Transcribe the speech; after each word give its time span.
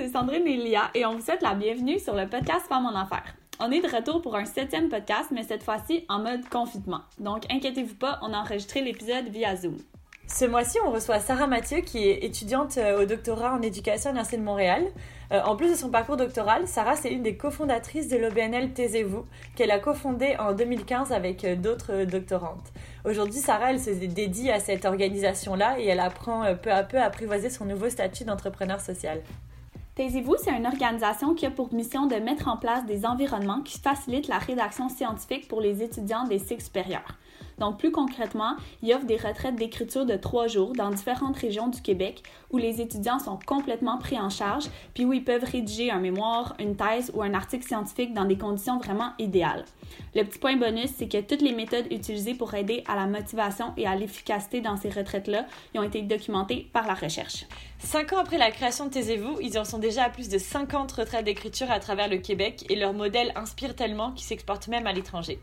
c'est 0.00 0.12
Sandrine 0.12 0.46
et 0.46 0.78
et 0.94 1.04
on 1.04 1.16
vous 1.16 1.20
souhaite 1.20 1.42
la 1.42 1.52
bienvenue 1.52 1.98
sur 1.98 2.14
le 2.14 2.26
podcast 2.26 2.64
Femmes 2.70 2.86
en 2.86 2.98
Affaires. 2.98 3.34
On 3.60 3.70
est 3.70 3.82
de 3.82 3.94
retour 3.94 4.22
pour 4.22 4.34
un 4.34 4.46
septième 4.46 4.88
podcast, 4.88 5.28
mais 5.30 5.42
cette 5.42 5.62
fois-ci 5.62 6.06
en 6.08 6.20
mode 6.20 6.48
confinement. 6.48 7.02
Donc 7.18 7.42
inquiétez-vous 7.50 7.96
pas, 7.96 8.18
on 8.22 8.32
a 8.32 8.38
enregistré 8.38 8.80
l'épisode 8.80 9.28
via 9.28 9.54
Zoom. 9.56 9.76
Ce 10.26 10.46
mois-ci, 10.46 10.78
on 10.86 10.90
reçoit 10.90 11.18
Sarah 11.18 11.46
Mathieu, 11.46 11.82
qui 11.82 12.08
est 12.08 12.24
étudiante 12.24 12.78
euh, 12.78 13.02
au 13.02 13.04
doctorat 13.04 13.52
en 13.52 13.60
éducation 13.60 14.08
à 14.08 14.12
l'Université 14.12 14.38
de 14.38 14.42
Montréal. 14.42 14.86
Euh, 15.32 15.42
en 15.42 15.54
plus 15.54 15.68
de 15.68 15.74
son 15.74 15.90
parcours 15.90 16.16
doctoral, 16.16 16.66
Sarah, 16.66 16.96
c'est 16.96 17.12
une 17.12 17.22
des 17.22 17.36
cofondatrices 17.36 18.08
de 18.08 18.16
l'OBNL 18.16 18.72
Taisez-vous, 18.72 19.26
qu'elle 19.54 19.70
a 19.70 19.80
cofondée 19.80 20.34
en 20.38 20.54
2015 20.54 21.12
avec 21.12 21.44
euh, 21.44 21.56
d'autres 21.56 22.04
doctorantes. 22.04 22.72
Aujourd'hui, 23.04 23.40
Sarah, 23.40 23.72
elle 23.72 23.80
se 23.80 23.90
dédie 23.90 24.50
à 24.50 24.60
cette 24.60 24.86
organisation-là 24.86 25.78
et 25.78 25.88
elle 25.88 26.00
apprend 26.00 26.54
peu 26.54 26.72
à 26.72 26.84
peu 26.84 26.96
à 26.96 27.04
apprivoiser 27.04 27.50
son 27.50 27.66
nouveau 27.66 27.90
statut 27.90 28.24
d'entrepreneur 28.24 28.80
social. 28.80 29.20
Taisez-vous, 30.00 30.36
c'est 30.42 30.56
une 30.56 30.66
organisation 30.66 31.34
qui 31.34 31.44
a 31.44 31.50
pour 31.50 31.74
mission 31.74 32.06
de 32.06 32.14
mettre 32.14 32.48
en 32.48 32.56
place 32.56 32.86
des 32.86 33.04
environnements 33.04 33.60
qui 33.60 33.78
facilitent 33.78 34.28
la 34.28 34.38
rédaction 34.38 34.88
scientifique 34.88 35.46
pour 35.46 35.60
les 35.60 35.82
étudiants 35.82 36.24
des 36.24 36.38
cycles 36.38 36.62
supérieurs. 36.62 37.18
Donc, 37.60 37.78
plus 37.78 37.92
concrètement, 37.92 38.56
il 38.82 38.92
offre 38.94 39.04
des 39.04 39.16
retraites 39.16 39.54
d'écriture 39.54 40.06
de 40.06 40.16
trois 40.16 40.46
jours 40.46 40.72
dans 40.72 40.90
différentes 40.90 41.36
régions 41.36 41.68
du 41.68 41.82
Québec 41.82 42.22
où 42.50 42.58
les 42.58 42.80
étudiants 42.80 43.18
sont 43.18 43.38
complètement 43.46 43.98
pris 43.98 44.18
en 44.18 44.30
charge, 44.30 44.64
puis 44.94 45.04
où 45.04 45.12
ils 45.12 45.22
peuvent 45.22 45.44
rédiger 45.44 45.90
un 45.90 46.00
mémoire, 46.00 46.54
une 46.58 46.74
thèse 46.74 47.12
ou 47.14 47.22
un 47.22 47.34
article 47.34 47.66
scientifique 47.66 48.14
dans 48.14 48.24
des 48.24 48.38
conditions 48.38 48.78
vraiment 48.78 49.12
idéales. 49.18 49.66
Le 50.14 50.24
petit 50.24 50.38
point 50.38 50.56
bonus, 50.56 50.90
c'est 50.96 51.08
que 51.08 51.20
toutes 51.20 51.42
les 51.42 51.52
méthodes 51.52 51.86
utilisées 51.92 52.34
pour 52.34 52.54
aider 52.54 52.82
à 52.88 52.96
la 52.96 53.06
motivation 53.06 53.72
et 53.76 53.86
à 53.86 53.94
l'efficacité 53.94 54.60
dans 54.60 54.76
ces 54.76 54.88
retraites-là 54.88 55.46
ont 55.76 55.82
été 55.82 56.02
documentées 56.02 56.68
par 56.72 56.86
la 56.86 56.94
recherche. 56.94 57.46
Cinq 57.78 58.12
ans 58.12 58.18
après 58.18 58.38
la 58.38 58.50
création 58.50 58.86
de 58.86 58.90
Taisez-vous, 58.90 59.38
ils 59.40 59.58
en 59.58 59.64
sont 59.64 59.78
déjà 59.78 60.04
à 60.04 60.10
plus 60.10 60.28
de 60.28 60.38
50 60.38 60.92
retraites 60.92 61.24
d'écriture 61.24 61.70
à 61.70 61.80
travers 61.80 62.08
le 62.08 62.18
Québec 62.18 62.64
et 62.68 62.76
leur 62.76 62.92
modèle 62.92 63.32
inspire 63.36 63.74
tellement 63.74 64.12
qu'ils 64.12 64.26
s'exportent 64.26 64.68
même 64.68 64.86
à 64.86 64.92
l'étranger. 64.92 65.40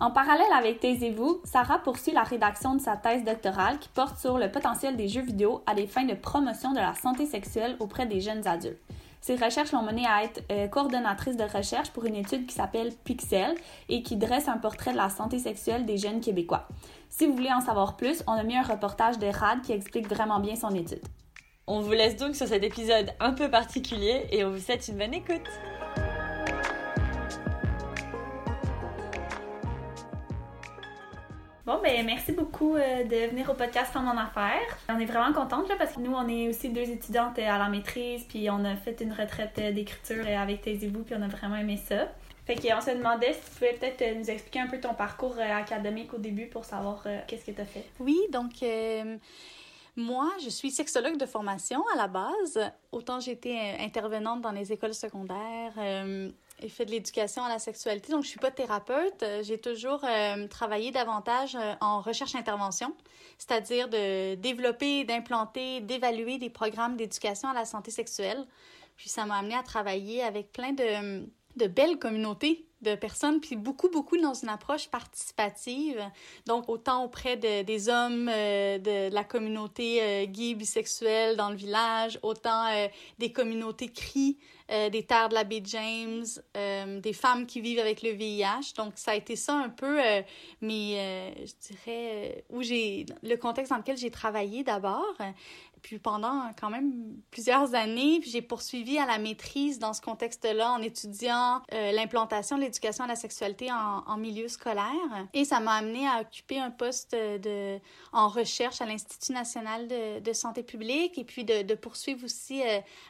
En 0.00 0.12
parallèle 0.12 0.52
avec 0.56 0.78
Taisez-vous, 0.78 1.40
Sarah 1.42 1.80
poursuit 1.80 2.12
la 2.12 2.22
rédaction 2.22 2.76
de 2.76 2.80
sa 2.80 2.96
thèse 2.96 3.24
doctorale 3.24 3.80
qui 3.80 3.88
porte 3.88 4.16
sur 4.16 4.38
le 4.38 4.48
potentiel 4.48 4.96
des 4.96 5.08
jeux 5.08 5.22
vidéo 5.22 5.62
à 5.66 5.74
des 5.74 5.88
fins 5.88 6.04
de 6.04 6.14
promotion 6.14 6.70
de 6.70 6.78
la 6.78 6.94
santé 6.94 7.26
sexuelle 7.26 7.74
auprès 7.80 8.06
des 8.06 8.20
jeunes 8.20 8.46
adultes. 8.46 8.78
Ses 9.20 9.34
recherches 9.34 9.72
l'ont 9.72 9.82
menée 9.82 10.06
à 10.06 10.22
être 10.22 10.44
euh, 10.52 10.68
coordonnatrice 10.68 11.36
de 11.36 11.42
recherche 11.42 11.90
pour 11.90 12.04
une 12.04 12.14
étude 12.14 12.46
qui 12.46 12.54
s'appelle 12.54 12.92
Pixel 13.02 13.56
et 13.88 14.04
qui 14.04 14.16
dresse 14.16 14.46
un 14.46 14.58
portrait 14.58 14.92
de 14.92 14.96
la 14.96 15.10
santé 15.10 15.40
sexuelle 15.40 15.84
des 15.84 15.98
jeunes 15.98 16.20
Québécois. 16.20 16.68
Si 17.08 17.26
vous 17.26 17.34
voulez 17.34 17.52
en 17.52 17.60
savoir 17.60 17.96
plus, 17.96 18.22
on 18.28 18.32
a 18.32 18.44
mis 18.44 18.56
un 18.56 18.62
reportage 18.62 19.18
de 19.18 19.26
RAD 19.26 19.62
qui 19.62 19.72
explique 19.72 20.08
vraiment 20.08 20.38
bien 20.38 20.54
son 20.54 20.70
étude. 20.76 21.02
On 21.66 21.80
vous 21.80 21.92
laisse 21.92 22.16
donc 22.16 22.36
sur 22.36 22.46
cet 22.46 22.62
épisode 22.62 23.10
un 23.18 23.32
peu 23.32 23.50
particulier 23.50 24.28
et 24.30 24.44
on 24.44 24.52
vous 24.52 24.60
souhaite 24.60 24.86
une 24.86 24.98
bonne 24.98 25.14
écoute. 25.14 25.50
Ben 31.82 32.04
merci 32.04 32.32
beaucoup 32.32 32.74
euh, 32.74 33.04
de 33.04 33.30
venir 33.30 33.48
au 33.50 33.54
podcast 33.54 33.92
Femmes 33.92 34.08
en 34.08 34.16
affaires. 34.16 34.76
On 34.88 34.98
est 34.98 35.04
vraiment 35.04 35.32
contente 35.32 35.68
là, 35.68 35.76
parce 35.76 35.92
que 35.92 36.00
nous, 36.00 36.12
on 36.12 36.26
est 36.28 36.48
aussi 36.48 36.70
deux 36.70 36.82
étudiantes 36.82 37.38
à 37.38 37.58
la 37.58 37.68
maîtrise, 37.68 38.24
puis 38.24 38.50
on 38.50 38.64
a 38.64 38.74
fait 38.74 39.00
une 39.00 39.12
retraite 39.12 39.58
euh, 39.58 39.72
d'écriture 39.72 40.24
avec 40.26 40.62
Taisez-vous, 40.62 41.04
puis 41.04 41.14
on 41.16 41.22
a 41.22 41.28
vraiment 41.28 41.56
aimé 41.56 41.76
ça. 41.76 42.08
Fait 42.46 42.56
qu'on 42.56 42.80
se 42.80 42.90
demandait 42.90 43.32
si 43.32 43.40
tu 43.40 43.50
pouvais 43.50 43.72
peut-être 43.74 44.02
euh, 44.02 44.14
nous 44.18 44.28
expliquer 44.28 44.60
un 44.60 44.66
peu 44.66 44.80
ton 44.80 44.94
parcours 44.94 45.36
académique 45.38 46.12
au 46.14 46.18
début 46.18 46.46
pour 46.46 46.64
savoir 46.64 47.04
qu'est-ce 47.26 47.44
que 47.44 47.52
tu 47.52 47.60
as 47.60 47.66
fait. 47.66 47.84
Oui, 48.00 48.18
donc 48.32 48.54
moi, 49.94 50.30
je 50.42 50.48
suis 50.48 50.70
sexologue 50.70 51.16
de 51.16 51.26
formation 51.26 51.84
à 51.94 51.96
la 51.96 52.08
base. 52.08 52.60
Autant 52.92 53.20
j'étais 53.20 53.76
intervenante 53.80 54.40
dans 54.40 54.52
les 54.52 54.72
écoles 54.72 54.94
secondaires 54.94 55.74
et 56.60 56.68
fait 56.68 56.84
de 56.84 56.90
l'éducation 56.90 57.44
à 57.44 57.48
la 57.48 57.58
sexualité. 57.58 58.12
Donc, 58.12 58.24
je 58.24 58.28
suis 58.28 58.38
pas 58.38 58.50
thérapeute. 58.50 59.24
J'ai 59.42 59.58
toujours 59.58 60.00
euh, 60.04 60.46
travaillé 60.48 60.90
davantage 60.90 61.54
euh, 61.54 61.74
en 61.80 62.00
recherche-intervention, 62.00 62.94
c'est-à-dire 63.38 63.88
de 63.88 64.34
développer, 64.34 65.04
d'implanter, 65.04 65.80
d'évaluer 65.80 66.38
des 66.38 66.50
programmes 66.50 66.96
d'éducation 66.96 67.48
à 67.48 67.54
la 67.54 67.64
santé 67.64 67.90
sexuelle. 67.90 68.44
Puis, 68.96 69.08
ça 69.08 69.24
m'a 69.24 69.38
amené 69.38 69.54
à 69.54 69.62
travailler 69.62 70.22
avec 70.22 70.52
plein 70.52 70.72
de, 70.72 71.26
de 71.56 71.66
belles 71.66 71.98
communautés 71.98 72.64
de 72.82 72.94
personnes, 72.94 73.40
puis 73.40 73.56
beaucoup, 73.56 73.88
beaucoup 73.88 74.16
dans 74.18 74.34
une 74.34 74.48
approche 74.48 74.88
participative. 74.88 76.00
Donc, 76.46 76.68
autant 76.68 77.04
auprès 77.04 77.36
de, 77.36 77.62
des 77.62 77.88
hommes 77.88 78.28
euh, 78.32 78.78
de, 78.78 79.12
la 79.12 79.24
communauté 79.24 80.00
euh, 80.00 80.26
gay, 80.26 80.54
bisexuelle 80.54 81.36
dans 81.36 81.50
le 81.50 81.56
village, 81.56 82.18
autant 82.22 82.66
des 83.18 83.32
communautés 83.32 83.88
CRI 83.88 84.38
euh, 84.70 84.90
des 84.90 85.02
terres 85.02 85.30
de 85.30 85.34
la 85.34 85.44
baie 85.44 85.62
James, 85.64 86.26
euh, 86.54 87.00
des 87.00 87.14
femmes 87.14 87.46
qui 87.46 87.62
vivent 87.62 87.78
avec 87.78 88.02
le 88.02 88.10
VIH. 88.10 88.74
Donc, 88.76 88.92
ça 88.96 89.12
a 89.12 89.14
été 89.14 89.34
ça 89.34 89.54
un 89.54 89.70
peu, 89.70 89.98
euh, 89.98 90.20
mais 90.60 91.34
je 91.46 91.74
dirais, 91.74 92.44
où 92.50 92.62
j'ai, 92.62 93.06
le 93.22 93.36
contexte 93.36 93.70
dans 93.70 93.78
lequel 93.78 93.96
j'ai 93.96 94.10
travaillé 94.10 94.64
d'abord. 94.64 95.16
Puis 95.80 96.00
pendant 96.00 96.50
quand 96.60 96.70
même 96.70 96.92
plusieurs 97.30 97.74
années, 97.76 98.20
j'ai 98.26 98.42
poursuivi 98.42 98.98
à 98.98 99.06
la 99.06 99.18
maîtrise 99.18 99.78
dans 99.78 99.92
ce 99.92 100.00
contexte-là 100.00 100.72
en 100.72 100.82
étudiant 100.82 101.62
l'implantation 101.70 102.56
de 102.56 102.62
l'éducation 102.62 103.04
à 103.04 103.06
la 103.06 103.14
sexualité 103.14 103.68
en, 103.70 104.16
milieu 104.16 104.48
scolaire. 104.48 105.28
Et 105.34 105.44
ça 105.44 105.60
m'a 105.60 105.74
amené 105.74 106.06
à 106.08 106.22
occuper 106.22 106.58
un 106.58 106.72
poste 106.72 107.12
de, 107.12 107.78
en 108.12 108.28
recherche 108.28 108.80
à 108.80 108.86
l'Institut 108.86 109.32
national 109.32 109.86
de, 109.86 110.32
santé 110.32 110.64
publique 110.64 111.16
et 111.16 111.24
puis 111.24 111.44
de 111.44 111.74
poursuivre 111.74 112.24
aussi 112.24 112.60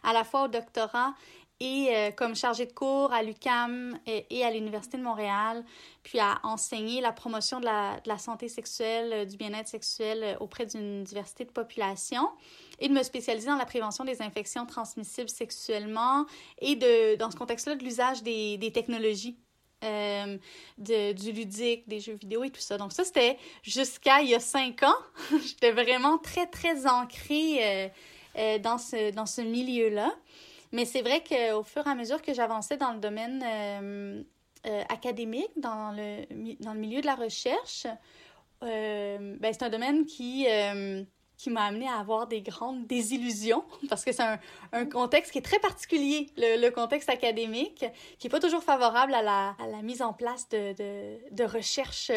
à 0.02 0.12
la 0.12 0.24
fois 0.24 0.44
au 0.44 0.48
doctorat 0.48 1.14
et 1.60 1.88
euh, 1.90 2.10
comme 2.12 2.36
chargée 2.36 2.66
de 2.66 2.72
cours 2.72 3.12
à 3.12 3.22
l'UCAM 3.22 3.98
et, 4.06 4.44
à 4.44 4.50
l'Université 4.50 4.96
de 4.96 5.02
Montréal, 5.02 5.64
puis 6.04 6.20
à 6.20 6.38
enseigner 6.44 7.00
la 7.00 7.12
promotion 7.12 7.58
de 7.58 7.64
la, 7.64 8.18
santé 8.18 8.48
sexuelle, 8.48 9.12
euh, 9.12 9.24
du 9.24 9.36
bien-être 9.36 9.68
sexuel 9.68 10.22
euh, 10.22 10.36
auprès 10.38 10.66
d'une 10.66 11.02
diversité 11.02 11.44
de 11.44 11.50
population 11.50 12.28
et 12.78 12.88
de 12.88 12.94
me 12.94 13.02
spécialiser 13.02 13.48
dans 13.48 13.56
la 13.56 13.66
prévention 13.66 14.04
des 14.04 14.22
infections 14.22 14.66
transmissibles 14.66 15.28
sexuellement 15.28 16.26
et 16.60 16.76
de, 16.76 17.16
dans 17.16 17.30
ce 17.30 17.36
contexte-là, 17.36 17.74
de 17.74 17.82
l'usage 17.82 18.22
des, 18.22 18.70
technologies 18.72 19.36
du 19.82 21.32
ludique, 21.32 21.88
des 21.88 21.98
jeux 21.98 22.14
vidéo 22.14 22.44
et 22.44 22.50
tout 22.50 22.60
ça. 22.60 22.78
Donc 22.78 22.92
ça, 22.92 23.02
c'était 23.02 23.36
jusqu'à 23.62 24.22
il 24.22 24.28
y 24.28 24.34
a 24.34 24.40
cinq 24.40 24.84
ans. 24.84 24.96
J'étais 25.44 25.72
vraiment 25.72 26.18
très, 26.18 26.46
très 26.46 26.86
ancrée 26.86 27.90
dans 28.60 28.78
ce, 28.78 29.10
dans 29.10 29.26
ce 29.26 29.40
milieu-là. 29.40 30.12
Mais 30.72 30.84
c'est 30.84 31.02
vrai 31.02 31.22
qu'au 31.22 31.62
fur 31.62 31.86
et 31.86 31.90
à 31.90 31.94
mesure 31.94 32.22
que 32.22 32.34
j'avançais 32.34 32.76
dans 32.76 32.92
le 32.92 32.98
domaine 32.98 33.42
euh, 33.44 34.22
euh, 34.66 34.82
académique, 34.88 35.50
dans 35.56 35.92
le, 35.92 36.26
dans 36.62 36.74
le 36.74 36.80
milieu 36.80 37.00
de 37.00 37.06
la 37.06 37.14
recherche, 37.14 37.86
euh, 38.62 39.36
ben, 39.38 39.52
c'est 39.52 39.62
un 39.62 39.70
domaine 39.70 40.04
qui, 40.04 40.46
qui 41.36 41.50
m'a 41.50 41.64
amené 41.64 41.88
à 41.88 41.98
avoir 41.98 42.26
des 42.26 42.42
grandes 42.42 42.86
désillusions, 42.86 43.64
parce 43.88 44.04
que 44.04 44.12
c'est 44.12 44.22
un, 44.22 44.38
un, 44.72 44.84
contexte 44.84 45.32
qui 45.32 45.38
est 45.38 45.42
très 45.42 45.60
particulier, 45.60 46.28
le, 46.36 46.60
le 46.60 46.70
contexte 46.70 47.08
académique, 47.08 47.84
qui 48.18 48.26
n'est 48.26 48.30
pas 48.30 48.40
toujours 48.40 48.62
favorable 48.62 49.14
à 49.14 49.22
la, 49.22 49.56
à 49.58 49.66
la 49.68 49.80
mise 49.82 50.02
en 50.02 50.12
place 50.12 50.48
de, 50.50 50.74
de, 50.74 51.18
de 51.30 51.44
recherche 51.44 52.10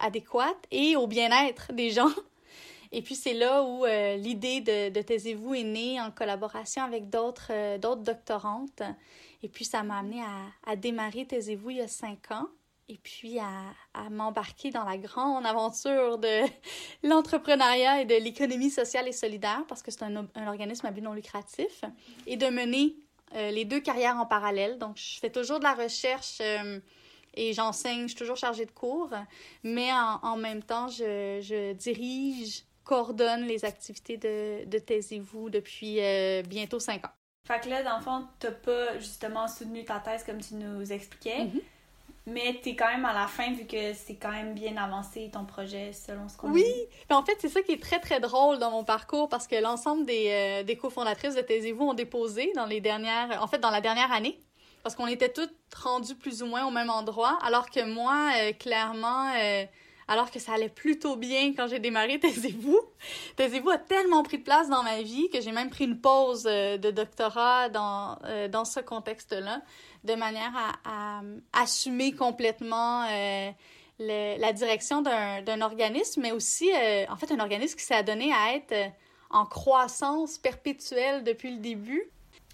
adéquate 0.00 0.66
et 0.70 0.96
au 0.96 1.06
bien-être 1.06 1.72
des 1.72 1.90
gens. 1.90 2.10
Et 2.94 3.00
puis 3.00 3.14
c'est 3.14 3.32
là 3.32 3.62
où 3.62 3.86
euh, 3.86 4.16
l'idée 4.16 4.60
de, 4.60 4.90
de 4.90 5.00
Taisez-vous 5.00 5.54
est 5.54 5.64
née 5.64 6.00
en 6.00 6.10
collaboration 6.10 6.84
avec 6.84 7.08
d'autres 7.08 7.50
euh, 7.50 7.78
doctorantes. 7.78 8.82
Et 9.42 9.48
puis 9.48 9.64
ça 9.64 9.82
m'a 9.82 9.98
amené 9.98 10.22
à, 10.66 10.76
démarrer 10.76 11.26
Taisez-vous 11.26 11.70
il 11.70 11.76
y 11.78 11.80
a 11.80 11.88
cinq 11.88 12.30
ans 12.30 12.48
et 12.88 12.98
puis 13.02 13.38
à, 13.38 14.10
m'embarquer 14.10 14.70
dans 14.70 14.84
la 14.84 14.98
grande 14.98 15.46
aventure 15.46 16.18
de 16.18 16.42
l'entrepreneuriat 17.02 18.02
et 18.02 18.04
de 18.04 18.16
l'économie 18.16 18.70
sociale 18.70 19.08
et 19.08 19.12
solidaire 19.12 19.64
parce 19.68 19.82
que 19.82 19.90
c'est 19.90 20.02
un, 20.02 20.28
organisme 20.46 20.84
à 20.84 20.90
but 20.90 21.00
non 21.00 21.14
lucratif 21.14 21.84
et 22.26 22.36
de 22.36 22.46
mener 22.48 22.94
euh, 23.34 23.50
les 23.50 23.64
deux 23.64 23.80
carrières 23.80 24.18
en 24.18 24.26
parallèle. 24.26 24.78
Donc 24.78 24.98
je 24.98 25.18
fais 25.18 25.30
toujours 25.30 25.60
de 25.60 25.64
la 25.64 25.72
recherche 25.72 26.42
et 27.34 27.54
j'enseigne, 27.54 28.02
je 28.02 28.08
suis 28.08 28.16
toujours 28.16 28.36
chargée 28.36 28.66
de 28.66 28.70
cours, 28.70 29.08
mais 29.62 29.88
en, 29.90 30.36
même 30.36 30.62
temps, 30.62 30.88
je 30.88 31.72
dirige 31.72 32.64
coordonne 32.84 33.46
les 33.46 33.64
activités 33.64 34.16
de, 34.16 34.64
de 34.66 34.78
Taisez-vous 34.78 35.50
depuis 35.50 36.00
euh, 36.00 36.42
bientôt 36.42 36.80
cinq 36.80 37.04
ans. 37.04 37.12
Fait 37.46 37.60
que 37.60 37.68
là, 37.68 37.82
dans 37.82 37.96
le 37.96 38.02
fond, 38.02 38.26
t'as 38.38 38.52
pas 38.52 38.98
justement 38.98 39.48
soutenu 39.48 39.84
ta 39.84 39.98
thèse 39.98 40.22
comme 40.24 40.40
tu 40.40 40.54
nous 40.54 40.92
expliquais, 40.92 41.44
mm-hmm. 41.44 41.62
mais 42.26 42.60
t'es 42.62 42.76
quand 42.76 42.86
même 42.86 43.04
à 43.04 43.12
la 43.12 43.26
fin 43.26 43.52
vu 43.52 43.66
que 43.66 43.94
c'est 43.94 44.14
quand 44.14 44.30
même 44.30 44.54
bien 44.54 44.76
avancé 44.76 45.28
ton 45.32 45.44
projet 45.44 45.92
selon 45.92 46.28
ce 46.28 46.36
qu'on 46.36 46.52
Oui, 46.52 46.64
mais 47.10 47.16
en 47.16 47.24
fait, 47.24 47.36
c'est 47.40 47.48
ça 47.48 47.62
qui 47.62 47.72
est 47.72 47.82
très 47.82 47.98
très 47.98 48.20
drôle 48.20 48.58
dans 48.58 48.70
mon 48.70 48.84
parcours 48.84 49.28
parce 49.28 49.48
que 49.48 49.56
l'ensemble 49.56 50.06
des, 50.06 50.28
euh, 50.30 50.62
des 50.62 50.76
cofondatrices 50.76 51.34
de 51.34 51.40
Taisez-vous 51.40 51.84
ont 51.84 51.94
déposé 51.94 52.52
dans 52.54 52.66
les 52.66 52.80
dernières, 52.80 53.42
en 53.42 53.48
fait, 53.48 53.58
dans 53.58 53.70
la 53.70 53.80
dernière 53.80 54.12
année. 54.12 54.38
Parce 54.84 54.96
qu'on 54.96 55.06
était 55.06 55.32
toutes 55.32 55.54
rendues 55.76 56.16
plus 56.16 56.42
ou 56.42 56.46
moins 56.46 56.66
au 56.66 56.70
même 56.70 56.90
endroit, 56.90 57.38
alors 57.44 57.70
que 57.70 57.84
moi, 57.84 58.32
euh, 58.36 58.52
clairement, 58.52 59.32
alors 60.08 60.30
que 60.30 60.38
ça 60.38 60.52
allait 60.52 60.68
plutôt 60.68 61.16
bien 61.16 61.52
quand 61.54 61.68
j'ai 61.68 61.78
démarré 61.78 62.18
Taisez-vous. 62.20 62.80
Taisez-vous 63.36 63.70
a 63.70 63.78
tellement 63.78 64.22
pris 64.22 64.38
de 64.38 64.42
place 64.42 64.68
dans 64.68 64.82
ma 64.82 65.02
vie 65.02 65.28
que 65.30 65.40
j'ai 65.40 65.52
même 65.52 65.70
pris 65.70 65.84
une 65.84 66.00
pause 66.00 66.46
euh, 66.46 66.76
de 66.78 66.90
doctorat 66.90 67.68
dans, 67.68 68.18
euh, 68.24 68.48
dans 68.48 68.64
ce 68.64 68.80
contexte-là, 68.80 69.62
de 70.04 70.14
manière 70.14 70.52
à, 70.84 71.22
assumer 71.52 72.12
complètement 72.12 73.04
euh, 73.04 73.50
la 73.98 74.52
direction 74.52 75.02
d'un 75.02 75.60
organisme, 75.60 76.22
mais 76.22 76.32
aussi, 76.32 76.70
en 77.08 77.16
fait, 77.16 77.30
un 77.30 77.38
organisme 77.38 77.78
qui 77.78 77.84
s'est 77.84 77.94
adonné 77.94 78.32
à 78.32 78.56
être 78.56 78.74
en 79.30 79.46
croissance 79.46 80.38
perpétuelle 80.38 81.22
depuis 81.22 81.52
le 81.52 81.58
début. 81.58 82.02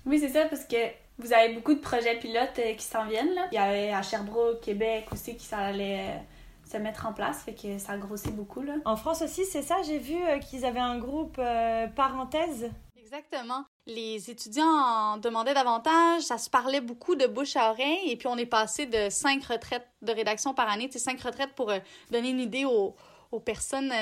Oui, 0.04 0.18
c'est 0.18 0.28
ça, 0.28 0.44
parce 0.44 0.64
que 0.64 0.76
vous 1.18 1.32
avez 1.32 1.54
beaucoup 1.54 1.72
de 1.72 1.80
projets 1.80 2.18
pilotes 2.18 2.60
qui 2.76 2.84
s'en 2.84 3.06
viennent. 3.06 3.40
Il 3.50 3.54
y 3.54 3.58
avait 3.58 3.92
à 3.92 4.02
Sherbrooke, 4.02 4.60
Québec 4.60 5.06
aussi, 5.10 5.36
qui 5.36 5.46
ça 5.46 5.58
allait 5.58 6.20
se 6.68 6.76
mettre 6.76 7.06
en 7.06 7.12
place, 7.12 7.42
fait 7.42 7.54
que 7.54 7.78
ça 7.78 7.92
a 7.92 7.96
grossi 7.96 8.30
beaucoup. 8.30 8.62
Là. 8.62 8.74
En 8.84 8.96
France 8.96 9.22
aussi, 9.22 9.44
c'est 9.44 9.62
ça, 9.62 9.76
j'ai 9.86 9.98
vu 9.98 10.16
euh, 10.16 10.38
qu'ils 10.38 10.64
avaient 10.64 10.78
un 10.78 10.98
groupe 10.98 11.36
euh, 11.38 11.86
parenthèse. 11.88 12.70
Exactement. 12.96 13.64
Les 13.86 14.30
étudiants 14.30 15.16
demandaient 15.16 15.54
davantage, 15.54 16.22
ça 16.22 16.36
se 16.36 16.50
parlait 16.50 16.82
beaucoup 16.82 17.14
de 17.14 17.26
bouche 17.26 17.56
à 17.56 17.70
oreille, 17.70 18.10
et 18.10 18.16
puis 18.16 18.28
on 18.28 18.36
est 18.36 18.46
passé 18.46 18.84
de 18.84 19.08
cinq 19.08 19.44
retraites 19.44 19.88
de 20.02 20.12
rédaction 20.12 20.52
par 20.52 20.68
année, 20.68 20.88
c'est 20.92 20.98
cinq 20.98 21.20
retraites 21.22 21.54
pour 21.54 21.70
euh, 21.70 21.78
donner 22.10 22.30
une 22.30 22.40
idée 22.40 22.66
aux, 22.66 22.94
aux 23.32 23.40
personnes 23.40 23.92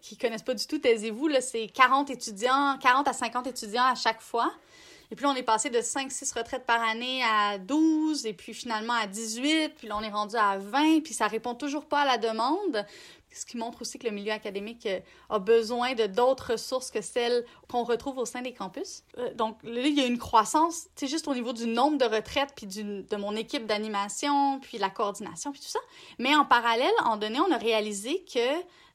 qui 0.00 0.16
connaissent 0.16 0.42
pas 0.42 0.54
du 0.54 0.66
tout, 0.66 0.78
taisez-vous, 0.78 1.28
c'est 1.40 1.68
40 1.68 2.10
étudiants, 2.10 2.78
40 2.80 3.08
à 3.08 3.12
50 3.12 3.46
étudiants 3.46 3.84
à 3.84 3.94
chaque 3.94 4.20
fois. 4.20 4.50
Et 5.10 5.16
puis 5.16 5.26
on 5.26 5.34
est 5.34 5.42
passé 5.42 5.70
de 5.70 5.78
5-6 5.78 6.36
retraites 6.36 6.66
par 6.66 6.82
année 6.82 7.22
à 7.22 7.58
12, 7.58 8.26
et 8.26 8.32
puis 8.32 8.54
finalement 8.54 8.94
à 8.94 9.06
18, 9.06 9.74
puis 9.76 9.88
là, 9.88 9.96
on 9.96 10.02
est 10.02 10.10
rendu 10.10 10.36
à 10.36 10.58
20, 10.58 11.00
puis 11.00 11.14
ça 11.14 11.26
répond 11.26 11.54
toujours 11.54 11.86
pas 11.86 12.00
à 12.00 12.04
la 12.04 12.18
demande. 12.18 12.84
Ce 13.30 13.44
qui 13.44 13.56
montre 13.56 13.82
aussi 13.82 13.98
que 13.98 14.06
le 14.06 14.12
milieu 14.12 14.30
académique 14.30 14.86
euh, 14.86 15.00
a 15.28 15.40
besoin 15.40 15.94
de 15.94 16.06
d'autres 16.06 16.52
ressources 16.52 16.92
que 16.92 17.00
celles 17.00 17.44
qu'on 17.68 17.82
retrouve 17.82 18.18
au 18.18 18.24
sein 18.24 18.42
des 18.42 18.54
campus. 18.54 19.02
Euh, 19.18 19.34
donc 19.34 19.58
là, 19.64 19.80
il 19.80 19.98
y 19.98 20.00
a 20.00 20.06
une 20.06 20.18
croissance, 20.18 20.86
c'est 20.94 21.08
juste 21.08 21.26
au 21.26 21.34
niveau 21.34 21.52
du 21.52 21.66
nombre 21.66 21.98
de 21.98 22.04
retraites, 22.04 22.52
puis 22.54 22.66
de 22.66 23.16
mon 23.16 23.34
équipe 23.34 23.66
d'animation, 23.66 24.60
puis 24.60 24.78
la 24.78 24.88
coordination, 24.88 25.50
puis 25.50 25.60
tout 25.60 25.66
ça. 25.66 25.80
Mais 26.20 26.36
en 26.36 26.44
parallèle, 26.44 26.92
en 27.04 27.16
donné, 27.16 27.40
on 27.40 27.50
a 27.50 27.58
réalisé 27.58 28.24
que 28.32 28.38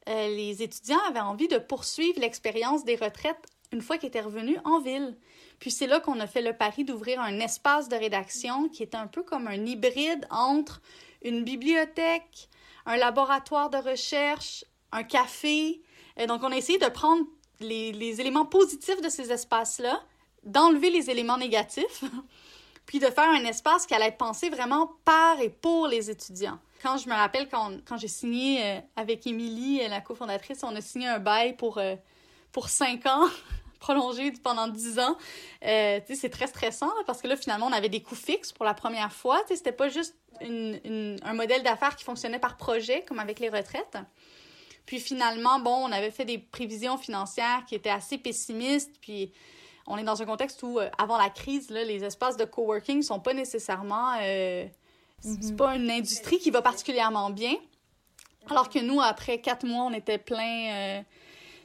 euh, 0.09 0.27
les 0.29 0.63
étudiants 0.63 0.99
avaient 1.09 1.19
envie 1.19 1.47
de 1.47 1.57
poursuivre 1.57 2.19
l'expérience 2.19 2.85
des 2.85 2.95
retraites 2.95 3.45
une 3.71 3.81
fois 3.81 3.97
qu'ils 3.97 4.07
étaient 4.07 4.21
revenus 4.21 4.57
en 4.65 4.79
ville. 4.79 5.15
Puis 5.59 5.71
c'est 5.71 5.87
là 5.87 5.99
qu'on 5.99 6.19
a 6.19 6.27
fait 6.27 6.41
le 6.41 6.53
pari 6.53 6.85
d'ouvrir 6.85 7.19
un 7.19 7.39
espace 7.39 7.89
de 7.89 7.95
rédaction 7.95 8.69
qui 8.69 8.83
est 8.83 8.95
un 8.95 9.07
peu 9.07 9.23
comme 9.23 9.47
un 9.47 9.65
hybride 9.65 10.25
entre 10.29 10.81
une 11.21 11.43
bibliothèque, 11.43 12.49
un 12.85 12.97
laboratoire 12.97 13.69
de 13.69 13.77
recherche, 13.77 14.63
un 14.91 15.03
café. 15.03 15.81
Et 16.17 16.27
donc 16.27 16.43
on 16.43 16.51
a 16.51 16.55
essayé 16.55 16.79
de 16.79 16.87
prendre 16.87 17.25
les, 17.59 18.21
éléments 18.21 18.45
positifs 18.45 19.01
de 19.01 19.09
ces 19.09 19.31
espaces-là, 19.31 20.01
d'enlever 20.43 20.89
les 20.89 21.09
éléments 21.09 21.37
négatifs, 21.37 22.03
puis 22.85 22.99
de 22.99 23.07
faire 23.07 23.29
un 23.29 23.43
espace 23.45 23.85
qui 23.85 23.93
allait 23.93 24.07
être 24.07 24.17
pensé 24.17 24.49
vraiment 24.49 24.93
par 25.03 25.39
et 25.41 25.49
pour 25.49 25.87
les 25.87 26.09
étudiants. 26.09 26.59
Quand 26.81 26.97
je 26.97 27.09
me 27.09 27.13
rappelle, 27.13 27.49
quand, 27.49 27.97
j'ai 27.97 28.07
signé 28.07 28.63
euh, 28.63 28.79
avec 28.95 29.27
Émilie, 29.27 29.85
la 29.89 29.99
cofondatrice, 29.99 30.63
on 30.63 30.73
a 30.75 30.81
signé 30.81 31.07
un 31.07 31.19
bail 31.19 31.57
pour, 31.57 31.77
euh, 31.77 31.95
pour 32.53 32.69
cinq 32.69 33.05
ans 33.05 33.25
prolongé 33.79 34.31
pendant 34.43 34.67
10 34.67 34.99
ans. 34.99 35.17
Euh, 35.65 35.99
c'est 36.13 36.29
très 36.29 36.47
stressant 36.47 36.91
parce 37.07 37.21
que 37.21 37.27
là, 37.27 37.35
finalement, 37.35 37.67
on 37.67 37.71
avait 37.71 37.89
des 37.89 38.01
coûts 38.01 38.15
fixes 38.15 38.51
pour 38.51 38.65
la 38.65 38.73
première 38.73 39.11
fois. 39.11 39.41
C'était 39.47 39.71
pas 39.71 39.89
juste 39.89 40.15
un 40.41 41.33
modèle 41.33 41.63
d'affaires 41.63 41.95
qui 41.95 42.03
fonctionnait 42.03 42.39
par 42.39 42.57
projet, 42.57 43.03
comme 43.07 43.19
avec 43.19 43.39
les 43.39 43.49
retraites. 43.49 43.97
Puis 44.85 44.99
finalement, 44.99 45.59
bon, 45.59 45.87
on 45.87 45.91
avait 45.91 46.11
fait 46.11 46.25
des 46.25 46.37
prévisions 46.37 46.97
financières 46.97 47.63
qui 47.67 47.75
étaient 47.75 47.89
assez 47.89 48.17
pessimistes. 48.17 48.95
Puis 49.01 49.31
on 49.87 49.97
est 49.97 50.03
dans 50.03 50.21
un 50.21 50.25
contexte 50.25 50.61
où, 50.63 50.79
euh, 50.79 50.89
avant 50.97 51.17
la 51.17 51.29
crise, 51.29 51.69
là, 51.69 51.83
les 51.83 52.03
espaces 52.03 52.37
de 52.37 52.45
coworking 52.45 53.01
sont 53.01 53.19
pas 53.19 53.33
nécessairement. 53.33 54.13
Euh, 54.21 54.65
c'est 55.21 55.29
mm-hmm. 55.29 55.55
pas 55.55 55.75
une 55.75 55.91
industrie 55.91 56.39
qui 56.39 56.51
va 56.51 56.61
particulièrement 56.61 57.29
bien. 57.29 57.55
Alors 58.49 58.69
que 58.69 58.79
nous, 58.79 59.01
après 59.01 59.41
quatre 59.41 59.65
mois, 59.65 59.83
on 59.83 59.93
était 59.93 60.17
plein. 60.17 61.03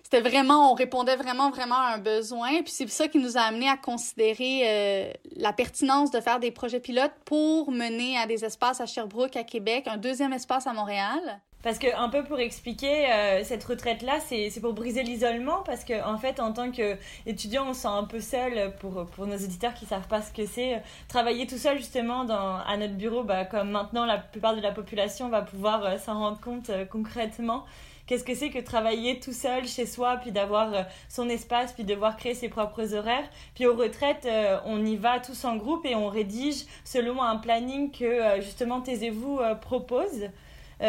C'était 0.05 0.21
vraiment, 0.21 0.71
on 0.71 0.75
répondait 0.75 1.17
vraiment, 1.17 1.51
vraiment 1.51 1.79
à 1.79 1.95
un 1.95 1.99
besoin. 1.99 2.63
Puis 2.63 2.73
c'est 2.73 2.89
ça 2.89 3.09
qui 3.09 3.19
nous 3.19 3.39
a 3.39 3.41
amené 3.41 3.69
à 3.69 3.79
considérer 3.79 4.61
euh, 4.65 5.13
la 5.37 5.53
pertinence 5.55 6.11
de 6.11 6.21
faire 6.21 6.39
des 6.39 6.51
projets 6.51 6.79
pilotes 6.79 7.15
pour 7.25 7.73
mener 7.73 8.19
à 8.19 8.27
des 8.27 8.45
espaces 8.45 8.83
à 8.83 8.87
Sherbrooke, 8.87 9.35
à 9.37 9.45
Québec, 9.45 9.85
un 9.87 9.97
deuxième 9.97 10.35
espace 10.35 10.67
à 10.67 10.75
Montréal. 10.75 11.41
Parce 11.63 11.79
que, 11.79 11.87
un 11.97 12.11
peu 12.11 12.23
pour 12.23 12.39
expliquer, 12.39 13.11
euh, 13.11 13.43
cette 13.43 13.65
retraite-là, 13.65 14.21
c'est 14.21 14.61
pour 14.61 14.75
briser 14.75 15.03
l'isolement, 15.03 15.63
parce 15.65 15.83
qu'en 15.83 16.13
en 16.13 16.19
fait, 16.19 16.39
en 16.39 16.53
tant 16.53 16.71
qu'étudiant, 16.71 17.69
on 17.71 17.73
se 17.73 17.81
sent 17.81 17.89
un 17.89 18.05
peu 18.05 18.21
seul, 18.21 18.75
pour, 18.81 19.07
pour 19.07 19.27
nos 19.27 19.37
auditeurs 19.37 19.73
qui 19.73 19.87
savent 19.87 20.07
pas 20.07 20.21
ce 20.21 20.31
que 20.31 20.45
c'est, 20.45 20.83
travailler 21.09 21.47
tout 21.47 21.57
seul, 21.57 21.79
justement, 21.79 22.25
dans, 22.25 22.59
à 22.59 22.77
notre 22.77 22.93
bureau, 22.93 23.25
bah, 23.25 23.47
comme 23.47 23.71
maintenant 23.71 24.05
la 24.05 24.19
plupart 24.19 24.55
de 24.55 24.61
la 24.61 24.73
population 24.73 25.31
va 25.31 25.41
pouvoir 25.41 25.83
euh, 25.87 25.97
s'en 25.97 26.19
rendre 26.19 26.39
compte 26.39 26.71
concrètement 26.91 27.65
qu'est-ce 28.07 28.25
que 28.25 28.35
c'est 28.35 28.51
que 28.51 28.59
travailler 28.59 29.21
tout 29.21 29.33
seul 29.33 29.67
chez 29.67 29.87
soi, 29.87 30.17
puis 30.17 30.33
d'avoir 30.33 30.75
euh, 30.75 30.83
son 31.09 31.29
espace, 31.29 31.73
puis 31.73 31.85
devoir 31.85 32.17
créer 32.17 32.35
ses 32.35 32.49
propres 32.49 32.95
horaires? 32.95 33.29
Puis 33.55 33.67
aux 33.67 33.75
retraites, 33.77 34.27
euh, 34.27 34.59
on 34.65 34.85
y 34.85 34.97
va 34.97 35.21
tous 35.21 35.45
en 35.45 35.57
groupe 35.57 35.87
et 35.87 35.95
on 35.95 36.09
rédige 36.09 36.65
selon 36.85 37.23
un 37.23 37.37
planning 37.37 37.91
que 37.91 38.05
euh, 38.05 38.41
justement 38.41 38.81
Taisez-vous 38.81 39.41
propose. 39.61 40.29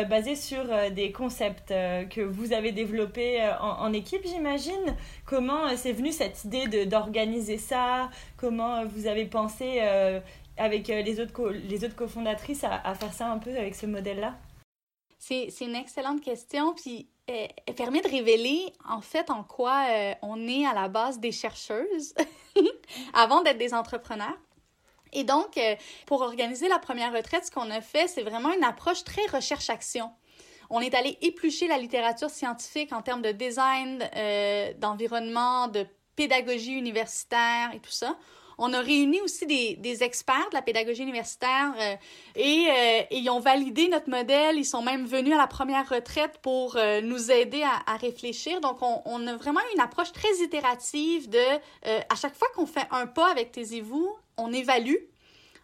basé 0.09 0.35
sur 0.35 0.63
des 0.91 1.11
concepts 1.11 1.69
que 1.69 2.21
vous 2.21 2.51
avez 2.51 2.71
développés 2.71 3.39
en, 3.61 3.93
équipe, 3.93 4.25
j'imagine. 4.25 4.95
Comment 5.25 5.77
c'est 5.77 5.93
venu 5.93 6.11
cette 6.11 6.43
idée 6.43 6.85
d'organiser 6.85 7.57
ça? 7.57 8.09
Comment 8.35 8.85
vous 8.85 9.07
avez 9.07 9.25
pensé 9.25 9.79
avec 10.57 10.87
les 10.87 11.19
autres, 11.21 11.51
les 11.69 11.85
autres 11.85 11.95
cofondatrices 11.95 12.63
à, 12.63 12.81
à 12.83 12.95
faire 12.95 13.13
ça 13.13 13.31
un 13.31 13.37
peu 13.37 13.51
avec 13.51 13.75
ce 13.75 13.85
modèle-là? 13.85 14.33
C'est, 15.27 15.61
une 15.61 15.75
excellente 15.75 16.21
question, 16.21 16.73
puis 16.75 17.07
euh, 17.31 17.47
elle 17.65 17.73
permet 17.73 18.01
de 18.01 18.07
révéler 18.07 18.71
en 18.87 19.01
fait 19.01 19.31
en 19.31 19.43
quoi 19.43 19.85
euh, 19.89 20.13
on 20.21 20.47
est 20.47 20.67
à 20.67 20.73
la 20.73 20.87
base 20.87 21.19
des 21.19 21.31
chercheuses 21.31 22.13
avant 23.13 23.41
d'être 23.41 23.57
des 23.57 23.73
entrepreneurs. 23.73 24.37
Et 25.13 25.23
donc, 25.23 25.57
euh, 25.57 25.75
pour 26.05 26.21
organiser 26.21 26.67
la 26.67 26.77
première 26.77 27.11
retraite, 27.11 27.45
ce 27.45 27.51
qu'on 27.51 27.71
a 27.71 27.81
fait, 27.81 28.07
c'est 28.07 28.21
vraiment 28.21 28.53
une 28.53 28.63
approche 28.63 29.03
très 29.03 29.25
recherche-action. 29.27 30.11
On 30.69 30.79
est 30.79 30.93
allé 30.93 31.17
éplucher 31.21 31.67
la 31.67 31.77
littérature 31.77 32.29
scientifique 32.29 32.91
en 32.93 33.01
termes 33.01 33.21
de 33.21 33.31
design, 33.31 33.99
d'environnement, 34.79 35.67
de 35.67 35.85
pédagogie 36.15 36.73
universitaire 36.73 37.71
et 37.73 37.79
tout 37.79 37.91
ça. 37.91 38.17
On 38.57 38.73
a 38.73 38.79
réuni 38.79 39.21
aussi 39.21 39.45
des, 39.45 39.75
des 39.75 40.03
experts 40.03 40.49
de 40.49 40.55
la 40.55 40.61
pédagogie 40.61 41.03
universitaire 41.03 41.73
euh, 41.79 41.95
et, 42.35 42.67
euh, 42.69 43.01
et, 43.09 43.17
ils 43.17 43.29
ont 43.29 43.39
validé 43.39 43.87
notre 43.87 44.09
modèle. 44.09 44.57
Ils 44.57 44.65
sont 44.65 44.81
même 44.81 45.05
venus 45.05 45.33
à 45.33 45.37
la 45.37 45.47
première 45.47 45.87
retraite 45.89 46.39
pour 46.41 46.77
euh, 46.77 47.01
nous 47.01 47.31
aider 47.31 47.63
à, 47.63 47.97
réfléchir. 47.97 48.61
Donc, 48.61 48.81
on, 48.81 49.01
on, 49.05 49.25
a 49.27 49.35
vraiment 49.35 49.61
une 49.73 49.81
approche 49.81 50.11
très 50.11 50.33
itérative 50.43 51.29
de, 51.29 51.39
à 51.83 52.15
chaque 52.15 52.35
fois 52.35 52.47
qu'on 52.55 52.65
fait 52.65 52.87
un 52.91 53.07
pas 53.07 53.31
avec 53.31 53.51
Taisez-vous, 53.51 54.15
on 54.37 54.51
évalue 54.51 54.95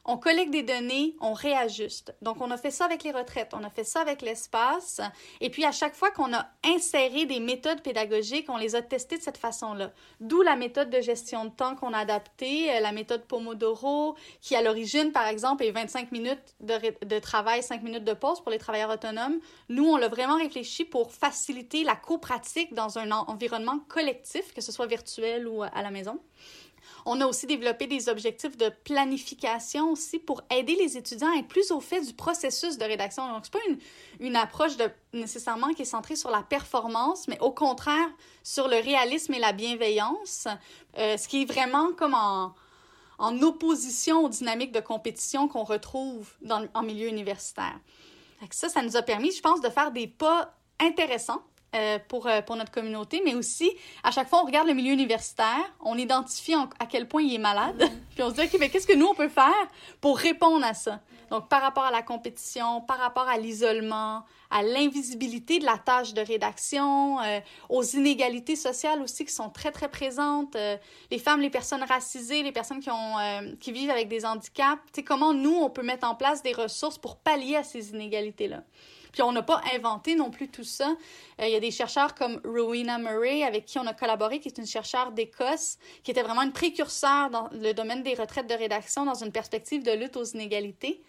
on 0.05 0.17
collecte 0.17 0.51
des 0.51 0.63
données, 0.63 1.15
on 1.22 1.34
réajuste. 1.34 2.15
Donc, 2.22 2.41
on 2.41 2.50
a 2.50 2.58
fait 2.58 2.72
ça 2.72 2.86
avec 2.86 3.03
les 3.03 3.12
retraites, 3.12 3.53
on 3.53 3.63
a 3.63 3.70
fait 3.70 3.84
ça 3.84 4.01
avec 4.01 4.22
l'espace. 4.22 5.00
Et 5.41 5.50
puis, 5.50 5.63
à 5.63 5.72
chaque 5.72 5.93
fois 5.93 6.10
qu'on 6.10 6.34
a 6.34 6.48
inséré 6.65 7.25
des 7.25 7.39
méthodes 7.39 7.81
pédagogiques, 7.81 8.50
on 8.50 8.58
les 8.58 8.75
a 8.75 8.81
testées 8.81 9.17
de 9.17 9.24
cette 9.24 9.38
façon-là. 9.38 9.91
D'où 10.20 10.41
la 10.41 10.55
méthode 10.55 10.89
de 10.89 11.01
gestion 11.01 11.46
de 11.46 11.51
temps 11.51 11.75
qu'on 11.75 11.93
a 11.93 12.00
adaptée, 12.00 12.75
euh, 12.75 12.79
la 12.79 12.91
méthode 12.91 13.25
Pomodoro, 13.25 14.15
qui 14.41 14.55
à 14.55 14.62
l'origine, 14.62 15.12
par 15.12 15.27
exemple, 15.27 15.63
est 15.63 15.72
25 15.72 16.12
minutes 16.12 16.55
de, 16.62 17.20
travail, 17.20 17.62
5 17.62 17.84
minutes 17.84 18.03
de 18.03 18.13
pause 18.13 18.41
pour 18.41 18.51
les 18.51 18.58
travailleurs 18.58 18.89
autonomes. 18.89 19.39
Nous, 19.70 19.86
on 19.86 19.98
l'a 19.98 20.08
vraiment 20.08 20.38
réfléchi 20.38 20.84
pour 20.84 21.12
faciliter 21.12 21.84
la 21.84 21.96
copratique 21.96 22.74
dans 22.74 22.98
un 22.98 23.12
environnement 23.12 23.79
collectif, 23.88 24.53
que 24.53 24.62
ce 24.62 24.72
soit 24.72 24.88
virtuel 24.88 25.48
ou 25.48 25.62
à 25.62 25.81
la 25.81 25.91
maison. 25.91 26.20
On 27.05 27.20
a 27.22 27.25
aussi 27.25 27.48
développé 27.48 27.88
des 27.88 28.10
objectifs 28.10 28.58
de 28.58 28.70
planification 28.84 29.91
aussi 29.91 30.20
pour 30.20 30.41
aider 30.51 30.75
les 30.75 30.98
étudiants 30.98 31.31
à 31.34 31.39
être 31.39 31.48
plus 31.48 31.72
au 31.72 31.79
fait 31.79 32.01
du 32.01 32.13
processus 32.13 32.77
de 32.77 32.84
rédaction. 32.84 33.27
Donc, 33.31 33.46
c'est 33.46 33.53
pas 33.53 33.60
une, 33.67 33.77
une 34.20 34.36
approche 34.36 34.77
de, 34.77 34.89
nécessairement 35.13 35.74
qui 35.74 35.84
est 35.84 35.86
centrée 35.86 36.15
sur 36.15 36.29
la 36.29 36.43
performance, 36.43 37.27
mais 37.27 37.39
au 37.39 37.51
contraire 37.51 38.10
sur 38.43 38.67
le 38.67 38.77
réalisme 38.77 39.34
et 39.34 39.39
la 39.39 39.53
bienveillance, 39.53 40.48
euh, 40.98 41.17
ce 41.17 41.27
qui 41.27 41.43
est 41.43 41.46
vraiment 41.46 41.91
comme 41.93 42.13
en, 42.13 42.53
en 43.17 43.41
opposition 43.41 44.25
aux 44.25 44.29
dynamiques 44.29 44.72
de 44.72 44.79
compétition 44.79 45.48
qu'on 45.48 45.63
retrouve 45.63 46.29
dans, 46.41 46.67
en 46.74 46.84
milieu 46.84 47.08
universitaire. 47.08 47.79
Ça, 48.50 48.70
ça 48.70 48.81
nous 48.81 48.98
a 48.98 49.03
permis, 49.03 49.31
je 49.31 49.41
pense, 49.41 49.62
de 49.62 49.70
faire 49.70 49.91
des 49.91 50.08
pas 50.08 50.55
intéressants 50.79 51.43
euh, 51.73 51.99
pour, 52.09 52.27
euh, 52.27 52.41
pour 52.41 52.57
notre 52.57 52.69
communauté, 52.69 53.21
mais 53.23 53.33
aussi, 53.33 53.71
à 54.03 54.11
chaque 54.11 54.27
fois, 54.27 54.41
on 54.43 54.45
regarde 54.45 54.67
le 54.67 54.73
milieu 54.73 54.91
universitaire, 54.91 55.73
on 55.79 55.97
identifie 55.97 56.53
à 56.53 56.85
quel 56.85 57.07
point 57.07 57.21
il 57.21 57.33
est 57.33 57.37
malade, 57.37 57.89
puis 58.13 58.21
on 58.23 58.29
se 58.29 58.35
dit, 58.35 58.41
OK, 58.41 58.57
mais 58.59 58.67
qu'est-ce 58.67 58.85
que 58.85 58.93
nous, 58.93 59.05
on 59.05 59.15
peut 59.15 59.29
faire 59.29 59.53
pour 60.01 60.17
répondre 60.17 60.65
à 60.65 60.73
ça? 60.73 60.99
Donc, 61.29 61.47
par 61.47 61.61
rapport 61.61 61.85
à 61.85 61.91
la 61.91 62.01
compétition, 62.01 62.81
par 62.81 62.97
rapport 62.97 63.29
à 63.29 63.37
l'isolement, 63.37 64.25
à 64.49 64.63
l'invisibilité 64.63 65.59
de 65.59 65.65
la 65.65 65.77
tâche 65.77 66.13
de 66.13 66.19
rédaction, 66.19 67.21
euh, 67.21 67.39
aux 67.69 67.83
inégalités 67.83 68.57
sociales 68.57 69.01
aussi 69.01 69.23
qui 69.23 69.31
sont 69.31 69.49
très, 69.49 69.71
très 69.71 69.87
présentes, 69.87 70.57
les 71.09 71.19
femmes, 71.19 71.39
les 71.39 71.49
personnes 71.49 71.83
racisées, 71.83 72.43
les 72.43 72.51
personnes 72.51 72.81
qui, 72.81 72.89
ont, 72.89 73.55
qui 73.61 73.71
vivent 73.71 73.91
avec 73.91 74.09
des 74.09 74.25
handicaps, 74.25 74.81
tu 74.87 74.95
sais, 74.95 75.03
comment 75.03 75.33
nous, 75.33 75.55
on 75.55 75.69
peut 75.69 75.83
mettre 75.83 76.05
en 76.05 76.15
place 76.15 76.43
des 76.43 76.51
ressources 76.51 76.97
pour 76.97 77.15
pallier 77.15 77.55
à 77.55 77.63
ces 77.63 77.91
inégalités-là? 77.91 78.61
Puis 79.12 79.22
on 79.22 79.32
n'a 79.32 79.41
pas 79.41 79.62
inventé 79.74 80.15
non 80.15 80.32
plus 80.32 80.50
tout 80.50 80.63
ça. 80.63 80.96
Il 81.39 81.50
y 81.50 81.56
a 81.56 81.60
des 81.60 81.72
chercheurs 81.72 82.15
comme 82.15 82.39
Rowena 82.46 82.98
Murray, 82.98 83.44
avec 83.44 83.65
qui 83.65 83.80
on 83.80 83.88
a 83.88 83.94
collaboré, 83.94 84.39
qui 84.39 84.48
est 84.48 84.58
une 84.58 84.65
chercheure 84.65 85.12
d'Écosse, 85.12 85.77
qui 86.03 86.12
était 86.12 86.24
vraiment 86.24 86.44
une 86.44 86.53
précurseur 86.53 87.30
dans 87.30 87.50
le 87.51 87.74
domaine 87.74 88.03
des 88.03 88.13
retraites 88.13 88.48
de 88.48 88.53
rédaction 88.53 89.06
dans 89.06 89.15
une 89.15 89.32
perspective 89.32 89.84
de 89.84 89.91
lutte 89.91 90.18
aux 90.18 90.24
inégalités. 90.24 91.01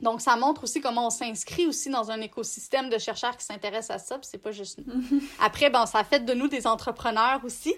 Donc, 0.00 0.20
ça 0.20 0.36
montre 0.36 0.64
aussi 0.64 0.80
comment 0.80 1.06
on 1.06 1.10
s'inscrit 1.10 1.66
aussi 1.66 1.90
dans 1.90 2.10
un 2.10 2.20
écosystème 2.20 2.88
de 2.88 2.98
chercheurs 2.98 3.36
qui 3.36 3.44
s'intéressent 3.44 3.96
à 3.96 3.98
ça, 3.98 4.18
puis 4.18 4.28
c'est 4.30 4.38
pas 4.38 4.52
juste 4.52 4.80
nous. 4.86 5.02
Après, 5.40 5.70
bon, 5.70 5.86
ça 5.86 6.04
fait 6.04 6.24
de 6.24 6.34
nous 6.34 6.48
des 6.48 6.66
entrepreneurs 6.66 7.40
aussi, 7.44 7.74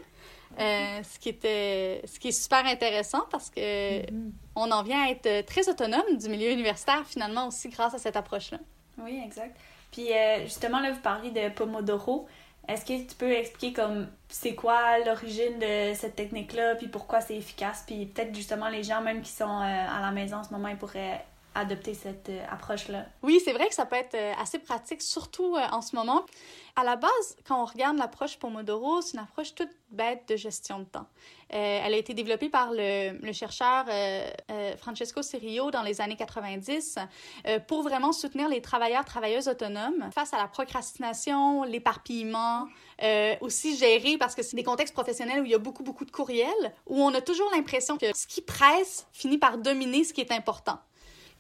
euh, 0.59 1.03
ce, 1.03 1.19
qui 1.19 1.29
était, 1.29 2.03
ce 2.05 2.19
qui 2.19 2.29
est 2.29 2.33
super 2.43 2.67
intéressant 2.67 3.23
parce 3.31 3.51
que 3.51 4.01
mm-hmm. 4.01 4.33
on 4.57 4.71
en 4.73 4.83
vient 4.83 5.05
à 5.05 5.11
être 5.11 5.47
très 5.47 5.69
autonome 5.69 6.17
du 6.19 6.29
milieu 6.29 6.51
universitaire 6.51 7.07
finalement 7.07 7.47
aussi 7.47 7.69
grâce 7.69 7.95
à 7.95 7.99
cette 7.99 8.17
approche-là. 8.17 8.59
Oui, 8.99 9.23
exact. 9.25 9.57
Puis 9.91 10.13
euh, 10.13 10.45
justement, 10.45 10.81
là, 10.81 10.93
vous 10.93 11.01
parlez 11.01 11.31
de 11.31 11.49
Pomodoro. 11.51 12.29
Est-ce 12.69 12.85
que 12.85 13.09
tu 13.09 13.15
peux 13.17 13.33
expliquer 13.33 13.73
comme 13.73 14.09
c'est 14.29 14.55
quoi 14.55 14.99
l'origine 15.05 15.59
de 15.59 15.95
cette 15.95 16.15
technique-là, 16.15 16.77
puis 16.77 16.87
pourquoi 16.87 17.21
c'est 17.21 17.37
efficace, 17.37 17.83
puis 17.87 18.07
peut-être 18.07 18.35
justement 18.35 18.69
les 18.69 18.85
gens 18.85 19.01
même 19.01 19.23
qui 19.23 19.33
sont 19.33 19.45
euh, 19.45 19.87
à 19.89 20.01
la 20.01 20.11
maison 20.13 20.37
en 20.37 20.45
ce 20.45 20.53
moment, 20.53 20.69
ils 20.69 20.77
pourraient 20.77 21.25
adopter 21.55 21.95
cette 21.95 22.29
euh, 22.29 22.45
approche-là. 22.51 23.07
Oui, 23.23 23.41
c'est 23.45 23.53
vrai 23.53 23.69
que 23.69 23.75
ça 23.75 23.87
peut 23.87 23.97
être 23.97 24.15
euh, 24.15 24.33
assez 24.41 24.59
pratique, 24.59 25.03
surtout 25.03 25.57
euh, 25.57 25.67
en 25.73 25.83
ce 25.83 25.97
moment. 25.97 26.25
À 26.77 26.85
la 26.85 26.97
base, 26.97 27.37
quand 27.47 27.61
on 27.61 27.65
regarde 27.65 27.99
l'approche 27.99 28.39
Pomodoro, 28.39 29.01
c'est 29.01 29.15
une 29.15 29.25
approche 29.25 29.55
toute 29.55 29.71
bête 29.91 30.29
de 30.29 30.37
gestion 30.37 30.79
de 30.79 30.85
temps. 30.85 31.07
elle 31.49 31.93
a 31.93 31.97
été 31.97 32.15
développée 32.15 32.49
par 32.49 32.71
le, 32.73 33.33
chercheur 33.33 33.87
Francesco 34.79 35.21
Cirio 35.21 35.73
dans 35.73 35.83
les 35.83 36.01
années 36.01 36.15
90 36.15 36.97
pour 37.67 37.83
vraiment 37.83 38.13
soutenir 38.13 38.49
les 38.49 38.63
travailleurs, 38.63 39.05
travailleuses 39.05 39.49
autonomes 39.49 40.11
face 40.15 40.33
à 40.33 40.37
la 40.37 40.47
procrastination, 40.47 41.65
l'éparpillement, 41.65 42.69
aussi 43.41 43.77
gérer, 43.77 44.17
parce 44.17 44.37
que 44.37 44.45
c'est 44.45 44.55
des 44.55 44.63
contextes 44.63 44.95
professionnels 44.95 45.41
où 45.41 45.45
il 45.45 45.51
y 45.51 45.57
a 45.57 45.59
beaucoup, 45.59 45.83
beaucoup 45.83 46.05
de 46.05 46.13
courriels, 46.13 46.73
où 46.87 47.03
on 47.03 47.13
a 47.15 47.21
toujours 47.21 47.51
l'impression 47.51 47.99
que 47.99 48.17
ce 48.17 48.29
qui 48.29 48.43
presse 48.43 49.09
finit 49.13 49.39
par 49.39 49.59
dominer 49.59 50.05
ce 50.05 50.15
qui 50.15 50.21
est 50.21 50.31
important 50.31 50.79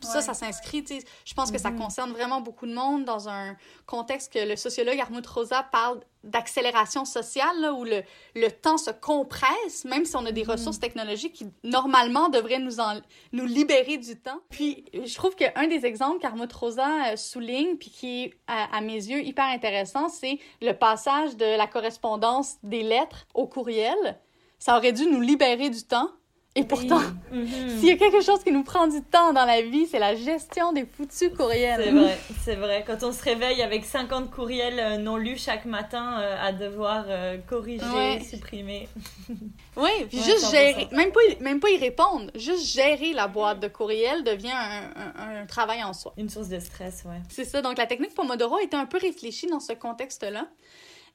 ça, 0.07 0.21
ça 0.21 0.35
s'inscrit, 0.35 0.85
je 1.25 1.35
pense 1.35 1.50
que 1.50 1.59
ça 1.59 1.71
mm-hmm. 1.71 1.78
concerne 1.78 2.12
vraiment 2.12 2.40
beaucoup 2.40 2.66
de 2.66 2.75
monde 2.75 3.04
dans 3.04 3.28
un 3.28 3.57
contexte 3.87 4.33
que 4.33 4.38
le 4.38 4.57
sociologue 4.57 4.99
Armut 4.99 5.26
Rosa 5.26 5.62
parle 5.71 6.00
d'accélération 6.23 7.04
sociale, 7.04 7.73
où 7.76 7.85
le, 7.85 8.02
le 8.35 8.49
temps 8.50 8.76
se 8.76 8.90
compresse, 8.90 9.85
même 9.85 10.04
si 10.04 10.16
on 10.16 10.26
a 10.26 10.33
des 10.33 10.42
mm-hmm. 10.42 10.50
ressources 10.50 10.78
technologiques 10.78 11.33
qui, 11.33 11.47
normalement, 11.64 12.28
devraient 12.28 12.59
nous, 12.59 12.80
en, 12.80 13.00
nous 13.33 13.47
libérer 13.47 13.97
du 13.97 14.16
temps. 14.16 14.40
Puis, 14.50 14.85
je 14.92 15.14
trouve 15.14 15.35
qu'un 15.35 15.66
des 15.66 15.87
exemples 15.87 16.21
qu'Armut 16.21 16.52
Rosa 16.52 17.12
euh, 17.12 17.16
souligne, 17.16 17.76
puis 17.76 17.90
qui 17.90 18.25
est, 18.25 18.35
à, 18.47 18.76
à, 18.76 18.80
mes 18.80 18.95
yeux, 18.95 19.23
hyper 19.23 19.47
intéressant, 19.47 20.09
c'est 20.09 20.38
le 20.61 20.73
passage 20.73 21.37
de 21.37 21.57
la 21.57 21.66
correspondance 21.66 22.57
des 22.62 22.83
lettres 22.83 23.26
au 23.35 23.47
courriel. 23.47 24.19
Ça 24.59 24.76
aurait 24.76 24.92
dû 24.92 25.07
nous 25.07 25.23
libérer 25.23 25.71
du 25.71 25.83
temps, 25.85 26.11
et 26.57 26.64
pourtant, 26.64 26.99
mm-hmm. 27.33 27.78
s'il 27.78 27.88
y 27.88 27.92
a 27.92 27.97
quelque 27.97 28.21
chose 28.23 28.42
qui 28.42 28.50
nous 28.50 28.64
prend 28.64 28.88
du 28.88 29.00
temps 29.02 29.33
dans 29.33 29.45
la 29.45 29.62
vie, 29.62 29.87
c'est 29.87 30.00
la 30.00 30.16
gestion 30.16 30.73
des 30.73 30.85
foutus 30.85 31.30
courriels. 31.37 31.80
C'est 31.85 31.90
vrai, 31.92 32.19
c'est 32.42 32.54
vrai. 32.57 32.85
Quand 32.85 33.04
on 33.04 33.12
se 33.12 33.23
réveille 33.23 33.62
avec 33.62 33.85
50 33.85 34.33
courriels 34.33 34.80
euh, 34.80 34.99
non 34.99 35.16
lus 35.16 35.38
chaque 35.38 35.64
matin 35.64 36.19
euh, 36.21 36.37
à 36.40 36.52
devoir 36.52 37.04
euh, 37.09 37.38
corriger, 37.49 38.21
supprimer. 38.21 38.88
Oui, 39.76 39.90
puis 40.09 40.19
juste 40.19 40.50
gérer, 40.50 40.88
même 40.90 41.12
pas, 41.12 41.21
même 41.40 41.61
pas 41.61 41.71
y 41.71 41.78
répondre, 41.78 42.30
juste 42.35 42.66
gérer 42.66 43.12
la 43.12 43.28
boîte 43.28 43.61
de 43.61 43.69
courriels 43.69 44.25
devient 44.25 44.50
un, 44.52 45.42
un, 45.42 45.47
travail 45.47 45.83
en 45.85 45.92
soi. 45.92 46.12
Une 46.19 46.28
source 46.28 46.49
de 46.49 46.59
stress, 46.59 47.04
ouais. 47.07 47.21
C'est 47.28 47.45
ça. 47.45 47.62
Donc 47.62 47.78
la 47.78 47.87
technique 47.87 48.12
Pomodoro 48.14 48.57
a 48.57 48.62
été 48.62 48.76
un 48.76 48.87
peu 48.87 48.99
réfléchie 48.99 49.47
dans 49.47 49.61
ce 49.61 49.73
contexte-là. 49.73 50.49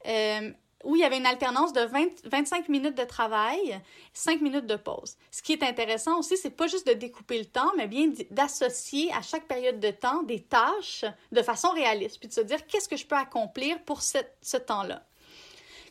Euh, 0.07 0.51
où 0.85 0.95
il 0.95 1.01
y 1.01 1.03
avait 1.03 1.17
une 1.17 1.25
alternance 1.25 1.73
de 1.73 1.81
20, 1.81 2.05
25 2.25 2.69
minutes 2.69 2.95
de 2.95 3.03
travail, 3.03 3.81
5 4.13 4.39
minutes 4.41 4.67
de 4.67 4.75
pause. 4.75 5.17
Ce 5.31 5.41
qui 5.41 5.53
est 5.53 5.63
intéressant 5.63 6.19
aussi, 6.19 6.37
c'est 6.37 6.51
pas 6.51 6.67
juste 6.67 6.87
de 6.87 6.93
découper 6.93 7.39
le 7.39 7.45
temps, 7.45 7.71
mais 7.75 7.87
bien 7.87 8.11
d'associer 8.29 9.11
à 9.11 9.21
chaque 9.21 9.47
période 9.47 9.79
de 9.79 9.89
temps 9.89 10.23
des 10.23 10.41
tâches 10.41 11.03
de 11.31 11.41
façon 11.41 11.69
réaliste, 11.69 12.19
puis 12.19 12.29
de 12.29 12.33
se 12.33 12.41
dire 12.41 12.65
qu'est-ce 12.67 12.87
que 12.87 12.95
je 12.95 13.05
peux 13.05 13.15
accomplir 13.15 13.81
pour 13.83 14.01
ce, 14.01 14.57
temps-là? 14.57 15.01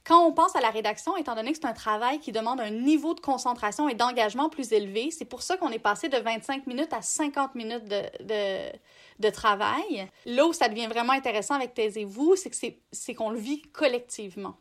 Quand 0.05 0.25
on 0.25 0.33
pense 0.33 0.55
à 0.55 0.61
la 0.61 0.71
rédaction, 0.71 1.17
étant 1.17 1.35
donné 1.35 1.53
que 1.53 1.59
c'est 1.61 1.67
un 1.67 1.73
travail 1.73 2.21
qui 2.21 2.31
demande 2.31 2.61
un 2.61 2.71
niveau 2.71 3.15
de 3.15 3.21
concentration 3.21 3.89
et 3.89 3.95
d'engagement 3.95 4.49
plus 4.49 4.73
élevé, 4.73 5.11
c'est 5.11 5.25
pour 5.25 5.43
ça 5.43 5.57
qu'on 5.57 5.71
est 5.71 5.79
passé 5.79 6.09
de 6.09 6.19
25 6.19 6.67
minutes 6.67 6.93
à 6.93 7.03
50 7.03 7.55
minutes 7.55 7.85
de, 7.85 8.71
de, 9.19 9.31
travail. 9.31 10.07
Là 10.27 10.47
où 10.47 10.53
ça 10.53 10.69
devient 10.69 10.87
vraiment 10.87 11.15
intéressant 11.15 11.55
avec 11.55 11.73
Taisez-vous, 11.73 12.37
c'est 12.37 13.15
qu'on 13.15 13.31
le 13.31 13.39
vit 13.39 13.63
collectivement 13.63 14.57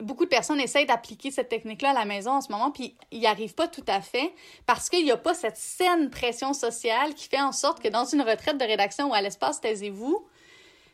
beaucoup 0.00 0.24
de 0.24 0.30
personnes 0.30 0.60
essayent 0.60 0.86
d'appliquer 0.86 1.30
cette 1.30 1.48
technique-là 1.48 1.90
à 1.90 1.94
la 1.94 2.04
maison 2.04 2.32
en 2.32 2.40
ce 2.40 2.50
moment, 2.50 2.70
puis 2.70 2.96
ils 3.10 3.20
n'y 3.20 3.26
arrivent 3.26 3.54
pas 3.54 3.68
tout 3.68 3.84
à 3.86 4.00
fait 4.00 4.32
parce 4.66 4.88
qu'il 4.88 5.04
n'y 5.04 5.10
a 5.10 5.16
pas 5.16 5.34
cette 5.34 5.56
saine 5.56 6.10
pression 6.10 6.52
sociale 6.52 7.14
qui 7.14 7.28
fait 7.28 7.40
en 7.40 7.52
sorte 7.52 7.82
que 7.82 7.88
dans 7.88 8.04
une 8.04 8.22
retraite 8.22 8.58
de 8.58 8.64
rédaction 8.64 9.10
ou 9.10 9.14
à 9.14 9.20
l'espace 9.20 9.60
Taisez-vous, 9.60 10.26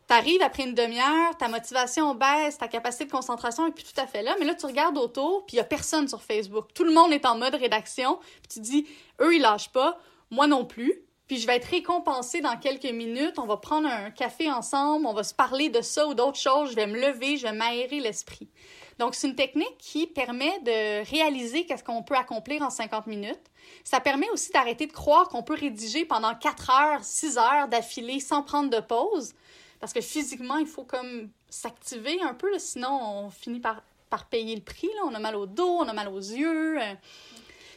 t'arrives 0.06 0.42
après 0.42 0.64
une 0.64 0.74
demi-heure, 0.74 1.36
ta 1.38 1.48
motivation 1.48 2.14
baisse, 2.14 2.58
ta 2.58 2.68
capacité 2.68 3.04
de 3.06 3.10
concentration 3.10 3.66
est 3.66 3.72
plus 3.72 3.84
tout 3.84 4.00
à 4.00 4.06
fait 4.06 4.22
là, 4.22 4.34
mais 4.38 4.46
là, 4.46 4.54
tu 4.54 4.66
regardes 4.66 4.98
autour, 4.98 5.46
puis 5.46 5.56
il 5.56 5.58
n'y 5.58 5.62
a 5.62 5.64
personne 5.64 6.08
sur 6.08 6.22
Facebook. 6.22 6.68
Tout 6.74 6.84
le 6.84 6.92
monde 6.92 7.12
est 7.12 7.26
en 7.26 7.36
mode 7.36 7.54
rédaction, 7.54 8.18
puis 8.42 8.48
tu 8.52 8.60
dis, 8.60 8.86
eux, 9.20 9.34
ils 9.34 9.42
lâchent 9.42 9.72
pas, 9.72 9.98
moi 10.30 10.46
non 10.46 10.64
plus. 10.64 11.04
Puis 11.26 11.38
je 11.38 11.46
vais 11.46 11.56
être 11.56 11.68
récompensée 11.70 12.42
dans 12.42 12.58
quelques 12.58 12.84
minutes. 12.84 13.38
On 13.38 13.46
va 13.46 13.56
prendre 13.56 13.88
un 13.88 14.10
café 14.10 14.50
ensemble, 14.50 15.06
on 15.06 15.14
va 15.14 15.22
se 15.22 15.32
parler 15.32 15.70
de 15.70 15.80
ça 15.80 16.06
ou 16.06 16.12
d'autres 16.14 16.38
choses. 16.38 16.70
Je 16.70 16.76
vais 16.76 16.86
me 16.86 17.00
lever, 17.00 17.38
je 17.38 17.44
vais 17.44 17.52
m'aérer 17.52 18.00
l'esprit. 18.00 18.50
Donc, 18.98 19.14
c'est 19.14 19.26
une 19.26 19.34
technique 19.34 19.76
qui 19.78 20.06
permet 20.06 20.58
de 20.60 21.08
réaliser 21.10 21.66
qu'est-ce 21.66 21.84
qu'on 21.84 22.02
peut 22.02 22.16
accomplir 22.16 22.62
en 22.62 22.70
50 22.70 23.06
minutes. 23.06 23.50
Ça 23.82 24.00
permet 24.00 24.28
aussi 24.30 24.52
d'arrêter 24.52 24.86
de 24.86 24.92
croire 24.92 25.28
qu'on 25.28 25.42
peut 25.42 25.54
rédiger 25.54 26.04
pendant 26.04 26.34
4 26.34 26.70
heures, 26.70 27.04
6 27.04 27.38
heures 27.38 27.68
d'affilée 27.68 28.20
sans 28.20 28.42
prendre 28.42 28.70
de 28.70 28.80
pause. 28.80 29.34
Parce 29.80 29.92
que 29.92 30.00
physiquement, 30.00 30.56
il 30.56 30.66
faut 30.66 30.84
comme 30.84 31.28
s'activer 31.50 32.20
un 32.22 32.34
peu, 32.34 32.58
sinon 32.58 32.98
on 33.02 33.30
finit 33.30 33.60
par, 33.60 33.82
payer 34.30 34.54
le 34.54 34.62
prix. 34.62 34.88
On 35.04 35.12
a 35.12 35.18
mal 35.18 35.34
au 35.34 35.44
dos, 35.44 35.78
on 35.80 35.88
a 35.88 35.92
mal 35.92 36.08
aux 36.08 36.20
yeux. 36.20 36.78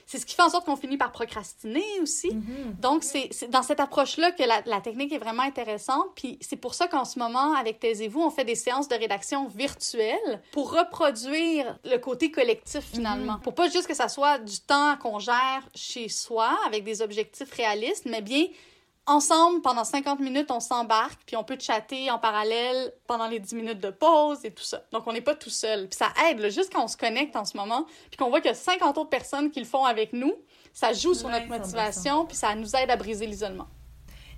C'est 0.08 0.20
ce 0.20 0.26
qui 0.26 0.36
fait 0.36 0.42
en 0.42 0.50
sorte 0.50 0.66
qu'on 0.66 0.78
finit 0.78 0.98
par 0.98 1.12
procrastiner 1.12 1.84
aussi. 2.02 2.30
Mm-hmm. 2.30 2.80
Donc, 2.80 3.04
c'est 3.04 3.30
dans 3.50 3.62
cette 3.62 3.82
approche-là 3.82 4.32
que 4.32 4.42
la, 4.42 4.62
la, 4.66 4.80
technique 4.82 5.12
est 5.12 5.18
vraiment 5.18 5.44
intéressante. 5.44 6.08
Puis 6.16 6.40
c'est 6.42 6.56
pour 6.56 6.74
ça 6.74 6.88
qu'en 6.88 7.06
ce 7.06 7.20
moment, 7.20 7.54
avec 7.54 7.80
Taisez-vous, 7.82 8.22
on 8.22 8.32
fait 8.32 8.46
des 8.46 8.56
séances 8.56 8.88
de 8.88 8.96
rédaction 8.96 9.48
virtuelles 9.48 10.42
pour 10.52 10.72
reproduire 10.72 11.78
le 11.84 11.98
côté 11.98 12.32
collectif 12.32 12.86
finalement. 12.86 13.34
Mm-hmm. 13.34 13.42
Pour 13.42 13.54
pas 13.54 13.70
juste 13.70 13.88
que 13.88 13.94
ça 13.94 14.08
soit 14.08 14.40
du 14.40 14.60
temps 14.62 14.96
qu'on 14.98 15.20
gère 15.20 15.68
chez 15.76 16.08
soi 16.08 16.58
avec 16.66 16.86
des 16.86 17.02
objectifs 17.02 17.52
réalistes, 17.52 18.06
mais 18.06 18.22
bien 18.22 18.46
ensemble, 19.08 19.62
pendant 19.62 19.84
50 19.84 20.20
minutes, 20.20 20.52
on 20.52 20.60
s'embarque, 20.60 21.20
puis 21.26 21.36
on 21.36 21.44
peut 21.44 21.58
chatter 21.60 22.12
en 22.12 22.20
parallèle 22.20 22.94
pendant 23.08 23.28
les 23.28 23.40
10 23.40 23.56
minutes 23.56 23.80
de 23.80 23.90
pause 23.90 24.44
et 24.44 24.52
tout 24.52 24.64
ça. 24.64 24.84
Donc, 24.92 25.08
on 25.08 25.14
n'est 25.14 25.22
pas 25.22 25.36
tout 25.36 25.50
seul. 25.50 25.88
Puis 25.88 25.98
ça 25.98 26.10
aide, 26.30 26.42
juste 26.52 26.72
quand 26.74 26.84
on 26.84 26.88
se 26.88 26.98
connecte 26.98 27.36
en 27.36 27.46
ce 27.46 27.58
moment, 27.58 27.86
puis 28.10 28.18
qu'on 28.18 28.30
voit 28.30 28.42
qu'il 28.42 28.50
y 28.50 28.54
a 28.54 28.56
50 28.56 28.98
autres 28.98 29.10
personnes 29.10 29.50
qui 29.50 29.60
le 29.60 29.66
font 29.66 29.86
avec 29.86 30.14
nous, 30.14 30.34
ça 30.74 30.94
joue 30.94 31.14
sur 31.14 31.30
notre 31.30 31.48
motivation, 31.48 32.26
puis 32.26 32.38
ça 32.38 32.54
nous 32.54 32.76
aide 32.76 32.92
à 32.92 32.96
briser 32.96 33.26
l'isolement. 33.26 33.68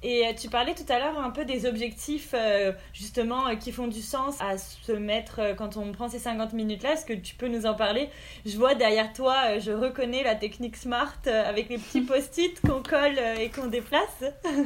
Et 0.01 0.25
euh, 0.25 0.33
tu 0.33 0.47
parlais 0.49 0.73
tout 0.73 0.85
à 0.87 0.99
l'heure 0.99 1.19
un 1.19 1.29
peu 1.29 1.43
des 1.43 1.65
objectifs 1.65 2.33
euh, 2.33 2.71
justement 2.93 3.47
euh, 3.47 3.55
qui 3.55 3.73
font 3.73 3.87
du 3.87 4.01
sens 4.01 4.39
à 4.39 4.57
se 4.57 4.93
mettre 4.93 5.55
quand 5.57 5.75
on 5.75 5.91
prend 5.91 6.07
ces 6.07 6.19
50 6.19 6.53
minutes-là. 6.53 6.93
Est-ce 6.93 7.05
que 7.05 7.13
tu 7.13 7.35
peux 7.35 7.47
nous 7.47 7.65
en 7.65 7.73
parler? 7.73 8.09
Je 8.45 8.55
vois 8.57 8.75
derrière 8.75 9.11
toi, 9.11 9.59
je 9.59 9.71
reconnais 9.71 10.23
la 10.23 10.35
technique 10.35 10.77
SMART 10.77 11.19
avec 11.25 11.69
les 11.69 11.77
petits 11.77 12.01
post-it 12.09 12.59
qu'on 12.61 12.81
colle 12.81 13.19
et 13.39 13.49
qu'on 13.49 13.67
déplace, 13.67 14.23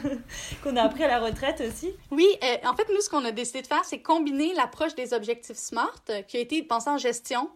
qu'on 0.64 0.76
a 0.76 0.84
appris 0.84 1.04
à 1.04 1.08
la 1.08 1.20
retraite 1.20 1.62
aussi. 1.68 1.92
Oui, 2.12 2.28
en 2.64 2.76
fait, 2.76 2.88
nous, 2.94 3.02
ce 3.02 3.10
qu'on 3.10 3.26
a 3.26 3.32
décidé 3.32 3.62
de 3.64 3.68
faire, 3.68 3.84
c'est 3.86 4.00
combiner 4.00 4.54
l'approche 4.54 4.94
des 4.96 5.14
objectifs 5.14 5.58
SMART 5.58 6.04
qui 6.28 6.38
a 6.38 6.40
été 6.40 6.62
pensée 6.62 6.90
en 6.90 6.98
gestion. 6.98 7.50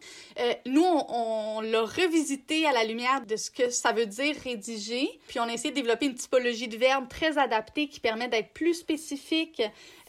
nous, 0.65 0.83
on, 0.83 1.05
on 1.09 1.61
l'a 1.61 1.81
revisité 1.81 2.65
à 2.65 2.71
la 2.71 2.83
lumière 2.83 3.25
de 3.25 3.35
ce 3.35 3.51
que 3.51 3.69
ça 3.69 3.91
veut 3.91 4.07
dire 4.07 4.35
rédiger, 4.43 5.19
puis 5.27 5.39
on 5.39 5.43
a 5.43 5.53
essayé 5.53 5.69
de 5.69 5.75
développer 5.75 6.07
une 6.07 6.15
typologie 6.15 6.67
de 6.67 6.77
verbes 6.77 7.07
très 7.07 7.37
adaptée 7.37 7.66
qui 7.73 7.99
permet 7.99 8.27
d'être 8.27 8.53
plus 8.53 8.73
spécifique, 8.73 9.61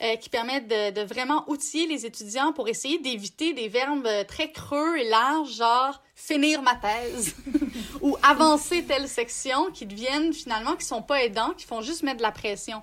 euh, 0.03 0.17
qui 0.17 0.29
permet 0.29 0.61
de, 0.61 0.91
de, 0.93 1.03
vraiment 1.03 1.45
outiller 1.49 1.87
les 1.87 2.07
étudiants 2.07 2.53
pour 2.53 2.69
essayer 2.69 2.99
d'éviter 2.99 3.53
des 3.53 3.69
verbes 3.69 4.09
très 4.27 4.51
creux 4.53 4.97
et 4.97 5.09
larges, 5.09 5.57
genre 5.57 6.01
finir 6.15 6.63
ma 6.63 6.75
thèse 6.77 7.37
ou 8.01 8.17
avancer 8.23 8.85
telle 8.85 9.09
section, 9.09 9.71
qui 9.73 9.87
deviennent 9.87 10.33
finalement, 10.33 10.77
qui 10.77 10.85
sont 10.85 11.03
pas 11.03 11.23
aidants, 11.23 11.53
qui 11.57 11.67
font 11.67 11.83
juste 11.83 12.03
mettre 12.03 12.19
de 12.19 12.23
la 12.23 12.33
pression. 12.33 12.83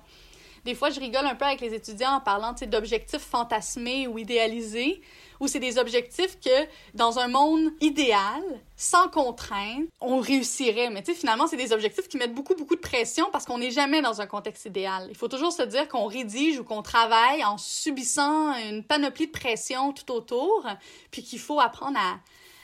Des 0.66 0.74
fois, 0.74 0.90
je 0.90 0.98
rigole 0.98 1.24
un 1.26 1.36
peu 1.36 1.44
avec 1.44 1.60
les 1.60 1.74
étudiants 1.74 2.14
en 2.14 2.20
parlant 2.20 2.52
d'objectifs 2.66 3.20
fantasmés 3.20 4.08
ou 4.08 4.18
idéalisés, 4.18 5.00
où 5.40 5.48
c'est 5.48 5.60
des 5.60 5.78
objectifs 5.78 6.38
que, 6.40 6.66
dans 6.94 7.18
un 7.18 7.28
monde 7.28 7.70
idéal, 7.80 8.42
sans 8.76 9.08
contrainte, 9.08 9.84
on 10.00 10.18
réussirait. 10.18 10.90
Mais 10.90 11.02
tu 11.02 11.12
sais, 11.12 11.18
finalement, 11.18 11.46
c'est 11.46 11.56
des 11.56 11.72
objectifs 11.72 12.08
qui 12.08 12.16
mettent 12.16 12.34
beaucoup, 12.34 12.54
beaucoup 12.54 12.76
de 12.76 12.80
pression 12.80 13.26
parce 13.32 13.44
qu'on 13.44 13.58
n'est 13.58 13.70
jamais 13.70 14.02
dans 14.02 14.20
un 14.20 14.26
contexte 14.26 14.66
idéal. 14.66 15.06
Il 15.10 15.16
faut 15.16 15.28
toujours 15.28 15.52
se 15.52 15.62
dire 15.62 15.88
qu'on 15.88 16.06
rédige 16.06 16.58
ou 16.58 16.64
qu'on 16.64 16.82
travaille 16.82 17.44
en 17.44 17.58
subissant 17.58 18.54
une 18.54 18.84
panoplie 18.84 19.26
de 19.26 19.32
pression 19.32 19.92
tout 19.92 20.12
autour, 20.12 20.66
puis 21.10 21.22
qu'il 21.22 21.38
faut 21.38 21.60
apprendre 21.60 21.98
à, 21.98 22.18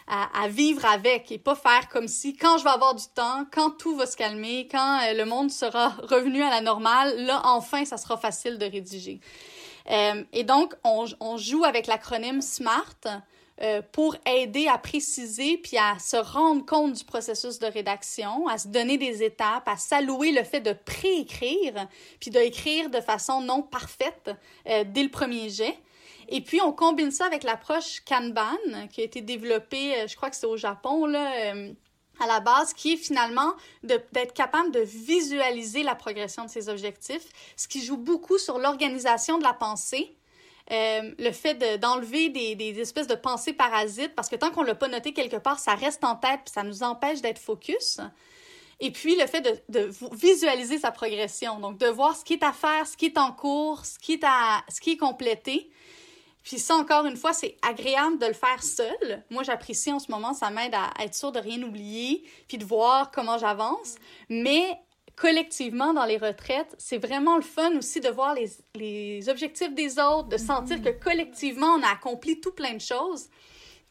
à, 0.07 0.49
vivre 0.49 0.85
avec 0.85 1.31
et 1.33 1.39
pas 1.39 1.55
faire 1.55 1.89
comme 1.89 2.09
si 2.09 2.37
quand 2.37 2.59
je 2.59 2.65
vais 2.65 2.71
avoir 2.71 2.95
du 2.95 3.05
temps, 3.15 3.47
quand 3.53 3.71
tout 3.71 3.97
va 3.97 4.07
se 4.07 4.17
calmer, 4.17 4.69
quand 4.71 5.01
euh, 5.03 5.15
le 5.15 5.25
monde 5.25 5.51
sera 5.51 5.89
revenu 6.03 6.43
à 6.43 6.51
la 6.51 6.61
normale, 6.61 7.25
là 7.25 7.41
enfin 7.45 7.85
ça 7.85 7.97
sera 7.97 8.17
facile 8.17 8.59
de 8.59 8.67
rédiger. 8.67 9.21
Euh, 9.91 10.25
et 10.33 10.45
donc 10.45 10.75
on, 10.85 11.37
joue 11.37 11.65
avec 11.65 11.87
l'acronyme 11.87 12.41
SMART 12.41 13.23
euh, 13.61 13.83
pour 13.93 14.17
aider 14.27 14.69
à 14.69 14.79
préciser 14.79 15.59
puis 15.59 15.77
à 15.77 15.99
se 15.99 16.17
rendre 16.17 16.65
compte 16.65 16.95
du 16.95 17.05
processus 17.05 17.59
de 17.59 17.67
rédaction, 17.67 18.47
à 18.49 18.59
se 18.59 18.69
donner 18.69 18.99
des 18.99 19.23
étapes, 19.23 19.69
à 19.69 19.77
s'allouer 19.77 20.33
le 20.33 20.45
fait 20.45 20.61
de 20.61 20.73
préécrire 20.73 21.87
puis 22.21 22.31
d'écrire 22.31 22.91
de 22.91 23.01
façon 23.01 23.41
non 23.41 23.63
parfaite 23.63 24.31
dès 24.67 25.03
le 25.03 25.11
premier 25.11 25.49
jet. 25.49 25.77
Et 26.29 26.41
puis, 26.41 26.61
on 26.63 26.73
combine 26.73 27.11
ça 27.11 27.27
avec 27.27 27.43
l'approche 27.43 28.01
Kanban, 28.01 28.57
qui 28.91 29.03
a 29.03 29.05
été 29.05 29.21
développée, 29.21 30.01
euh, 30.01 30.07
je 30.07 30.17
crois 30.17 30.31
que 30.31 30.37
c'est 30.37 30.47
au 30.47 30.57
Japon, 30.57 31.07
là, 31.07 31.53
euh, 31.53 31.73
à 32.23 32.27
la 32.27 32.41
base, 32.41 32.73
qui 32.73 32.95
est 32.95 32.97
finalement 32.97 33.53
d'être 33.83 34.33
capable 34.33 34.71
de 34.71 34.81
visualiser 34.81 35.83
la 35.83 35.95
progression 35.95 36.45
de 36.45 36.51
ses 36.51 36.69
objectifs, 36.69 37.29
ce 37.57 37.69
qui 37.69 37.85
joue 37.85 37.97
beaucoup 37.97 38.39
sur 38.39 38.59
l'organisation 38.59 39.39
de 39.39 39.43
la 39.43 39.53
pensée. 39.53 40.17
Euh, 40.71 41.13
le 41.19 41.33
fait 41.33 41.55
d'enlever 41.81 42.29
des, 42.29 42.81
espèces 42.81 43.09
de 43.09 43.17
pensées 43.17 43.53
parasites, 43.53 44.15
parce 44.15 44.29
que 44.29 44.37
tant 44.37 44.51
qu'on 44.51 44.63
ne 44.63 44.69
l'a 44.69 44.75
pas 44.75 44.89
noté 44.89 45.13
quelque 45.13 45.37
part, 45.37 45.59
ça 45.59 45.75
reste 45.75 46.05
en 46.05 46.15
tête, 46.15 46.41
ça 46.53 46.63
nous 46.63 46.83
empêche 46.83 47.21
d'être 47.21 47.41
focus. 47.41 47.99
Et 48.79 48.91
puis, 48.91 49.17
le 49.17 49.27
fait 49.27 49.41
de, 49.41 49.81
de, 49.81 49.91
visualiser 50.13 50.79
sa 50.79 50.91
progression, 50.91 51.59
donc 51.59 51.79
de 51.79 51.87
voir 51.87 52.17
ce 52.17 52.25
qui 52.25 52.35
est 52.35 52.45
à 52.45 52.53
faire, 52.53 52.87
ce 52.87 52.97
qui 52.97 53.07
est 53.07 53.19
en 53.19 53.33
cours, 53.33 53.85
ce 53.85 53.99
qui 53.99 54.15
est, 54.15 54.25
à, 54.25 54.63
ce 54.69 54.81
qui 54.81 54.93
est 54.93 54.97
complété, 54.97 55.71
puis 56.43 56.59
ça, 56.59 56.75
encore 56.75 57.07
une 57.07 57.17
fois, 57.17 57.33
c'est 57.33 57.57
agréable 57.63 58.19
de 58.19 58.27
le 58.27 58.33
faire 58.33 58.63
seul. 58.63 59.25
Moi, 59.31 59.43
j'apprécie 59.43 59.93
en 59.93 59.99
ce 59.99 60.11
moment, 60.11 60.35
ça 60.35 60.51
m'aide 60.51 60.75
à 60.75 60.91
être 61.03 61.15
sûr 61.15 61.33
de 61.33 61.39
rien 61.39 61.63
oublier, 61.63 62.25
puis 62.49 62.59
de 62.59 62.65
voir 62.65 63.11
comment 63.11 63.39
j'avance. 63.39 63.95
Mais 64.29 64.79
collectivement, 65.17 65.93
dans 65.95 66.05
les 66.05 66.17
retraites, 66.17 66.75
c'est 66.79 66.99
vraiment 66.99 67.37
le 67.37 67.43
fun 67.43 67.77
aussi 67.77 68.01
de 68.01 68.09
voir 68.09 68.35
les, 68.35 68.51
les 68.75 69.29
objectifs 69.29 69.73
des 69.75 69.99
autres, 69.99 70.29
de 70.29 70.37
sentir 70.37 70.79
mm-hmm. 70.79 70.99
que 70.99 71.05
collectivement, 71.05 71.75
on 71.79 71.83
a 71.83 71.93
accompli 71.93 72.41
tout 72.41 72.53
plein 72.53 72.75
de 72.75 72.81
choses. 72.81 73.29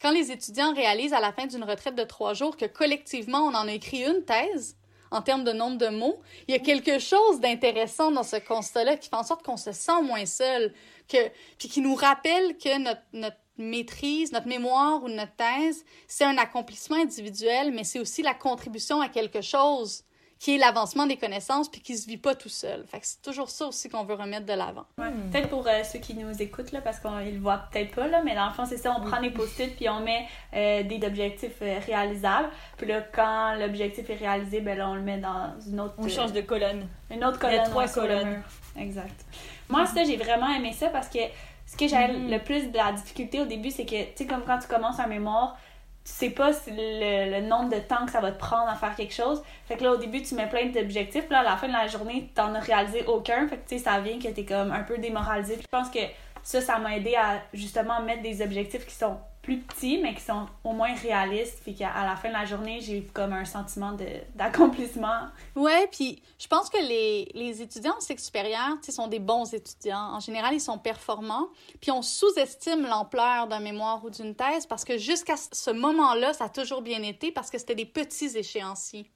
Quand 0.02 0.12
les 0.12 0.32
étudiants 0.32 0.74
réalisent 0.74 1.14
à 1.14 1.20
la 1.20 1.32
fin 1.32 1.46
d'une 1.46 1.64
retraite 1.64 1.96
de 1.96 2.04
trois 2.04 2.34
jours 2.34 2.58
que 2.58 2.66
collectivement, 2.66 3.44
on 3.44 3.54
en 3.54 3.68
a 3.68 3.72
écrit 3.72 4.04
une 4.04 4.26
thèse, 4.26 4.76
en 5.12 5.22
termes 5.22 5.44
de 5.44 5.52
nombre 5.52 5.78
de 5.78 5.90
mots, 5.90 6.20
il 6.48 6.54
y 6.54 6.56
a 6.56 6.60
quelque 6.60 7.00
chose 7.00 7.40
d'intéressant 7.40 8.12
dans 8.12 8.24
ce 8.24 8.38
constat-là 8.38 8.98
qui 8.98 9.10
fait 9.10 9.16
en 9.16 9.24
sorte 9.24 9.44
qu'on 9.44 9.58
se 9.58 9.72
sent 9.72 10.02
moins 10.02 10.26
seul, 10.26 10.74
que, 11.08 11.30
puis 11.58 11.68
qui 11.68 11.82
nous 11.82 11.96
rappelle 11.96 12.58
que 12.58 12.78
notre, 12.80 13.02
notre 13.14 13.38
maîtrise, 13.58 14.32
notre 14.32 14.48
mémoire 14.48 15.04
ou 15.04 15.10
notre 15.10 15.36
thèse, 15.36 15.84
c'est 16.08 16.24
un 16.24 16.38
accomplissement 16.38 16.98
individuel, 16.98 17.72
mais 17.72 17.84
c'est 17.84 18.00
aussi 18.00 18.22
la 18.22 18.34
contribution 18.34 19.02
à 19.02 19.10
quelque 19.10 19.42
chose 19.42 20.04
qui 20.42 20.56
est 20.56 20.58
l'avancement 20.58 21.06
des 21.06 21.18
connaissances 21.18 21.70
puis 21.70 21.82
qui 21.82 21.96
se 21.96 22.08
vit 22.08 22.18
pas 22.18 22.34
tout 22.34 22.50
seul. 22.50 22.84
Fait 22.88 23.00
que 23.00 23.06
c'est 23.06 23.22
toujours 23.22 23.52
ça 23.52 23.68
aussi 23.68 23.90
qu'on 23.90 24.04
veut 24.06 24.16
remettre 24.16 24.48
de 24.48 24.54
l'avant. 24.54 24.86
Ouais. 24.98 25.12
Peut-être 25.32 25.50
pour 25.50 25.68
euh, 25.68 25.84
ceux 25.84 26.00
qui 26.00 26.16
nous 26.16 26.42
écoutent 26.42 26.72
là 26.72 26.82
parce 26.82 27.00
qu'ils 27.00 27.36
le 27.36 27.40
voient 27.40 27.68
peut-être 27.72 27.94
pas 27.94 28.08
là, 28.08 28.24
mais 28.26 28.34
dans 28.34 28.48
le 28.48 28.54
fond 28.54 28.66
c'est 28.66 28.78
ça, 28.78 28.92
on 28.98 29.08
prend 29.08 29.22
des 29.22 29.30
post-it 29.30 29.76
puis 29.76 29.88
on 29.88 30.00
met 30.00 30.26
euh, 30.56 30.82
des 30.82 31.06
objectifs 31.06 31.62
euh, 31.62 31.78
réalisables. 31.86 32.50
Puis 32.76 32.88
là 32.88 33.02
quand 33.14 33.54
l'objectif 33.60 34.10
est 34.10 34.16
réalisé, 34.16 34.62
ben 34.62 34.76
là 34.76 34.90
on 34.90 34.96
le 34.96 35.04
met 35.04 35.20
dans 35.20 35.54
une 35.68 35.80
autre 35.80 35.94
On 36.00 36.10
change 36.10 36.34
de 36.34 36.42
colonne. 36.42 36.88
Une 37.12 37.24
autre 37.24 37.38
colonne. 37.38 37.58
Il 37.58 37.58
y 37.58 37.62
a 37.62 37.70
trois 37.70 37.88
colonnes. 37.88 38.42
Exact. 38.80 39.24
Moi 39.70 39.86
ça 39.86 40.04
j'ai 40.04 40.18
vraiment 40.18 40.52
aimé 40.52 40.74
ça 40.74 40.90
parce 40.90 41.08
que 41.08 41.20
ce 41.68 41.78
que 41.78 41.88
j'avais 41.88 42.14
mm-hmm. 42.14 42.32
le 42.32 42.40
plus 42.40 42.72
de 42.72 42.78
la 42.78 42.92
difficulté 42.94 43.40
au 43.40 43.46
début, 43.46 43.70
c'est 43.70 43.86
que, 43.86 43.92
tu 43.92 44.12
sais, 44.16 44.26
comme 44.26 44.42
quand 44.46 44.60
tu 44.60 44.68
commences 44.68 45.00
un 45.00 45.08
mémoire, 45.08 45.58
tu 46.04 46.12
sais 46.12 46.30
pas 46.32 46.52
le, 46.68 47.40
le, 47.40 47.48
nombre 47.48 47.70
de 47.70 47.80
temps 47.80 48.06
que 48.06 48.12
ça 48.12 48.22
va 48.22 48.32
te 48.32 48.40
prendre 48.40 48.68
à 48.68 48.76
faire 48.76 48.96
quelque 48.96 49.14
chose. 49.14 49.44
Fait 49.68 49.78
que 49.78 49.84
là, 49.84 49.92
au 49.92 49.98
début, 49.98 50.22
tu 50.24 50.34
mets 50.34 50.50
plein 50.50 50.66
d'objectifs. 50.66 51.26
Puis 51.26 51.34
là, 51.34 51.42
à 51.42 51.44
la 51.44 51.58
fin 51.58 51.68
de 51.68 51.74
la 51.74 51.88
journée, 51.88 52.32
t'en 52.34 52.56
as 52.56 52.60
réalisé 52.60 53.06
aucun. 53.06 53.48
Fait 53.48 53.58
que, 53.58 53.70
tu 53.70 53.78
sais, 53.78 53.84
ça 53.84 54.00
vient 54.00 54.18
que 54.18 54.28
t'es 54.28 54.46
comme 54.46 54.72
un 54.72 54.82
peu 54.82 54.98
démoralisé. 54.98 55.58
je 55.62 55.68
pense 55.68 55.90
que 55.90 56.00
ça, 56.44 56.60
ça 56.60 56.80
m'a 56.80 56.98
aidé 56.98 57.16
à 57.16 57.42
justement 57.54 58.02
mettre 58.02 58.24
des 58.24 58.42
objectifs 58.42 58.86
qui 58.86 58.96
sont 58.96 59.18
plus 59.42 59.60
petits, 59.60 59.98
mais 59.98 60.14
qui 60.14 60.22
sont 60.22 60.46
au 60.64 60.74
moins 60.74 60.94
réalistes. 60.94 61.60
Puis 61.64 61.74
qu'à 61.76 62.06
la 62.06 62.16
fin 62.16 62.30
de 62.30 62.34
la 62.34 62.46
journée, 62.46 62.80
j'ai 62.82 63.04
comme 63.14 63.34
un 63.34 63.46
sentiment 63.46 63.96
d'accomplissement. 64.36 65.28
Ouais, 65.56 65.88
puis 65.92 66.22
je 66.38 66.48
pense 66.48 66.70
que 66.70 66.78
les, 66.78 67.30
les 67.34 67.62
étudiants 67.62 67.96
en 67.98 68.02
cycle 68.02 68.22
supérieur, 68.22 68.78
sont 68.92 69.08
des 69.08 69.20
bons 69.20 69.54
étudiants. 69.54 70.14
En 70.14 70.20
général, 70.20 70.54
ils 70.54 70.62
sont 70.62 70.78
performants. 70.78 71.48
Puis 71.80 71.92
on 71.92 72.02
sous-estime 72.02 72.86
l'ampleur 72.86 73.48
d'un 73.48 73.60
mémoire 73.60 74.04
ou 74.04 74.10
d'une 74.10 74.36
thèse 74.36 74.66
parce 74.66 74.84
que 74.84 74.98
jusqu'à 74.98 75.36
ce 75.38 75.72
moment-là, 75.72 76.34
ça 76.34 76.46
a 76.46 76.50
toujours 76.50 76.82
bien 76.82 77.02
été 77.04 77.32
parce 77.32 77.50
que 77.50 77.58
c'était 77.58 77.76
des 77.76 77.86
petits 77.86 78.38
échéanciers. 78.38 79.10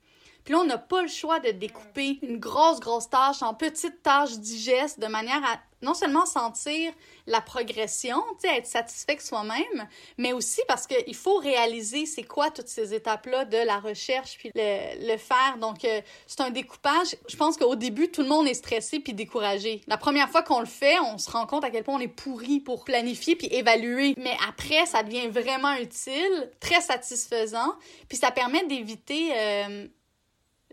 Puis 0.46 0.54
là, 0.54 0.62
on 0.62 0.66
n'a 0.66 0.78
pas 0.78 1.02
le 1.02 1.08
choix 1.08 1.40
de 1.40 1.50
découper 1.50 2.20
une 2.22 2.38
grosse, 2.38 2.80
grosse 2.80 3.10
tâche 3.10 3.42
en 3.42 3.54
petites 3.54 4.02
tâches 4.04 4.38
digestes 4.38 5.00
de 5.00 5.08
manière 5.08 5.44
à 5.44 5.60
non 5.82 5.94
seulement 5.94 6.26
sentir 6.26 6.92
la 7.28 7.42
progression, 7.42 8.24
être 8.44 8.66
satisfait 8.66 9.18
soi-même, 9.20 9.88
mais 10.18 10.34
aussi 10.34 10.62
parce 10.68 10.88
qu'il 10.88 11.16
faut 11.16 11.38
réaliser 11.38 12.06
c'est 12.06 12.24
quoi 12.24 12.50
toutes 12.50 12.68
ces 12.68 12.94
étapes-là 12.94 13.46
de 13.46 13.58
la 13.58 13.80
recherche 13.80 14.38
puis 14.38 14.52
le, 14.54 15.12
le 15.12 15.18
faire. 15.18 15.58
Donc, 15.60 15.86
euh, 15.86 16.02
c'est 16.28 16.42
un 16.42 16.50
découpage. 16.50 17.16
Je 17.28 17.36
pense 17.36 17.58
qu'au 17.58 17.76
début, 17.76 18.10
tout 18.10 18.22
le 18.22 18.28
monde 18.28 18.48
est 18.48 18.56
stressé 18.56 19.00
puis 19.00 19.14
découragé. 19.14 19.82
La 19.88 19.98
première 19.98 20.30
fois 20.30 20.44
qu'on 20.44 20.60
le 20.60 20.66
fait, 20.66 21.00
on 21.00 21.18
se 21.18 21.30
rend 21.30 21.46
compte 21.46 21.64
à 21.64 21.70
quel 21.70 21.84
point 21.84 21.96
on 21.96 22.00
est 22.00 22.08
pourri 22.08 22.60
pour 22.60 22.84
planifier 22.84 23.36
puis 23.36 23.48
évaluer. 23.48 24.14
Mais 24.18 24.38
après, 24.48 24.86
ça 24.86 25.04
devient 25.04 25.28
vraiment 25.28 25.74
utile, 25.76 26.52
très 26.60 26.82
satisfaisant, 26.82 27.76
puis 28.10 28.18
ça 28.18 28.32
permet 28.32 28.66
d'éviter 28.66 29.32
euh, 29.34 29.88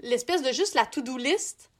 l'espèce 0.00 0.42
de 0.42 0.52
juste 0.52 0.74
la 0.74 0.86
to-do 0.86 1.16
list, 1.16 1.70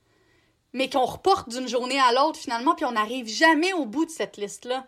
mais 0.72 0.88
qu'on 0.88 1.04
reporte 1.04 1.48
d'une 1.48 1.68
journée 1.68 1.98
à 2.00 2.12
l'autre 2.12 2.38
finalement, 2.38 2.74
puis 2.74 2.84
on 2.84 2.92
n'arrive 2.92 3.28
jamais 3.28 3.72
au 3.72 3.86
bout 3.86 4.06
de 4.06 4.10
cette 4.10 4.36
liste-là 4.36 4.86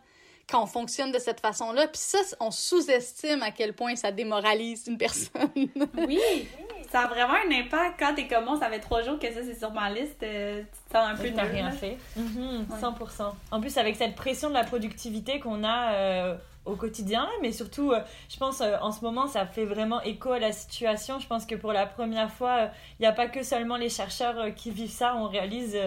quand 0.49 0.63
on 0.63 0.67
fonctionne 0.67 1.13
de 1.13 1.19
cette 1.19 1.41
façon-là. 1.41 1.89
Puis 1.89 2.01
ça, 2.01 2.19
on 2.41 2.51
sous-estime 2.51 3.43
à 3.43 3.51
quel 3.51 3.73
point 3.73 3.97
ça 3.97 4.13
démoralise 4.13 4.87
une 4.87 4.99
personne. 4.99 5.51
oui, 6.07 6.49
ça 6.91 7.01
a 7.01 7.07
vraiment 7.09 7.35
un 7.35 7.51
impact 7.51 7.99
quand 7.99 8.15
t'es 8.15 8.29
comme 8.29 8.45
moi, 8.45 8.59
ça 8.59 8.69
fait 8.69 8.81
trois 8.81 9.03
jours 9.03 9.19
que 9.19 9.33
ça 9.33 9.41
c'est 9.43 9.59
sur 9.59 9.73
ma 9.73 9.91
liste, 9.91 10.23
euh, 10.23 10.63
tu 10.63 10.93
te 10.93 10.97
sens 10.97 11.09
un 11.09 11.17
peu 11.17 11.31
de 11.31 11.41
rien 11.41 11.71
fait. 11.71 11.99
100%. 12.17 12.19
Mm-hmm, 12.19 13.33
en 13.51 13.61
plus, 13.61 13.77
avec 13.79 13.97
cette 13.97 14.15
pression 14.15 14.49
de 14.49 14.55
la 14.55 14.65
productivité 14.65 15.41
qu'on 15.41 15.65
a 15.65 15.93
euh, 15.95 16.37
au 16.65 16.77
quotidien, 16.77 17.29
mais 17.43 17.53
surtout, 17.53 17.93
euh, 17.93 18.01
je 18.29 18.39
pense 18.39 18.61
euh, 18.61 18.77
en 18.81 18.91
ce 18.91 19.03
moment, 19.03 19.27
ça 19.27 19.47
fait 19.47 19.65
vraiment 19.65 20.01
écho 20.03 20.33
à 20.33 20.39
la 20.39 20.53
situation. 20.53 21.19
Je 21.19 21.27
pense 21.27 21.45
que 21.45 21.55
pour 21.55 21.73
la 21.73 21.87
première 21.87 22.31
fois, 22.31 22.57
il 22.59 22.65
euh, 22.65 22.69
n'y 23.01 23.07
a 23.07 23.13
pas 23.13 23.29
que 23.29 23.43
seulement 23.43 23.77
les 23.77 23.91
chercheurs 23.91 24.55
qui 24.55 24.71
vivent 24.71 24.91
ça. 24.91 25.15
On 25.17 25.29
réalise 25.29 25.79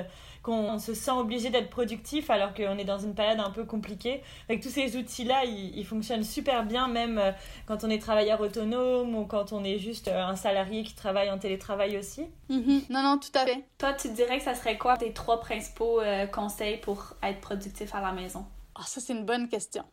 qu'on 0.44 0.78
se 0.80 0.94
sent 0.94 1.12
obligé 1.12 1.50
d'être 1.50 1.70
productif 1.70 2.30
alors 2.30 2.54
qu'on 2.54 2.78
est 2.78 2.86
dans 2.86 3.00
une 3.00 3.16
période 3.16 3.40
un 3.40 3.50
peu 3.50 3.66
compliquée. 3.66 4.22
Avec 4.48 4.62
tous 4.62 4.70
ces 4.70 4.96
outils-là, 4.96 5.46
ils, 5.46 5.86
fonctionnent 5.86 6.24
super 6.24 6.64
bien, 6.64 6.88
même 6.88 7.22
quand 7.66 7.84
on 7.84 7.90
est 7.90 8.00
travailleur 8.00 8.40
autonome 8.40 9.16
ou 9.16 9.26
quand 9.26 9.52
on 9.52 9.64
est 9.64 9.78
juste 9.78 10.08
un 10.08 10.36
salarié 10.36 10.84
qui 10.84 10.96
travaille 10.96 11.30
en 11.32 11.38
télétravail 11.38 11.98
aussi. 11.98 12.28
Mm-hmm. 12.50 12.84
Non, 12.90 13.04
non, 13.04 13.18
tout 13.18 13.38
à 13.38 13.46
fait. 13.46 13.64
Toi, 13.78 13.94
tu 13.94 14.10
dirais 14.10 14.38
que 14.38 14.44
ça 14.44 14.56
serait 14.56 14.78
quoi 14.78 14.96
tes 14.96 15.12
trois 15.12 15.42
principaux 15.42 16.00
conseils 16.32 16.78
pour 16.78 17.16
être 17.24 17.42
productif 17.42 17.94
à 17.94 18.00
la 18.00 18.14
maison? 18.14 18.46
Ah, 18.76 18.84
ça, 18.86 19.02
c'est 19.02 19.14
une 19.14 19.26
bonne 19.26 19.50
question. 19.50 19.84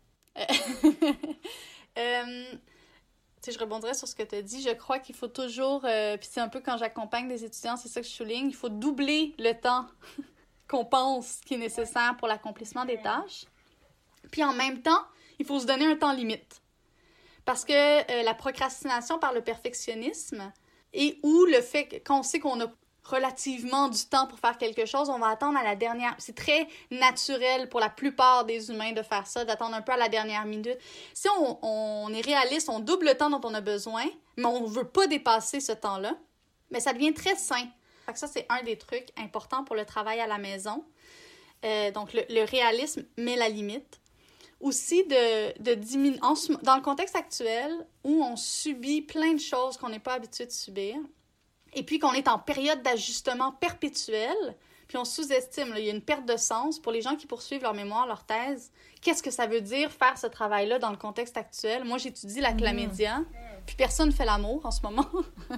Euh, 1.97 2.45
je 3.47 3.59
rebondirais 3.59 3.95
sur 3.95 4.09
ce 4.09 4.15
que 4.15 4.23
tu 4.23 4.37
as 4.37 4.43
dit. 4.43 4.63
Je 4.63 4.71
crois 4.71 4.99
qu'il 4.99 5.15
faut 5.15 5.29
toujours, 5.29 5.85
euh, 5.85 6.17
puis 6.17 6.29
c'est 6.31 6.41
un 6.41 6.49
peu 6.49 6.61
quand 6.61 6.77
j'accompagne 6.77 7.29
des 7.29 7.45
étudiants, 7.45 7.77
c'est 7.77 7.89
ça 7.89 8.01
que 8.01 8.07
je 8.07 8.13
souligne, 8.13 8.49
il 8.49 8.55
faut 8.55 8.69
doubler 8.69 9.35
le 9.39 9.53
temps 9.53 9.87
qu'on 10.69 10.85
pense 10.85 11.41
qui 11.45 11.55
est 11.55 11.59
nécessaire 11.59 12.17
pour 12.19 12.29
l'accomplissement 12.29 12.85
des 12.85 13.01
tâches. 13.01 13.45
Puis 14.31 14.43
en 14.43 14.55
même 14.55 14.83
temps, 14.83 15.05
il 15.39 15.47
faut 15.47 15.61
se 15.61 15.67
donner 15.67 15.87
un 15.87 15.97
temps 15.97 16.13
limite. 16.13 16.63
Parce 17.45 17.65
que 17.65 17.73
euh, 17.73 18.23
la 18.23 18.35
procrastination 18.35 19.19
par 19.19 19.33
le 19.33 19.43
perfectionnisme 19.43 20.53
et 20.93 21.19
ou 21.23 21.45
le 21.45 21.61
fait 21.61 22.03
qu'on 22.07 22.23
sait 22.23 22.39
qu'on 22.39 22.61
a 22.61 22.67
relativement 23.05 23.89
du 23.89 24.05
temps 24.07 24.27
pour 24.27 24.39
faire 24.39 24.57
quelque 24.57 24.87
chose, 24.87 25.11
on 25.11 25.19
va 25.19 25.29
attendre 25.29 25.59
à 25.59 25.63
la 25.63 25.77
dernière. 25.77 26.15
C'est 26.19 26.35
très 26.35 26.67
naturel 26.91 27.69
pour 27.69 27.81
la 27.81 27.91
plupart 27.91 28.45
des 28.45 28.71
humains 28.71 28.93
de 28.93 29.03
faire 29.03 29.27
ça, 29.27 29.45
d'attendre 29.45 29.75
un 29.75 29.83
peu 29.83 29.93
à 29.93 29.97
la 29.97 30.09
dernière 30.09 30.47
minute. 30.47 30.79
Si 31.13 31.29
on, 31.63 32.13
est 32.15 32.21
réaliste, 32.23 32.69
on 32.71 32.81
double 32.81 33.07
le 33.07 33.15
temps 33.15 33.31
dont 33.31 33.41
on 33.45 33.53
a 33.55 33.61
besoin, 33.61 34.05
mais 34.37 34.47
on 34.47 34.63
ne 34.63 34.69
veut 34.69 34.89
pas 34.89 35.07
dépasser 35.07 35.61
ce 35.61 35.73
temps-là, 35.73 36.15
mais 36.71 36.81
ça 36.81 36.93
devient 36.93 37.13
très 37.13 37.37
sain. 37.37 37.69
ça, 38.15 38.27
c'est 38.27 38.47
un 38.49 38.63
des 38.63 38.79
trucs 38.79 39.09
importants 39.19 39.65
pour 39.65 39.77
le 39.77 39.85
travail 39.85 40.21
à 40.21 40.27
la 40.27 40.39
maison. 40.39 40.85
Euh, 41.65 41.91
donc, 41.91 42.13
le, 42.15 42.23
le, 42.31 42.45
réalisme 42.45 43.05
met 43.17 43.37
la 43.37 43.49
limite. 43.49 44.01
Aussi, 44.61 45.05
de, 45.05 45.63
de 45.63 45.75
diminuer. 45.75 46.19
Dans 46.63 46.77
le 46.77 46.83
contexte 46.83 47.17
actuel, 47.17 47.87
où 48.03 48.23
on 48.23 48.37
subit 48.37 49.03
plein 49.03 49.35
de 49.35 49.41
choses 49.41 49.77
qu'on 49.77 49.91
n'est 49.91 49.99
pas 49.99 50.15
habitué 50.15 50.47
de 50.47 50.53
subir, 50.53 50.97
et 51.75 51.83
puis 51.83 51.99
qu'on 51.99 52.13
est 52.13 52.29
en 52.29 52.39
période 52.39 52.83
d'ajustement 52.83 53.53
perpétuel, 53.53 54.37
puis 54.89 54.99
on 54.99 55.05
sous-estime, 55.05 55.75
il 55.77 55.85
y 55.85 55.89
a 55.89 55.93
une 55.93 56.03
perte 56.03 56.27
de 56.27 56.37
sens 56.37 56.79
pour 56.79 56.93
les 56.93 57.01
gens 57.01 57.17
qui 57.17 57.27
poursuivent 57.27 57.63
leur 57.63 57.75
mémoire, 57.75 58.07
leur 58.07 58.25
thèse. 58.25 58.71
Qu'est-ce 59.01 59.23
que 59.23 59.31
ça 59.31 59.47
veut 59.47 59.61
dire 59.61 59.91
faire 59.91 60.19
ce 60.19 60.27
travail-là 60.27 60.79
dans 60.79 60.91
le 60.91 60.97
contexte 60.97 61.37
actuel? 61.37 61.85
Moi, 61.85 61.99
j'étudie 61.99 62.41
la 62.41 62.53
chlamydia, 62.53 63.23
puis 63.67 63.77
personne 63.77 64.09
ne 64.09 64.15
fait 64.15 64.25
l'amour 64.25 64.65
en 64.65 64.71
ce 64.71 64.83
moment. 64.83 65.09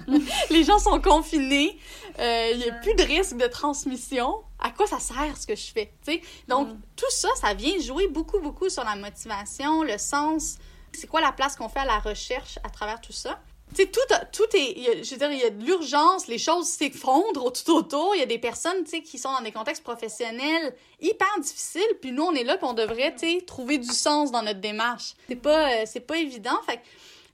les 0.49 0.63
gens 0.63 0.79
sont 0.79 1.01
confinés, 1.01 1.77
euh, 2.19 2.51
il 2.53 2.59
n'y 2.59 2.69
a 2.69 2.73
plus 2.75 2.95
de 2.95 3.03
risque 3.03 3.37
de 3.37 3.47
transmission. 3.47 4.43
À 4.59 4.71
quoi 4.71 4.87
ça 4.87 4.99
sert 4.99 5.37
ce 5.37 5.45
que 5.45 5.55
je 5.55 5.71
fais? 5.71 5.93
sais? 6.03 6.21
Donc, 6.47 6.69
mm. 6.69 6.81
tout 6.95 7.11
ça, 7.11 7.29
ça 7.35 7.53
vient 7.53 7.77
jouer 7.79 8.07
beaucoup, 8.07 8.39
beaucoup 8.39 8.69
sur 8.69 8.83
la 8.83 8.95
motivation, 8.95 9.83
le 9.83 9.97
sens. 9.97 10.57
C'est 10.93 11.07
quoi 11.07 11.21
la 11.21 11.31
place 11.31 11.55
qu'on 11.55 11.69
fait 11.69 11.79
à 11.79 11.85
la 11.85 11.99
recherche 11.99 12.59
à 12.63 12.69
travers 12.69 13.01
tout 13.01 13.13
ça? 13.13 13.39
Tu 13.75 13.83
sais, 13.83 13.87
tout, 13.87 13.99
tout 14.31 14.55
est. 14.55 15.03
je 15.03 15.11
veux 15.11 15.17
dire, 15.17 15.31
il 15.31 15.39
y 15.39 15.43
a 15.43 15.49
de 15.49 15.63
l'urgence, 15.63 16.27
les 16.27 16.37
choses 16.37 16.67
s'effondrent 16.67 17.51
tout 17.51 17.71
autour. 17.71 18.15
Il 18.15 18.19
y 18.19 18.23
a 18.23 18.25
des 18.25 18.39
personnes, 18.39 18.83
tu 18.85 19.01
qui 19.01 19.17
sont 19.17 19.31
dans 19.31 19.41
des 19.41 19.51
contextes 19.51 19.83
professionnels 19.83 20.73
hyper 21.01 21.27
difficiles. 21.41 21.81
Puis 22.01 22.11
nous, 22.11 22.23
on 22.23 22.33
est 22.33 22.43
là, 22.43 22.57
puis 22.57 22.65
on 22.65 22.73
devrait, 22.73 23.13
tu 23.15 23.43
trouver 23.45 23.77
du 23.77 23.91
sens 23.91 24.31
dans 24.31 24.41
notre 24.41 24.61
démarche. 24.61 25.15
C'est 25.27 25.35
pas, 25.35 25.71
euh, 25.81 25.99
pas 26.07 26.17
évident. 26.17 26.57
Fait 26.65 26.81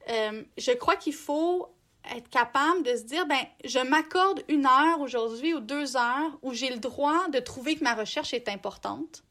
euh, 0.09 0.43
je 0.57 0.71
crois 0.71 0.95
qu'il 0.95 1.13
faut 1.13 1.69
être 2.15 2.29
capable 2.29 2.83
de 2.83 2.95
se 2.95 3.03
dire, 3.03 3.25
ben, 3.25 3.39
je 3.63 3.79
m'accorde 3.79 4.43
une 4.49 4.65
heure 4.65 4.99
aujourd'hui 4.99 5.53
ou 5.53 5.59
deux 5.59 5.95
heures 5.95 6.37
où 6.41 6.53
j'ai 6.53 6.69
le 6.69 6.79
droit 6.79 7.27
de 7.29 7.39
trouver 7.39 7.75
que 7.75 7.83
ma 7.83 7.93
recherche 7.93 8.33
est 8.33 8.49
importante. 8.49 9.23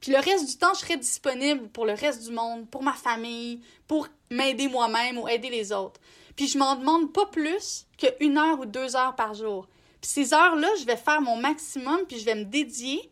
Puis 0.00 0.12
le 0.12 0.18
reste 0.18 0.48
du 0.48 0.56
temps, 0.56 0.74
je 0.74 0.80
serai 0.80 0.96
disponible 0.96 1.68
pour 1.68 1.86
le 1.86 1.92
reste 1.92 2.24
du 2.24 2.32
monde, 2.32 2.68
pour 2.68 2.82
ma 2.82 2.92
famille, 2.92 3.60
pour 3.86 4.08
m'aider 4.30 4.68
moi-même 4.68 5.18
ou 5.18 5.28
aider 5.28 5.50
les 5.50 5.72
autres. 5.72 6.00
Puis 6.36 6.48
je 6.48 6.58
m'en 6.58 6.76
demande 6.76 7.12
pas 7.12 7.26
plus 7.26 7.86
qu'une 7.98 8.38
heure 8.38 8.60
ou 8.60 8.66
deux 8.66 8.96
heures 8.96 9.14
par 9.14 9.34
jour. 9.34 9.66
Puis 10.00 10.10
ces 10.10 10.34
heures-là, 10.34 10.68
je 10.80 10.84
vais 10.84 10.96
faire 10.96 11.20
mon 11.20 11.36
maximum, 11.36 12.00
puis 12.08 12.18
je 12.18 12.24
vais 12.24 12.34
me 12.34 12.44
dédier. 12.44 13.10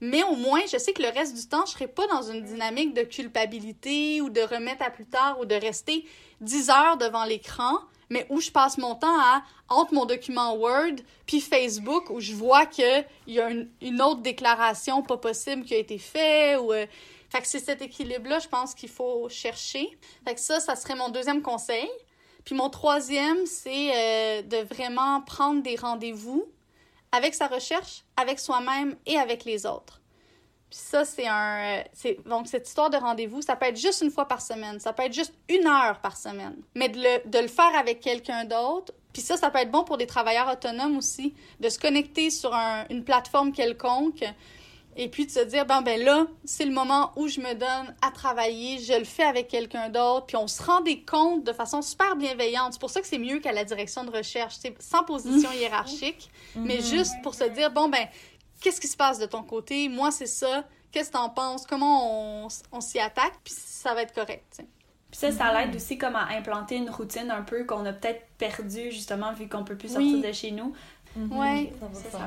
Mais 0.00 0.24
au 0.24 0.34
moins, 0.34 0.60
je 0.70 0.78
sais 0.78 0.92
que 0.92 1.00
le 1.00 1.10
reste 1.10 1.36
du 1.36 1.46
temps, 1.46 1.64
je 1.64 1.72
serai 1.72 1.86
pas 1.86 2.08
dans 2.08 2.22
une 2.22 2.42
dynamique 2.42 2.92
de 2.92 3.02
culpabilité 3.02 4.20
ou 4.20 4.30
de 4.30 4.40
remettre 4.40 4.82
à 4.82 4.90
plus 4.90 5.06
tard 5.06 5.38
ou 5.38 5.44
de 5.44 5.54
rester 5.54 6.04
dix 6.40 6.70
heures 6.70 6.96
devant 6.96 7.24
l'écran, 7.24 7.78
mais 8.10 8.26
où 8.28 8.40
je 8.40 8.50
passe 8.50 8.78
mon 8.78 8.96
temps 8.96 9.16
à, 9.20 9.44
entre 9.68 9.94
mon 9.94 10.04
document 10.04 10.56
Word 10.56 10.96
puis 11.24 11.40
Facebook, 11.40 12.10
où 12.10 12.18
je 12.18 12.34
vois 12.34 12.66
qu'il 12.66 13.06
y 13.28 13.38
a 13.38 13.48
une, 13.48 14.02
autre 14.02 14.22
déclaration 14.22 15.02
pas 15.02 15.18
possible 15.18 15.64
qui 15.64 15.74
a 15.74 15.78
été 15.78 15.98
faite. 15.98 16.58
Ou, 16.58 16.72
euh, 16.72 16.86
Fait 17.30 17.40
que 17.40 17.46
c'est 17.46 17.60
cet 17.60 17.80
équilibre-là, 17.80 18.40
je 18.40 18.48
pense 18.48 18.74
qu'il 18.74 18.88
faut 18.88 19.28
chercher. 19.28 19.96
Fait 20.26 20.34
que 20.34 20.40
ça, 20.40 20.58
ça 20.58 20.74
serait 20.74 20.96
mon 20.96 21.10
deuxième 21.10 21.42
conseil. 21.42 21.88
Puis 22.44 22.54
mon 22.54 22.70
troisième, 22.70 23.46
c'est 23.46 23.90
euh, 23.94 24.42
de 24.42 24.56
vraiment 24.74 25.20
prendre 25.22 25.62
des 25.62 25.76
rendez-vous 25.76 26.44
avec 27.12 27.34
sa 27.34 27.46
recherche, 27.46 28.04
avec 28.16 28.38
soi-même 28.38 28.96
et 29.06 29.18
avec 29.18 29.44
les 29.44 29.66
autres. 29.66 30.00
Puis 30.70 30.80
ça, 30.80 31.04
c'est 31.04 31.26
un. 31.28 31.82
Euh, 32.04 32.14
donc, 32.24 32.48
cette 32.48 32.66
histoire 32.66 32.88
de 32.88 32.96
rendez-vous, 32.96 33.42
ça 33.42 33.56
peut 33.56 33.66
être 33.66 33.78
juste 33.78 34.00
une 34.00 34.10
fois 34.10 34.26
par 34.26 34.40
semaine, 34.40 34.80
ça 34.80 34.92
peut 34.92 35.02
être 35.02 35.12
juste 35.12 35.34
une 35.48 35.66
heure 35.66 36.00
par 36.00 36.16
semaine. 36.16 36.56
Mais 36.74 36.88
de 36.88 36.98
le, 36.98 37.28
de 37.28 37.38
le 37.38 37.48
faire 37.48 37.76
avec 37.78 38.00
quelqu'un 38.00 38.44
d'autre, 38.44 38.92
puis 39.12 39.20
ça, 39.20 39.36
ça 39.36 39.50
peut 39.50 39.58
être 39.58 39.70
bon 39.70 39.84
pour 39.84 39.98
des 39.98 40.06
travailleurs 40.06 40.50
autonomes 40.50 40.96
aussi, 40.96 41.34
de 41.60 41.68
se 41.68 41.78
connecter 41.78 42.30
sur 42.30 42.54
une 42.88 43.04
plateforme 43.04 43.52
quelconque, 43.52 44.24
et 44.96 45.08
puis 45.08 45.26
de 45.26 45.30
se 45.30 45.40
dire, 45.40 45.64
ben, 45.64 45.80
ben 45.82 46.00
là, 46.02 46.26
c'est 46.44 46.64
le 46.64 46.72
moment 46.72 47.12
où 47.16 47.26
je 47.26 47.40
me 47.40 47.54
donne 47.54 47.94
à 48.02 48.10
travailler, 48.10 48.78
je 48.78 48.92
le 48.92 49.04
fais 49.04 49.22
avec 49.22 49.48
quelqu'un 49.48 49.88
d'autre, 49.88 50.26
puis 50.26 50.36
on 50.36 50.46
se 50.46 50.62
rend 50.62 50.80
des 50.80 51.02
comptes 51.02 51.44
de 51.44 51.52
façon 51.52 51.80
super 51.80 52.16
bienveillante. 52.16 52.74
C'est 52.74 52.80
pour 52.80 52.90
ça 52.90 53.00
que 53.00 53.06
c'est 53.06 53.18
mieux 53.18 53.38
qu'à 53.38 53.52
la 53.52 53.64
direction 53.64 54.04
de 54.04 54.10
recherche, 54.10 54.56
c'est 54.60 54.80
sans 54.82 55.04
position 55.04 55.50
mmh. 55.50 55.54
hiérarchique, 55.54 56.30
mais 56.56 56.78
mmh. 56.78 56.82
juste 56.82 57.14
pour 57.22 57.34
se 57.34 57.44
dire, 57.44 57.70
bon, 57.70 57.88
ben, 57.88 58.06
qu'est-ce 58.60 58.80
qui 58.80 58.88
se 58.88 58.96
passe 58.96 59.18
de 59.18 59.26
ton 59.26 59.42
côté? 59.42 59.88
Moi, 59.88 60.10
c'est 60.10 60.26
ça. 60.26 60.64
Qu'est-ce 60.90 61.08
que 61.08 61.14
t'en 61.14 61.30
penses? 61.30 61.66
Comment 61.66 62.44
on, 62.44 62.48
on 62.70 62.80
s'y 62.82 62.98
attaque? 62.98 63.34
Puis 63.42 63.54
ça 63.56 63.94
va 63.94 64.02
être 64.02 64.14
correct, 64.14 64.62
Puis 65.10 65.18
ça, 65.18 65.32
ça 65.32 65.52
l'aide 65.52 65.74
aussi 65.74 65.96
comme 65.96 66.16
à 66.16 66.28
implanter 66.32 66.76
une 66.76 66.90
routine 66.90 67.30
un 67.30 67.42
peu 67.42 67.64
qu'on 67.64 67.86
a 67.86 67.94
peut-être 67.94 68.26
perdue, 68.36 68.90
justement, 68.90 69.32
vu 69.32 69.48
qu'on 69.48 69.64
peut 69.64 69.76
plus 69.76 69.88
sortir 69.88 70.20
de 70.20 70.32
chez 70.32 70.50
nous. 70.50 70.74
Mhm. 71.16 71.38
Oui, 71.38 71.72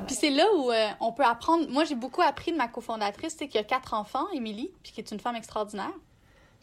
Puis 0.07 0.15
c'est 0.15 0.29
là 0.29 0.45
où 0.55 0.71
euh, 0.71 0.89
on 0.99 1.11
peut 1.11 1.23
apprendre. 1.23 1.67
Moi, 1.69 1.85
j'ai 1.85 1.95
beaucoup 1.95 2.21
appris 2.21 2.51
de 2.51 2.57
ma 2.57 2.67
cofondatrice, 2.67 3.35
c'est 3.37 3.47
qu'il 3.47 3.59
y 3.59 3.63
a 3.63 3.65
quatre 3.65 3.93
enfants, 3.93 4.27
Émilie, 4.33 4.71
puis 4.83 4.91
qui 4.91 5.01
est 5.01 5.11
une 5.11 5.19
femme 5.19 5.35
extraordinaire. 5.35 5.93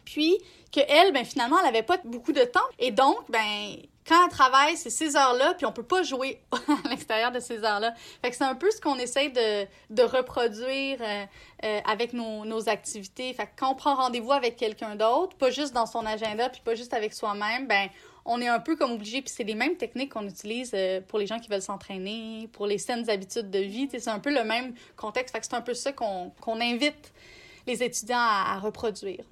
Puis 0.04 0.38
que 0.72 0.80
elle, 0.88 1.12
ben 1.12 1.24
finalement, 1.24 1.56
elle 1.60 1.68
avait 1.68 1.82
pas 1.82 1.98
beaucoup 2.04 2.32
de 2.32 2.44
temps. 2.44 2.60
Et 2.78 2.90
donc, 2.90 3.18
ben 3.28 3.76
quand 4.06 4.24
elle 4.24 4.30
travaille, 4.30 4.76
c'est 4.76 4.90
ces 4.90 5.16
heures-là, 5.16 5.54
puis 5.54 5.64
on 5.64 5.72
peut 5.72 5.84
pas 5.84 6.02
jouer 6.02 6.40
à 6.52 6.88
l'extérieur 6.88 7.30
de 7.30 7.38
ces 7.38 7.62
heures-là. 7.62 7.94
Fait 8.20 8.30
que 8.30 8.36
c'est 8.36 8.44
un 8.44 8.56
peu 8.56 8.70
ce 8.70 8.80
qu'on 8.80 8.96
essaie 8.96 9.28
de, 9.28 9.66
de 9.90 10.02
reproduire 10.02 10.98
euh, 11.00 11.24
euh, 11.64 11.80
avec 11.88 12.12
nos, 12.12 12.44
nos, 12.44 12.68
activités. 12.68 13.32
Fait 13.32 13.46
que 13.46 13.50
quand 13.56 13.70
on 13.70 13.74
prend 13.74 13.94
rendez-vous 13.94 14.32
avec 14.32 14.56
quelqu'un 14.56 14.96
d'autre, 14.96 15.36
pas 15.36 15.50
juste 15.50 15.72
dans 15.72 15.86
son 15.86 16.04
agenda, 16.04 16.48
puis 16.48 16.60
pas 16.64 16.74
juste 16.74 16.94
avec 16.94 17.12
soi-même, 17.14 17.68
ben 17.68 17.88
on 18.24 18.40
est 18.40 18.48
un 18.48 18.60
peu 18.60 18.76
comme 18.76 18.92
obligé, 18.92 19.20
puis 19.22 19.32
c'est 19.34 19.44
les 19.44 19.54
mêmes 19.54 19.76
techniques 19.76 20.12
qu'on 20.12 20.26
utilise 20.26 20.72
euh, 20.74 21.00
pour 21.00 21.18
les 21.18 21.26
gens 21.26 21.38
qui 21.38 21.48
veulent 21.48 21.62
s'entraîner, 21.62 22.48
pour 22.52 22.66
les 22.66 22.78
saines 22.78 23.08
habitudes 23.10 23.50
de 23.50 23.58
vie. 23.58 23.88
C'est 23.90 24.08
un 24.08 24.20
peu 24.20 24.32
le 24.32 24.44
même 24.44 24.74
contexte. 24.96 25.36
C'est 25.40 25.54
un 25.54 25.60
peu 25.60 25.74
ça 25.74 25.92
qu'on 25.92 26.32
invite 26.60 27.12
les 27.66 27.82
étudiants 27.82 28.18
à 28.18 28.58
reproduire. 28.58 29.24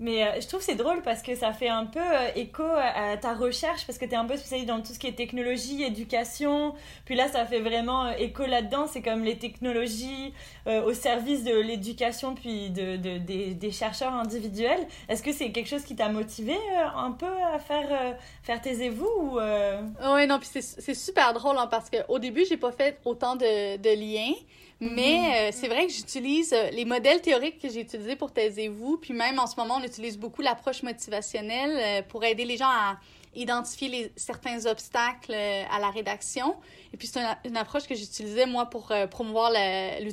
Mais 0.00 0.24
euh, 0.24 0.40
je 0.40 0.46
trouve 0.46 0.60
c'est 0.60 0.76
drôle 0.76 1.02
parce 1.02 1.22
que 1.22 1.34
ça 1.34 1.52
fait 1.52 1.68
un 1.68 1.84
peu 1.84 1.98
euh, 1.98 2.28
écho 2.36 2.62
à, 2.62 3.16
ta 3.16 3.34
recherche 3.34 3.84
parce 3.86 3.98
que 3.98 4.04
tu 4.04 4.12
es 4.12 4.16
un 4.16 4.24
peu 4.24 4.36
spécialisé 4.36 4.66
dans 4.66 4.80
tout 4.80 4.92
ce 4.92 4.98
qui 4.98 5.08
est 5.08 5.12
technologie, 5.12 5.82
éducation. 5.82 6.74
Puis 7.04 7.16
là, 7.16 7.28
ça 7.28 7.44
fait 7.44 7.60
vraiment 7.60 8.06
euh, 8.06 8.12
écho 8.18 8.46
là-dedans. 8.46 8.86
C'est 8.86 9.02
comme 9.02 9.24
les 9.24 9.38
technologies 9.38 10.32
au 10.66 10.92
service 10.92 11.44
de 11.44 11.54
l'éducation 11.54 12.34
puis 12.34 12.68
de 12.68 12.96
des, 12.96 13.54
des, 13.54 13.70
chercheurs 13.70 14.12
individuels. 14.12 14.86
Est-ce 15.08 15.22
que 15.22 15.32
c'est 15.32 15.50
quelque 15.50 15.68
chose 15.68 15.82
qui 15.82 15.96
t'a 15.96 16.10
motivé 16.10 16.56
un 16.94 17.12
peu 17.12 17.26
à 17.54 17.58
faire, 17.58 18.16
faire 18.42 18.60
taisez-vous 18.60 19.06
ou 19.06 19.38
Oui, 19.38 20.26
non, 20.26 20.38
puis 20.38 20.48
c'est 20.52 20.94
super 20.94 21.32
drôle 21.32 21.56
hein, 21.56 21.68
parce 21.68 21.88
qu'au 21.88 22.18
début, 22.18 22.44
j'ai 22.46 22.58
pas 22.58 22.72
fait 22.72 22.98
autant 23.06 23.34
de, 23.36 23.78
de 23.78 23.98
liens. 23.98 24.34
Mais 24.80 24.90
mhm. 24.90 25.32
euh, 25.32 25.50
c'est 25.52 25.68
vrai 25.68 25.86
que 25.86 25.92
j'utilise 25.92 26.52
euh, 26.52 26.70
les 26.70 26.84
modèles 26.84 27.20
théoriques 27.20 27.60
que 27.60 27.68
j'ai 27.68 27.80
utilisés 27.80 28.14
pour 28.14 28.32
Taisez-vous, 28.32 28.98
puis 28.98 29.12
même 29.12 29.38
en 29.38 29.46
ce 29.46 29.56
moment, 29.56 29.78
on 29.80 29.84
utilise 29.84 30.16
beaucoup 30.16 30.40
l'approche 30.40 30.82
motivationnelle 30.84 31.72
euh, 31.76 32.02
pour 32.08 32.24
aider 32.24 32.44
les 32.44 32.56
gens 32.56 32.68
à 32.68 32.98
identifier 33.34 33.88
les, 33.88 34.12
certains 34.16 34.66
obstacles 34.66 35.34
à 35.34 35.78
la 35.78 35.90
rédaction. 35.90 36.56
Et 36.92 36.96
puis 36.96 37.06
c'est 37.06 37.20
une, 37.44 37.56
approche 37.56 37.86
que 37.86 37.94
j'utilisais 37.94 38.46
moi 38.46 38.66
pour 38.66 38.90
promouvoir 39.10 39.52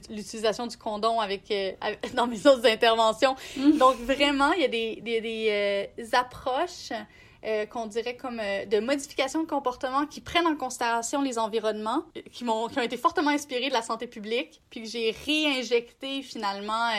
l'utilisation 0.10 0.68
du 0.68 0.78
condom 0.78 1.20
avec, 1.22 1.52
dans 2.14 2.28
mes 2.28 2.46
autres 2.46 2.68
interventions. 2.68 3.36
Mhm. 3.56 3.78
Donc 3.78 3.96
vraiment, 3.96 4.52
il 4.52 4.62
y 4.62 4.66
a 4.66 4.68
des, 4.68 5.00
des, 5.02 5.22
des 5.22 6.16
approches 6.16 6.92
euh, 7.46 7.68
qu'on 7.68 7.86
dirait 7.86 8.16
comme 8.16 8.40
euh, 8.40 8.66
de 8.66 8.80
modifications 8.80 9.44
de 9.44 9.48
comportement 9.48 10.08
qui 10.08 10.20
prennent 10.20 10.48
en 10.48 10.56
considération 10.56 11.22
les 11.22 11.38
environnements, 11.38 12.04
euh, 12.18 12.22
qui, 12.32 12.44
m'ont, 12.44 12.68
qui 12.70 12.80
ont 12.80 12.82
été 12.82 12.98
fortement 12.98 13.30
inspirés 13.30 13.68
de 13.68 13.74
la 13.74 13.84
santé 13.84 14.08
publique, 14.08 14.64
puis 14.72 14.82
que 14.82 14.88
j'ai 14.90 15.16
réinjecté 15.28 16.24
finalement 16.24 16.90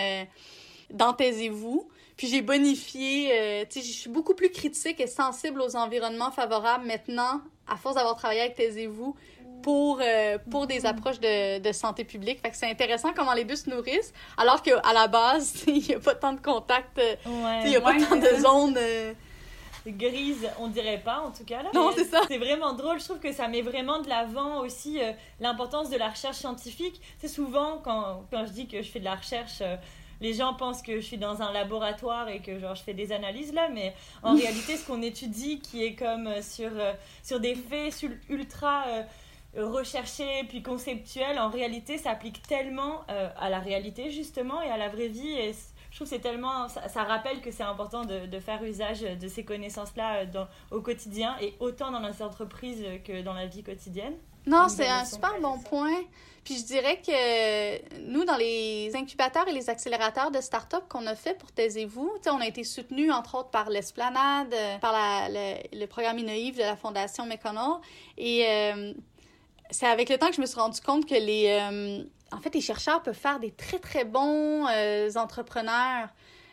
dans 0.90 1.12
Taisez-vous. 1.14 1.88
Puis 2.16 2.28
j'ai 2.28 2.42
bonifié, 2.42 3.66
tu 3.68 3.80
sais, 3.80 3.86
je 3.86 3.92
suis 3.92 4.08
beaucoup 4.08 4.34
plus 4.34 4.50
critique 4.50 5.00
et 5.00 5.08
sensible 5.08 5.60
aux 5.60 5.74
environnements 5.74 6.30
favorables 6.30 6.86
maintenant, 6.86 7.40
à 7.66 7.76
force 7.76 7.96
d'avoir 7.96 8.14
travaillé 8.14 8.42
avec 8.42 8.54
Taisez-vous, 8.54 9.16
pour, 9.62 10.00
pour 10.48 10.68
des 10.68 10.86
approches 10.86 11.18
de, 11.18 11.58
de, 11.58 11.72
santé 11.72 12.04
publique. 12.04 12.40
Fait 12.40 12.50
que 12.50 12.56
c'est 12.56 12.70
intéressant 12.70 13.12
comment 13.16 13.34
les 13.34 13.44
deux 13.44 13.56
se 13.56 13.68
nourrissent, 13.68 14.14
alors 14.36 14.62
qu'à 14.62 14.92
la 14.94 15.08
base, 15.08 15.64
il 15.66 15.82
n'y 15.82 15.94
a 15.94 15.98
pas 15.98 16.14
tant 16.14 16.34
de 16.34 16.40
contact, 16.40 17.00
il 17.64 17.68
n'y 17.68 17.76
a 17.76 17.80
pas 17.80 17.96
tant 17.98 18.14
de 18.14 18.36
zones 18.40 18.78
grise, 19.90 20.48
on 20.58 20.68
dirait 20.68 20.98
pas 20.98 21.20
en 21.20 21.30
tout 21.30 21.44
cas. 21.44 21.62
Là. 21.62 21.70
Non, 21.74 21.90
c'est 21.94 22.04
ça. 22.04 22.22
C'est 22.28 22.38
vraiment 22.38 22.72
drôle. 22.72 22.98
Je 22.98 23.04
trouve 23.04 23.18
que 23.18 23.32
ça 23.32 23.48
met 23.48 23.62
vraiment 23.62 24.00
de 24.00 24.08
l'avant 24.08 24.60
aussi 24.60 25.00
euh, 25.00 25.12
l'importance 25.40 25.90
de 25.90 25.96
la 25.96 26.08
recherche 26.08 26.36
scientifique. 26.36 27.00
C'est 27.18 27.28
souvent 27.28 27.78
quand, 27.82 28.24
quand 28.30 28.46
je 28.46 28.52
dis 28.52 28.66
que 28.66 28.82
je 28.82 28.90
fais 28.90 29.00
de 29.00 29.04
la 29.04 29.14
recherche. 29.14 29.60
Euh, 29.60 29.76
les 30.22 30.32
gens 30.32 30.54
pensent 30.54 30.80
que 30.80 30.96
je 30.96 31.04
suis 31.04 31.18
dans 31.18 31.42
un 31.42 31.52
laboratoire 31.52 32.30
et 32.30 32.40
que 32.40 32.58
genre 32.58 32.74
je 32.74 32.82
fais 32.82 32.94
des 32.94 33.12
analyses 33.12 33.52
là, 33.52 33.68
mais 33.68 33.94
en 34.22 34.34
réalité, 34.36 34.78
ce 34.78 34.86
qu'on 34.86 35.02
étudie, 35.02 35.58
qui 35.58 35.84
est 35.84 35.94
comme 35.94 36.26
euh, 36.26 36.40
sur, 36.40 36.70
sur 37.22 37.38
des 37.38 37.54
faits 37.54 38.02
ultra 38.30 38.84
recherché 39.54 40.44
puis 40.48 40.62
conceptuel, 40.62 41.38
en 41.38 41.48
réalité, 41.50 41.96
s'applique 41.96 42.42
tellement 42.42 43.06
à 43.08 43.48
la 43.48 43.58
réalité 43.58 44.10
justement 44.10 44.60
et 44.60 44.68
à 44.68 44.76
la 44.76 44.90
vraie 44.90 45.08
vie. 45.08 45.32
Et 45.32 45.54
je 45.96 46.00
trouve 46.04 46.10
que 46.10 46.14
c'est 46.16 46.28
tellement. 46.28 46.68
Ça, 46.68 47.04
rappelle 47.04 47.40
que 47.40 47.50
c'est 47.50 47.62
important 47.62 48.04
de, 48.04 48.26
de, 48.26 48.38
faire 48.38 48.62
usage 48.62 49.00
de 49.00 49.28
ces 49.28 49.46
connaissances-là 49.46 50.26
au 50.70 50.82
quotidien 50.82 51.36
et 51.40 51.54
autant 51.58 51.90
dans 51.90 52.00
les 52.00 52.20
entreprises 52.22 52.84
que 53.02 53.22
dans 53.22 53.32
la 53.32 53.46
vie 53.46 53.62
quotidienne. 53.62 54.12
Non, 54.46 54.68
c'est 54.68 54.86
un 54.86 55.06
super 55.06 55.40
bon 55.40 55.58
point. 55.58 56.02
Puis 56.44 56.58
je 56.58 56.66
dirais 56.66 57.00
que 57.00 57.98
nous, 58.10 58.26
dans 58.26 58.36
les 58.36 58.94
incubateurs 58.94 59.48
et 59.48 59.54
les 59.54 59.70
accélérateurs 59.70 60.30
de 60.30 60.42
start-up 60.42 60.84
qu'on 60.86 61.06
a 61.06 61.14
fait 61.14 61.32
pour 61.32 61.50
Taisez-vous, 61.50 62.12
on 62.26 62.40
a 62.42 62.46
été 62.46 62.62
soutenus 62.62 63.10
entre 63.10 63.36
autres 63.36 63.48
par 63.48 63.70
l'Esplanade, 63.70 64.52
euh, 64.52 64.76
par 64.76 64.92
la, 64.92 65.30
le, 65.72 65.86
programme 65.86 66.18
Innoïve 66.18 66.56
de 66.56 66.60
la 66.60 66.76
Fondation 66.76 67.24
McConnell. 67.24 67.80
Et 68.18 68.46
euh, 68.46 68.92
c'est 69.70 69.86
avec 69.86 70.10
le 70.10 70.18
temps 70.18 70.28
que 70.28 70.34
je 70.34 70.42
me 70.42 70.46
suis 70.46 70.60
rendu 70.60 70.78
compte 70.82 71.06
que 71.06 71.14
les, 71.14 71.46
euh, 71.48 72.04
en 72.32 72.40
fait, 72.40 72.54
les 72.54 72.60
chercheurs 72.60 73.02
peuvent 73.02 73.14
faire 73.14 73.38
des 73.38 73.52
très, 73.52 73.78
très 73.78 74.04
bons 74.04 74.66
entrepreneurs 75.16 76.08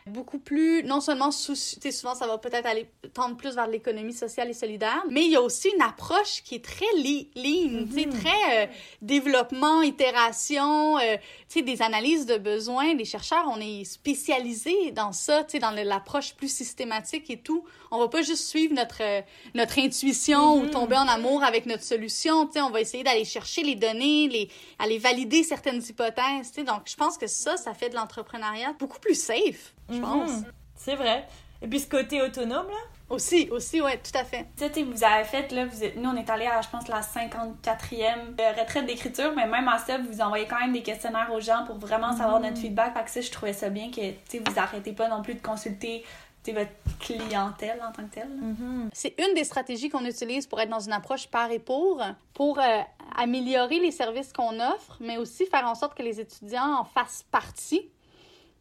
beaucoup 0.06 0.38
plus, 0.38 0.82
non 0.82 1.00
seulement 1.00 1.30
souvent 1.30 2.14
ça 2.14 2.26
va 2.26 2.36
peut-être 2.36 2.66
aller 2.66 2.90
tendre 3.14 3.38
plus 3.38 3.54
vers 3.54 3.66
l'économie 3.66 4.12
sociale 4.12 4.50
et 4.50 4.52
solidaire, 4.52 5.02
mais 5.08 5.24
il 5.24 5.30
y 5.30 5.36
a 5.36 5.40
aussi 5.40 5.70
une 5.74 5.80
approche 5.80 6.42
qui 6.44 6.56
est 6.56 6.64
très 6.64 6.84
lean, 6.94 7.86
mm-hmm. 7.86 8.10
très 8.10 8.64
euh, 8.64 8.66
développement, 9.00 9.80
itération, 9.80 10.98
euh, 10.98 11.16
tu 11.48 11.60
sais, 11.60 11.62
des 11.62 11.80
analyses 11.80 12.26
de 12.26 12.36
besoins. 12.36 12.92
Les 12.92 13.06
chercheurs, 13.06 13.46
on 13.50 13.58
est 13.58 13.84
spécialisés 13.84 14.90
dans 14.90 15.12
ça, 15.12 15.42
tu 15.42 15.52
sais, 15.52 15.58
dans 15.58 15.70
l'approche 15.70 16.34
plus 16.34 16.54
systématique 16.54 17.30
et 17.30 17.38
tout. 17.38 17.64
On 17.90 17.98
va 17.98 18.08
pas 18.08 18.20
juste 18.20 18.44
suivre 18.46 18.74
notre, 18.74 19.02
euh, 19.02 19.22
notre 19.54 19.78
intuition 19.78 20.58
ou 20.58 20.66
mm-hmm. 20.66 20.70
tomber 20.70 20.96
en 20.96 21.08
amour 21.08 21.42
avec 21.42 21.64
notre 21.64 21.82
solution, 21.82 22.46
tu 22.46 22.54
sais, 22.54 22.60
on 22.60 22.70
va 22.70 22.82
essayer 22.82 23.04
d'aller 23.04 23.24
chercher 23.24 23.62
les 23.62 23.74
données, 23.74 24.28
les, 24.28 24.50
aller 24.78 24.98
valider 24.98 25.42
certaines 25.44 25.82
hypothèses, 25.82 26.48
tu 26.48 26.60
sais. 26.60 26.64
Donc, 26.64 26.82
je 26.84 26.96
pense 26.96 27.16
que 27.16 27.26
ça, 27.26 27.56
ça 27.56 27.72
fait 27.72 27.88
de 27.88 27.94
l'entrepreneuriat 27.94 28.74
beaucoup 28.78 29.00
plus 29.00 29.18
safe 29.18 29.73
je 29.90 30.00
pense. 30.00 30.30
Mhm. 30.30 30.44
C'est 30.76 30.96
vrai. 30.96 31.26
Et 31.62 31.68
puis 31.68 31.80
ce 31.80 31.88
côté 31.88 32.20
autonome, 32.22 32.66
là? 32.66 32.76
Aussi, 33.10 33.48
aussi, 33.50 33.82
ouais, 33.82 33.98
tout 33.98 34.18
à 34.18 34.24
fait. 34.24 34.46
Tu 34.56 34.64
sais, 34.64 34.82
vous 34.82 35.04
avez 35.04 35.24
fait, 35.24 35.52
là, 35.52 35.66
vous 35.66 35.84
êtes, 35.84 35.96
nous, 35.96 36.08
on 36.08 36.16
est 36.16 36.28
allé 36.30 36.46
à, 36.46 36.62
je 36.62 36.68
pense, 36.68 36.88
la 36.88 37.00
54e 37.00 38.40
euh, 38.40 38.52
retraite 38.58 38.86
d'écriture, 38.86 39.32
mais 39.36 39.46
même 39.46 39.68
à 39.68 39.78
ça, 39.78 39.98
vous 39.98 40.20
envoyez 40.22 40.46
quand 40.46 40.58
même 40.58 40.72
des 40.72 40.82
questionnaires 40.82 41.30
aux 41.32 41.40
gens 41.40 41.64
pour 41.66 41.76
vraiment 41.76 42.16
savoir 42.16 42.40
notre 42.40 42.56
mhm. 42.56 42.62
feedback. 42.62 42.94
Fait 42.94 43.04
que 43.04 43.10
ça, 43.10 43.20
je 43.20 43.30
trouvais 43.30 43.52
ça 43.52 43.68
bien 43.68 43.90
que, 43.90 44.00
tu 44.00 44.16
sais, 44.28 44.38
vous 44.38 44.58
arrêtez 44.58 44.92
pas 44.92 45.08
non 45.08 45.22
plus 45.22 45.34
de 45.34 45.42
consulter 45.42 46.04
votre 46.52 46.70
clientèle 47.00 47.80
en 47.82 47.92
tant 47.92 48.06
que 48.06 48.14
telle. 48.14 48.28
Mhm. 48.28 48.90
C'est 48.92 49.14
une 49.18 49.34
des 49.34 49.44
stratégies 49.44 49.88
qu'on 49.88 50.04
utilise 50.04 50.46
pour 50.46 50.60
être 50.60 50.68
dans 50.68 50.80
une 50.80 50.92
approche 50.92 51.28
par 51.28 51.50
et 51.50 51.58
pour, 51.58 52.02
pour 52.34 52.58
euh, 52.58 52.80
améliorer 53.16 53.78
les 53.78 53.90
services 53.90 54.32
qu'on 54.32 54.60
offre, 54.60 54.96
mais 55.00 55.16
aussi 55.16 55.46
faire 55.46 55.66
en 55.66 55.74
sorte 55.74 55.96
que 55.96 56.02
les 56.02 56.20
étudiants 56.20 56.80
en 56.80 56.84
fassent 56.84 57.24
partie 57.30 57.88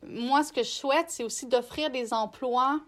moi, 0.08 0.44
ce 0.44 0.54
que 0.54 0.64
je 0.64 0.70
souhaite, 0.70 1.10
c'est 1.10 1.24
aussi 1.24 1.46
d'offrir 1.46 1.90
des 1.90 2.14
emplois 2.14 2.80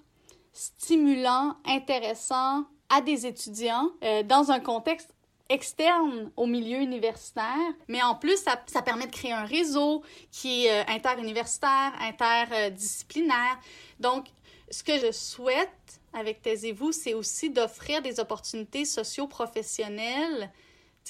stimulants, 0.53 1.55
intéressants 1.65 2.65
à 2.89 3.01
des 3.01 3.25
étudiants 3.25 3.89
euh, 4.03 4.23
dans 4.23 4.51
un 4.51 4.59
contexte 4.59 5.13
externe 5.49 6.31
au 6.35 6.47
milieu 6.47 6.79
universitaire, 6.79 7.55
mais 7.87 8.01
en 8.01 8.15
plus, 8.15 8.37
ça, 8.37 8.59
ça 8.65 8.81
permet 8.81 9.05
de 9.05 9.11
créer 9.11 9.31
un 9.31 9.45
réseau 9.45 10.03
qui 10.31 10.65
est 10.65 10.71
euh, 10.71 10.83
interuniversitaire, 10.87 11.93
interdisciplinaire. 11.99 13.59
Donc, 13.99 14.27
ce 14.71 14.83
que 14.83 14.97
je 14.97 15.11
souhaite 15.11 15.99
avec 16.13 16.41
Taisez-vous, 16.41 16.91
c'est 16.91 17.13
aussi 17.13 17.49
d'offrir 17.49 18.01
des 18.01 18.19
opportunités 18.19 18.85
socio-professionnelles 18.85 20.49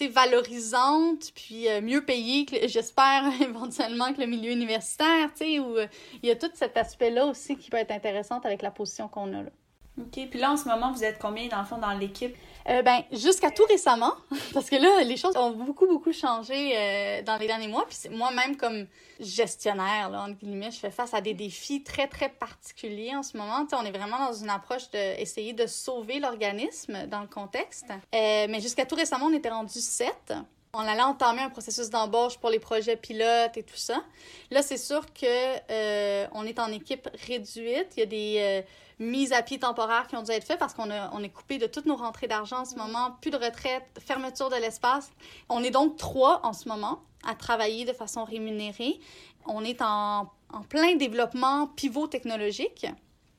valorisante, 0.03 1.31
puis 1.33 1.67
euh, 1.69 1.81
mieux 1.81 2.03
payée, 2.03 2.45
j'espère 2.67 3.23
éventuellement 3.41 4.13
que 4.13 4.21
le 4.21 4.27
milieu 4.27 4.51
universitaire, 4.51 5.29
tu 5.33 5.45
sais, 5.45 5.59
où 5.59 5.77
euh, 5.77 5.87
il 6.21 6.29
y 6.29 6.31
a 6.31 6.35
tout 6.35 6.51
cet 6.53 6.77
aspect-là 6.77 7.25
aussi 7.25 7.55
qui 7.55 7.69
peut 7.69 7.77
être 7.77 7.91
intéressant 7.91 8.39
avec 8.39 8.61
la 8.61 8.71
position 8.71 9.07
qu'on 9.07 9.33
a 9.33 9.43
là. 9.43 9.49
OK. 9.97 10.29
Puis 10.29 10.39
là, 10.39 10.51
en 10.51 10.57
ce 10.57 10.67
moment, 10.67 10.91
vous 10.91 11.03
êtes 11.03 11.19
combien, 11.19 11.47
dans 11.47 11.59
le 11.59 11.65
fond, 11.65 11.77
dans 11.77 11.93
l'équipe? 11.93 12.35
Euh, 12.67 12.81
ben, 12.81 13.03
jusqu'à 13.11 13.51
tout 13.51 13.65
récemment, 13.69 14.13
parce 14.53 14.69
que 14.69 14.75
là, 14.75 15.03
les 15.03 15.17
choses 15.17 15.37
ont 15.37 15.51
beaucoup, 15.51 15.85
beaucoup 15.87 16.11
changé 16.11 16.73
euh, 16.75 17.21
dans 17.21 17.37
les 17.37 17.45
derniers 17.45 17.67
mois. 17.67 17.85
Puis 17.87 18.09
moi-même, 18.09 18.57
comme 18.57 18.87
gestionnaire, 19.19 20.09
là, 20.09 20.23
entre 20.23 20.39
guillemets, 20.39 20.71
je 20.71 20.79
fais 20.79 20.89
face 20.89 21.13
à 21.13 21.21
des 21.21 21.33
défis 21.33 21.83
très, 21.83 22.07
très 22.07 22.29
particuliers 22.29 23.15
en 23.15 23.21
ce 23.21 23.37
moment. 23.37 23.65
on 23.71 23.85
est 23.85 23.91
vraiment 23.91 24.17
dans 24.17 24.33
une 24.33 24.49
approche 24.49 24.89
d'essayer 24.89 25.53
de, 25.53 25.63
de 25.63 25.67
sauver 25.67 26.19
l'organisme 26.19 27.05
dans 27.07 27.21
le 27.21 27.27
contexte. 27.27 27.85
Euh, 27.89 28.47
mais 28.49 28.59
jusqu'à 28.61 28.85
tout 28.85 28.95
récemment, 28.95 29.27
on 29.27 29.33
était 29.33 29.49
rendu 29.49 29.79
sept. 29.79 30.33
On 30.73 30.79
allait 30.79 31.03
entamer 31.03 31.41
un 31.41 31.49
processus 31.49 31.89
d'embauche 31.89 32.37
pour 32.37 32.49
les 32.49 32.59
projets 32.59 32.97
pilotes 32.97 33.55
et 33.55 33.63
tout 33.63 33.77
ça. 33.77 34.03
Là, 34.51 34.61
c'est 34.61 34.77
sûr 34.77 35.05
que 35.13 35.25
euh, 35.71 36.27
on 36.33 36.45
est 36.45 36.59
en 36.59 36.69
équipe 36.71 37.07
réduite. 37.27 37.93
Il 37.95 37.99
y 37.99 38.03
a 38.03 38.05
des 38.05 38.63
mises 38.99 39.33
à 39.33 39.41
pied 39.41 39.59
temporaires 39.59 40.07
qui 40.07 40.15
ont 40.15 40.23
dû 40.23 40.31
être 40.31 40.45
faites 40.45 40.59
parce 40.59 40.73
qu'on 40.73 40.89
on 40.89 41.23
est 41.23 41.29
coupé 41.29 41.57
de 41.57 41.67
toutes 41.67 41.85
nos 41.85 41.95
rentrées 41.95 42.27
d'argent 42.27 42.59
en 42.59 42.65
ce 42.65 42.75
moment, 42.75 43.17
plus 43.21 43.31
de 43.31 43.37
retraite, 43.37 43.83
fermeture 43.99 44.49
de 44.49 44.55
l'espace. 44.55 45.11
On 45.49 45.63
est 45.63 45.71
donc 45.71 45.97
trois 45.97 46.41
en 46.45 46.53
ce 46.53 46.67
moment 46.67 47.01
à 47.27 47.35
travailler 47.35 47.85
de 47.85 47.93
façon 47.93 48.23
rémunérée. 48.23 48.99
On 49.45 49.63
est 49.63 49.81
en, 49.81 50.31
en 50.53 50.61
plein 50.61 50.95
développement 50.95 51.67
pivot 51.67 52.07
technologique 52.07 52.87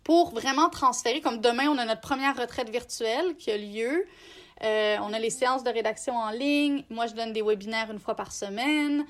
pour 0.06 0.30
vraiment 0.30 0.68
transférer, 0.68 1.20
comme 1.20 1.40
demain, 1.40 1.66
on 1.68 1.78
a 1.78 1.84
notre 1.84 2.00
première 2.00 2.36
retraite 2.36 2.70
virtuelle 2.70 3.34
qui 3.36 3.50
a 3.50 3.56
lieu. 3.56 4.06
Euh, 4.62 4.96
on 5.02 5.12
a 5.12 5.18
les 5.18 5.30
séances 5.30 5.64
de 5.64 5.70
rédaction 5.70 6.16
en 6.16 6.30
ligne. 6.30 6.84
Moi, 6.90 7.08
je 7.08 7.14
donne 7.14 7.32
des 7.32 7.42
webinaires 7.42 7.90
une 7.90 7.98
fois 7.98 8.14
par 8.14 8.30
semaine. 8.30 9.04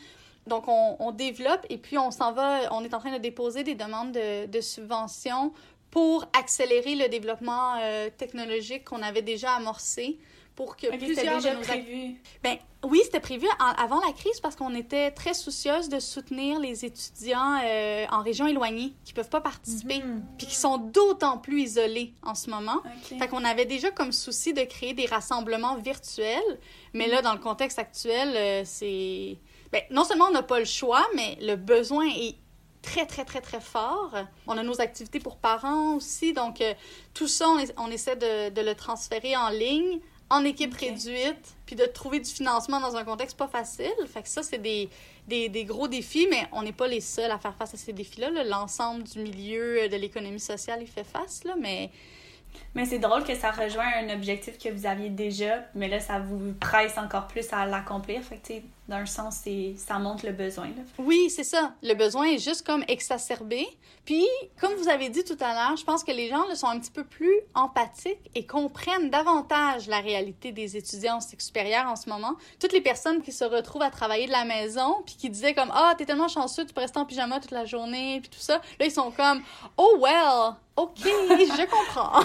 Donc, 0.47 0.65
on, 0.69 1.11
développe 1.13 1.67
et 1.69 1.77
puis 1.77 1.99
on 1.99 2.11
s'en 2.11 2.33
va, 2.33 2.73
on 2.73 2.83
est 2.85 2.95
en 2.95 2.99
train 2.99 3.13
de 3.13 3.19
déposer 3.19 3.63
des 3.63 3.75
demandes 3.75 4.13
de, 4.13 4.61
subventions 4.61 5.53
pour 5.97 6.27
accélérer 6.39 6.95
le 6.95 7.09
développement 7.09 7.77
euh, 7.81 8.11
technologique 8.15 8.85
qu'on 8.85 9.01
avait 9.01 9.23
déjà 9.23 9.53
amorcé 9.53 10.19
pour 10.55 10.77
que 10.77 10.95
plusieurs 10.95 11.37
déjà 11.37 11.55
prévu. 11.55 12.17
Ben 12.43 12.59
oui, 12.85 13.01
c'était 13.03 13.19
prévu 13.19 13.47
avant 13.79 14.01
la 14.05 14.13
crise 14.13 14.39
parce 14.41 14.57
qu'on 14.57 14.75
était 14.75 15.11
très 15.11 15.33
soucieuse 15.33 15.89
de 15.89 15.99
soutenir 15.99 16.61
les 16.61 16.85
étudiants 16.85 17.63
euh, 17.65 18.05
en 18.13 18.21
région 18.21 18.47
éloignée 18.47 18.93
qui 19.07 19.15
peuvent 19.15 19.31
pas 19.31 19.41
participer 19.41 20.01
mhm. 20.01 20.23
puis 20.37 20.47
qui 20.47 20.55
sont 20.55 20.77
d'autant 20.77 21.39
plus 21.39 21.63
isolés 21.63 22.13
en 22.23 22.35
ce 22.35 22.51
moment. 22.51 22.83
Fait 23.19 23.29
qu'on 23.29 23.45
avait 23.45 23.65
déjà 23.65 23.91
comme 23.91 24.13
souci 24.13 24.53
de 24.53 24.65
créer 24.65 24.93
des 24.93 25.07
rassemblements 25.07 25.77
virtuels, 25.77 26.59
mais 26.93 27.07
là 27.07 27.23
dans 27.23 27.33
le 27.33 27.41
contexte 27.41 27.79
actuel, 27.79 28.35
euh, 28.37 28.63
c'est 28.67 29.39
ben, 29.73 29.81
non 29.91 30.05
seulement 30.05 30.27
on 30.27 30.33
n'a 30.33 30.43
pas 30.43 30.59
le 30.59 30.67
choix, 30.67 31.07
mais 31.15 31.39
le 31.41 31.57
besoin 31.57 32.07
est 32.07 32.37
très, 32.87 33.05
très, 33.05 33.25
très, 33.25 33.41
très 33.41 33.61
fort. 33.61 34.15
On 34.47 34.57
a 34.57 34.63
nos 34.63 34.81
activités 34.81 35.19
pour 35.19 35.37
parents 35.37 35.97
aussi. 35.97 36.33
Donc, 36.33 36.61
euh, 36.61 36.73
tout 37.13 37.27
ça, 37.27 37.47
on, 37.77 37.91
essaie 37.91 38.17
de, 38.17 38.51
de, 38.51 38.61
le 38.63 38.75
transférer 38.75 39.37
en 39.37 39.51
ligne 39.51 39.99
en 40.29 40.45
équipe 40.45 40.75
réduite, 40.75 41.55
puis 41.67 41.77
de 41.77 41.85
trouver 41.85 42.19
du 42.19 42.31
financement 42.31 42.81
dans 42.81 42.97
un 42.97 43.05
contexte 43.05 43.37
pas 43.37 43.47
facile. 43.47 43.95
Fait 44.13 44.23
que 44.23 44.29
ça, 44.29 44.43
c'est 44.43 44.59
des, 44.59 44.89
des, 45.29 45.49
des, 45.49 45.65
gros 45.65 45.87
défis, 45.87 46.27
mais 46.29 46.49
on 46.53 46.63
n'est 46.63 46.73
pas 46.73 46.89
les 46.89 47.01
seuls 47.01 47.31
à 47.31 47.39
faire 47.39 47.55
face 47.55 47.75
à 47.75 47.77
ces 47.77 47.93
défis-là. 47.93 48.31
L'ensemble 48.45 49.05
du 49.05 49.21
milieu 49.21 49.89
de 49.89 49.97
l'économie 49.97 50.41
sociale 50.41 50.83
y 50.83 50.87
fait 50.87 51.05
face, 51.05 51.45
là, 51.45 51.55
mais 51.59 51.91
mais 52.75 52.85
c'est 52.85 52.99
drôle 52.99 53.25
que 53.25 53.35
ça 53.35 53.51
rejoint 53.51 53.87
un 53.99 54.15
objectif 54.15 54.59
que 54.59 54.69
vous 54.69 54.87
aviez 54.87 55.11
déjà, 55.11 55.65
mais 55.75 55.89
là, 55.89 56.01
ça 56.01 56.19
vous 56.19 56.53
presse 56.61 56.99
encore 56.99 57.27
plus 57.27 57.47
à 57.53 57.67
l'accomplir. 57.67 58.23
Fait 58.23 58.37
que, 58.37 58.55
d'un 58.89 59.07
sens, 59.07 59.43
ça 59.77 59.99
montre 59.99 60.27
le 60.27 60.33
besoin. 60.33 60.69
Oui, 60.99 61.29
c'est 61.29 61.45
ça. 61.45 61.73
Le 61.83 61.95
besoin 61.95 62.27
est 62.27 62.39
juste 62.39 62.65
comme 62.65 62.85
exacerbé. 62.87 63.67
Puis, 64.05 64.25
comme 64.61 64.75
vous 64.75 64.89
avez 64.89 65.09
dit 65.09 65.25
tout 65.25 65.37
à 65.41 65.55
l'heure, 65.55 65.77
je 65.77 65.85
pense 65.85 66.05
que 66.05 66.13
les 66.13 66.29
gens 66.29 66.47
le 66.49 66.55
sont 66.55 66.69
un 66.69 66.79
petit 66.79 66.93
peu 66.93 67.03
plus 67.03 67.35
empathiques 67.55 68.31
et 68.37 68.47
comprennent 68.47 69.11
davantage 69.11 69.89
la 69.89 69.99
réalité 69.99 70.53
des 70.53 70.77
étudiants 70.77 71.17
en 71.17 71.21
cycle 71.21 71.43
supérieur 71.43 71.87
en 71.87 71.97
ce 71.97 72.09
moment. 72.09 72.35
Toutes 72.61 72.73
les 72.73 72.81
personnes 72.81 73.23
qui 73.23 73.33
se 73.33 73.45
retrouvent 73.45 73.83
à 73.83 73.91
travailler 73.91 74.27
de 74.27 74.33
la 74.33 74.45
maison, 74.45 75.03
puis 75.05 75.17
qui 75.17 75.31
disaient 75.31 75.55
comme 75.55 75.73
«Ah, 75.75 75.91
oh, 75.91 75.95
t'es 75.99 76.07
tellement 76.07 76.29
chanceux, 76.29 76.65
tu 76.65 76.73
peux 76.73 76.81
rester 76.81 77.01
en 77.01 77.07
pyjama 77.07 77.41
toute 77.41 77.51
la 77.51 77.65
journée, 77.65 78.21
puis 78.21 78.31
tout 78.31 78.39
ça.» 78.39 78.61
Là, 78.79 78.87
ils 78.87 78.93
sont 78.93 79.11
comme 79.11 79.43
«Oh 79.77 79.99
well!» 80.01 80.55
OK, 80.77 81.01
je 81.03 81.67
comprends. 81.71 82.21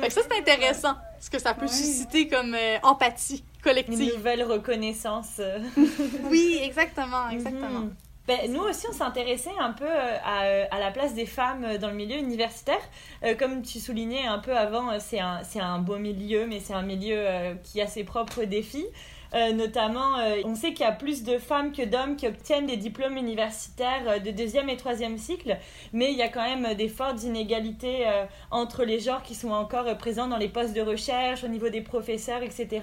fait 0.00 0.08
que 0.08 0.12
ça, 0.12 0.20
c'est 0.28 0.38
intéressant, 0.38 0.94
ce 1.20 1.30
que 1.30 1.38
ça 1.38 1.54
peut 1.54 1.66
susciter 1.66 2.28
comme 2.28 2.54
euh, 2.54 2.78
empathie 2.82 3.42
collective. 3.62 4.00
Une 4.00 4.16
nouvelle 4.16 4.42
reconnaissance. 4.44 5.40
oui, 6.30 6.58
exactement, 6.62 7.30
exactement. 7.30 7.80
Mhm. 7.80 7.94
Ben, 8.28 8.52
nous 8.52 8.60
aussi, 8.60 8.86
on 8.88 8.92
s'intéressait 8.92 9.50
un 9.58 9.72
peu 9.72 9.84
euh, 9.84 10.16
à, 10.24 10.44
euh, 10.44 10.64
à, 10.70 10.78
la 10.78 10.92
place 10.92 11.12
des 11.12 11.26
femmes 11.26 11.76
dans 11.78 11.88
le 11.88 11.94
milieu 11.94 12.16
universitaire. 12.16 12.80
Euh, 13.24 13.34
comme 13.34 13.62
tu 13.62 13.80
soulignais 13.80 14.26
un 14.26 14.38
peu 14.38 14.56
avant, 14.56 14.98
c'est 15.00 15.18
un, 15.18 15.42
un 15.60 15.78
beau 15.80 15.98
milieu, 15.98 16.46
mais 16.46 16.60
c'est 16.60 16.74
un 16.74 16.82
milieu 16.82 17.56
qui 17.64 17.80
a 17.80 17.88
ses 17.88 18.04
propres 18.04 18.44
défis. 18.44 18.86
Euh, 19.34 19.52
notamment, 19.52 20.16
on 20.44 20.54
sait 20.54 20.72
qu'il 20.72 20.84
y 20.84 20.88
a 20.88 20.92
plus 20.92 21.22
de 21.22 21.38
femmes 21.38 21.72
que 21.72 21.82
d'hommes 21.82 22.16
qui 22.16 22.26
obtiennent 22.26 22.66
des 22.66 22.76
diplômes 22.76 23.16
universitaires 23.16 24.20
de 24.20 24.30
deuxième 24.30 24.68
et 24.68 24.76
troisième 24.76 25.18
cycle, 25.18 25.56
mais 25.92 26.12
il 26.12 26.18
y 26.18 26.22
a 26.22 26.28
quand 26.28 26.42
même 26.42 26.74
des 26.74 26.88
fortes 26.88 27.22
inégalités 27.22 28.06
entre 28.50 28.84
les 28.84 29.00
genres 29.00 29.22
qui 29.22 29.34
sont 29.34 29.50
encore 29.50 29.96
présents 29.96 30.28
dans 30.28 30.36
les 30.36 30.48
postes 30.48 30.74
de 30.74 30.82
recherche, 30.82 31.44
au 31.44 31.48
niveau 31.48 31.68
des 31.68 31.80
professeurs, 31.80 32.42
etc. 32.42 32.80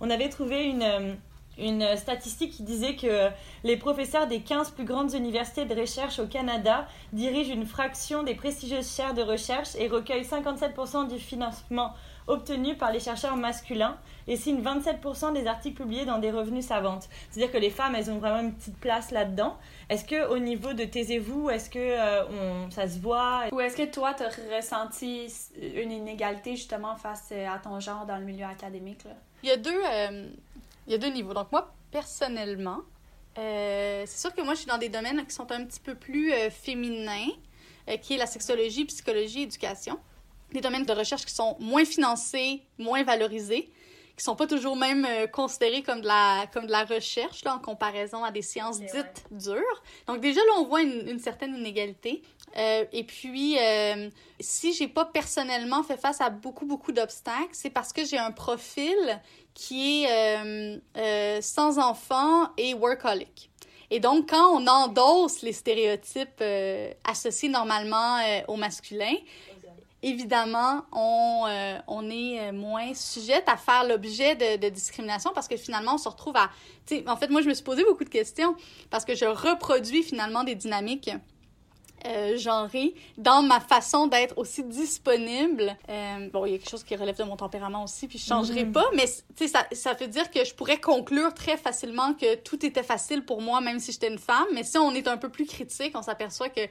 On 0.00 0.10
avait 0.10 0.28
trouvé 0.28 0.64
une 0.64 1.16
une 1.58 1.96
statistique 1.96 2.52
qui 2.52 2.62
disait 2.62 2.96
que 2.96 3.30
les 3.64 3.76
professeurs 3.76 4.26
des 4.26 4.40
15 4.40 4.70
plus 4.72 4.84
grandes 4.84 5.14
universités 5.14 5.64
de 5.64 5.78
recherche 5.78 6.18
au 6.18 6.26
Canada 6.26 6.86
dirigent 7.12 7.52
une 7.52 7.66
fraction 7.66 8.22
des 8.22 8.34
prestigieuses 8.34 8.94
chaires 8.94 9.14
de 9.14 9.22
recherche 9.22 9.74
et 9.78 9.88
recueillent 9.88 10.22
57% 10.22 11.08
du 11.08 11.18
financement 11.18 11.92
obtenu 12.26 12.76
par 12.76 12.92
les 12.92 13.00
chercheurs 13.00 13.36
masculins 13.36 13.96
et 14.26 14.36
signent 14.36 14.62
27% 14.62 15.32
des 15.32 15.46
articles 15.46 15.80
publiés 15.82 16.04
dans 16.04 16.18
des 16.18 16.30
revenus 16.30 16.66
savantes. 16.66 17.08
C'est-à-dire 17.30 17.52
que 17.52 17.58
les 17.58 17.70
femmes, 17.70 17.94
elles 17.94 18.10
ont 18.10 18.18
vraiment 18.18 18.40
une 18.40 18.54
petite 18.54 18.78
place 18.78 19.10
là-dedans. 19.10 19.56
Est-ce 19.88 20.04
que 20.04 20.28
au 20.28 20.38
niveau 20.38 20.72
de 20.72 20.84
Taisez-vous, 20.84 21.50
est-ce 21.50 21.70
que 21.70 21.78
euh, 21.78 22.24
on, 22.66 22.70
ça 22.70 22.88
se 22.88 22.98
voit? 22.98 23.44
Ou 23.52 23.60
est-ce 23.60 23.76
que 23.76 23.90
toi, 23.90 24.14
tu 24.14 24.24
as 24.24 24.56
ressenti 24.56 25.32
une 25.60 25.92
inégalité 25.92 26.56
justement 26.56 26.96
face 26.96 27.32
à 27.32 27.58
ton 27.58 27.78
genre 27.80 28.06
dans 28.06 28.16
le 28.16 28.24
milieu 28.24 28.46
académique 28.46 29.04
là? 29.04 29.12
Il 29.42 29.48
y 29.48 29.52
a 29.52 29.56
deux, 29.56 29.70
euh, 29.70 30.28
il 30.86 30.92
y 30.92 30.94
a 30.94 30.98
deux 30.98 31.10
niveaux. 31.10 31.34
Donc, 31.34 31.52
moi, 31.52 31.72
personnellement, 31.90 32.80
euh, 33.38 34.04
c'est 34.06 34.20
sûr 34.20 34.34
que 34.34 34.40
moi, 34.42 34.54
je 34.54 34.60
suis 34.60 34.68
dans 34.68 34.78
des 34.78 34.88
domaines 34.88 35.24
qui 35.26 35.34
sont 35.34 35.50
un 35.52 35.64
petit 35.64 35.80
peu 35.80 35.94
plus 35.94 36.32
euh, 36.32 36.50
féminins, 36.50 37.28
euh, 37.88 37.96
qui 37.98 38.14
est 38.14 38.18
la 38.18 38.26
sexologie, 38.26 38.84
psychologie, 38.86 39.42
éducation. 39.42 39.98
Des 40.56 40.62
domaines 40.62 40.86
de 40.86 40.92
recherche 40.94 41.26
qui 41.26 41.34
sont 41.34 41.54
moins 41.60 41.84
financés, 41.84 42.62
moins 42.78 43.02
valorisés, 43.02 43.70
qui 44.16 44.24
sont 44.24 44.34
pas 44.34 44.46
toujours 44.46 44.74
même 44.74 45.06
considérés 45.30 45.82
comme 45.82 46.00
de 46.00 46.06
la, 46.06 46.46
comme 46.50 46.64
de 46.64 46.72
la 46.72 46.84
recherche, 46.84 47.44
là, 47.44 47.54
en 47.56 47.58
comparaison 47.58 48.24
à 48.24 48.30
des 48.30 48.40
sciences 48.40 48.80
dites 48.80 49.26
dures. 49.30 49.82
Donc, 50.06 50.20
déjà, 50.22 50.40
là, 50.40 50.52
on 50.56 50.64
voit 50.64 50.80
une, 50.80 51.06
une 51.10 51.18
certaine 51.18 51.54
inégalité. 51.54 52.22
Euh, 52.56 52.86
et 52.90 53.04
puis, 53.04 53.58
euh, 53.58 54.08
si 54.40 54.72
j'ai 54.72 54.88
pas 54.88 55.04
personnellement 55.04 55.82
fait 55.82 55.98
face 55.98 56.22
à 56.22 56.30
beaucoup, 56.30 56.64
beaucoup 56.64 56.92
d'obstacles, 56.92 57.52
c'est 57.52 57.68
parce 57.68 57.92
que 57.92 58.06
j'ai 58.06 58.16
un 58.16 58.32
profil 58.32 58.96
qui 59.52 60.04
est 60.04 60.10
euh, 60.10 60.78
euh, 60.96 61.42
sans 61.42 61.78
enfant 61.78 62.48
et 62.56 62.72
workaholic. 62.72 63.50
Et 63.90 64.00
donc, 64.00 64.30
quand 64.30 64.58
on 64.58 64.66
endosse 64.66 65.42
les 65.42 65.52
stéréotypes 65.52 66.40
euh, 66.40 66.90
associés 67.04 67.48
normalement 67.48 68.18
au 68.48 68.56
masculin, 68.56 69.14
évidemment, 70.06 70.84
on, 70.92 71.44
on 71.86 72.10
est 72.10 72.52
moins 72.52 72.94
sujette 72.94 73.44
à 73.46 73.56
faire 73.56 73.84
l'objet 73.84 74.34
de, 74.34 74.56
de, 74.56 74.68
discrimination 74.68 75.32
parce 75.34 75.48
que 75.48 75.56
finalement, 75.56 75.94
on 75.94 75.98
se 75.98 76.08
retrouve 76.08 76.36
à... 76.36 76.50
En 77.06 77.16
fait, 77.16 77.28
moi, 77.28 77.42
je 77.42 77.48
me 77.48 77.54
suis 77.54 77.64
posé 77.64 77.84
beaucoup 77.84 78.04
de 78.04 78.08
questions 78.08 78.54
parce 78.90 79.04
que 79.04 79.14
je 79.14 79.24
reproduis 79.24 80.02
finalement 80.02 80.44
des 80.44 80.54
dynamiques 80.54 81.10
euh, 82.04 82.36
genrée 82.36 82.94
dans 83.16 83.42
ma 83.42 83.58
façon 83.58 84.06
d'être 84.06 84.36
aussi 84.38 84.62
disponible. 84.62 85.76
Euh, 85.88 86.28
bon, 86.30 86.44
il 86.46 86.52
y 86.52 86.54
a 86.54 86.58
quelque 86.58 86.70
chose 86.70 86.84
qui 86.84 86.94
relève 86.94 87.16
de 87.16 87.24
mon 87.24 87.36
tempérament 87.36 87.82
aussi, 87.82 88.06
puis 88.06 88.18
je 88.18 88.26
changerai 88.26 88.64
mm-hmm. 88.64 88.72
pas, 88.72 88.84
mais 88.94 89.06
ça, 89.06 89.66
ça 89.72 89.94
veut 89.94 90.06
dire 90.06 90.30
que 90.30 90.44
je 90.44 90.54
pourrais 90.54 90.78
conclure 90.78 91.34
très 91.34 91.56
facilement 91.56 92.12
que 92.12 92.36
tout 92.36 92.64
était 92.64 92.82
facile 92.82 93.24
pour 93.24 93.40
moi, 93.40 93.60
même 93.60 93.80
si 93.80 93.92
j'étais 93.92 94.08
une 94.08 94.18
femme. 94.18 94.46
Mais 94.52 94.62
si 94.62 94.78
on 94.78 94.92
est 94.92 95.08
un 95.08 95.16
peu 95.16 95.30
plus 95.30 95.46
critique, 95.46 95.92
on 95.94 96.02
s'aperçoit 96.02 96.50
que 96.50 96.60
euh, 96.60 96.66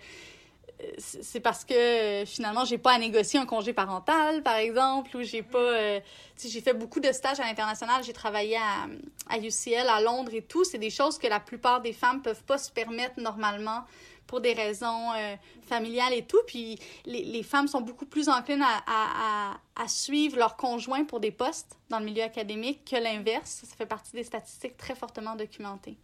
c'est 0.97 1.39
parce 1.39 1.63
que 1.63 2.23
finalement 2.25 2.65
j'ai 2.65 2.77
pas 2.77 2.93
à 2.93 2.99
négocier 2.99 3.39
un 3.39 3.45
congé 3.45 3.73
parental 3.73 4.43
par 4.43 4.55
exemple 4.55 5.15
ou 5.15 5.23
j'ai 5.23 5.41
pas 5.41 5.57
euh, 5.57 5.99
j'ai 6.43 6.61
fait 6.61 6.73
beaucoup 6.73 6.99
de 6.99 7.11
stages 7.11 7.39
à 7.39 7.43
l'international 7.43 8.03
j'ai 8.03 8.13
travaillé 8.13 8.57
à, 8.57 8.88
à 9.29 9.38
UCL 9.38 9.88
à 9.88 10.01
Londres 10.01 10.33
et 10.33 10.41
tout 10.41 10.63
c'est 10.63 10.77
des 10.77 10.89
choses 10.89 11.17
que 11.17 11.27
la 11.27 11.39
plupart 11.39 11.81
des 11.81 11.93
femmes 11.93 12.21
peuvent 12.21 12.43
pas 12.43 12.57
se 12.57 12.71
permettre 12.71 13.19
normalement 13.19 13.85
pour 14.27 14.41
des 14.41 14.53
raisons 14.53 15.13
euh, 15.13 15.35
familiales 15.67 16.13
et 16.13 16.23
tout. 16.23 16.39
Puis 16.47 16.79
les, 17.05 17.23
les, 17.23 17.43
femmes 17.43 17.67
sont 17.67 17.81
beaucoup 17.81 18.05
plus 18.05 18.29
enclines 18.29 18.63
à, 18.63 18.81
à, 18.88 19.57
à, 19.75 19.88
suivre 19.88 20.38
leur 20.38 20.55
conjoint 20.57 21.03
pour 21.03 21.19
des 21.19 21.31
postes 21.31 21.77
dans 21.89 21.99
le 21.99 22.05
milieu 22.05 22.23
académique 22.23 22.85
que 22.89 22.95
l'inverse. 22.95 23.63
Ça 23.65 23.75
fait 23.75 23.85
partie 23.85 24.13
des 24.13 24.23
statistiques 24.23 24.77
très 24.77 24.95
fortement 24.95 25.35
documentées. 25.35 25.97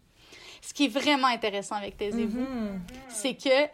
Ce 0.61 0.73
qui 0.73 0.85
est 0.85 0.89
vraiment 0.89 1.27
intéressant 1.27 1.75
avec 1.75 1.97
Taisez-vous, 1.97 2.41
mm-hmm. 2.41 2.79
c'est 3.09 3.35
que 3.35 3.67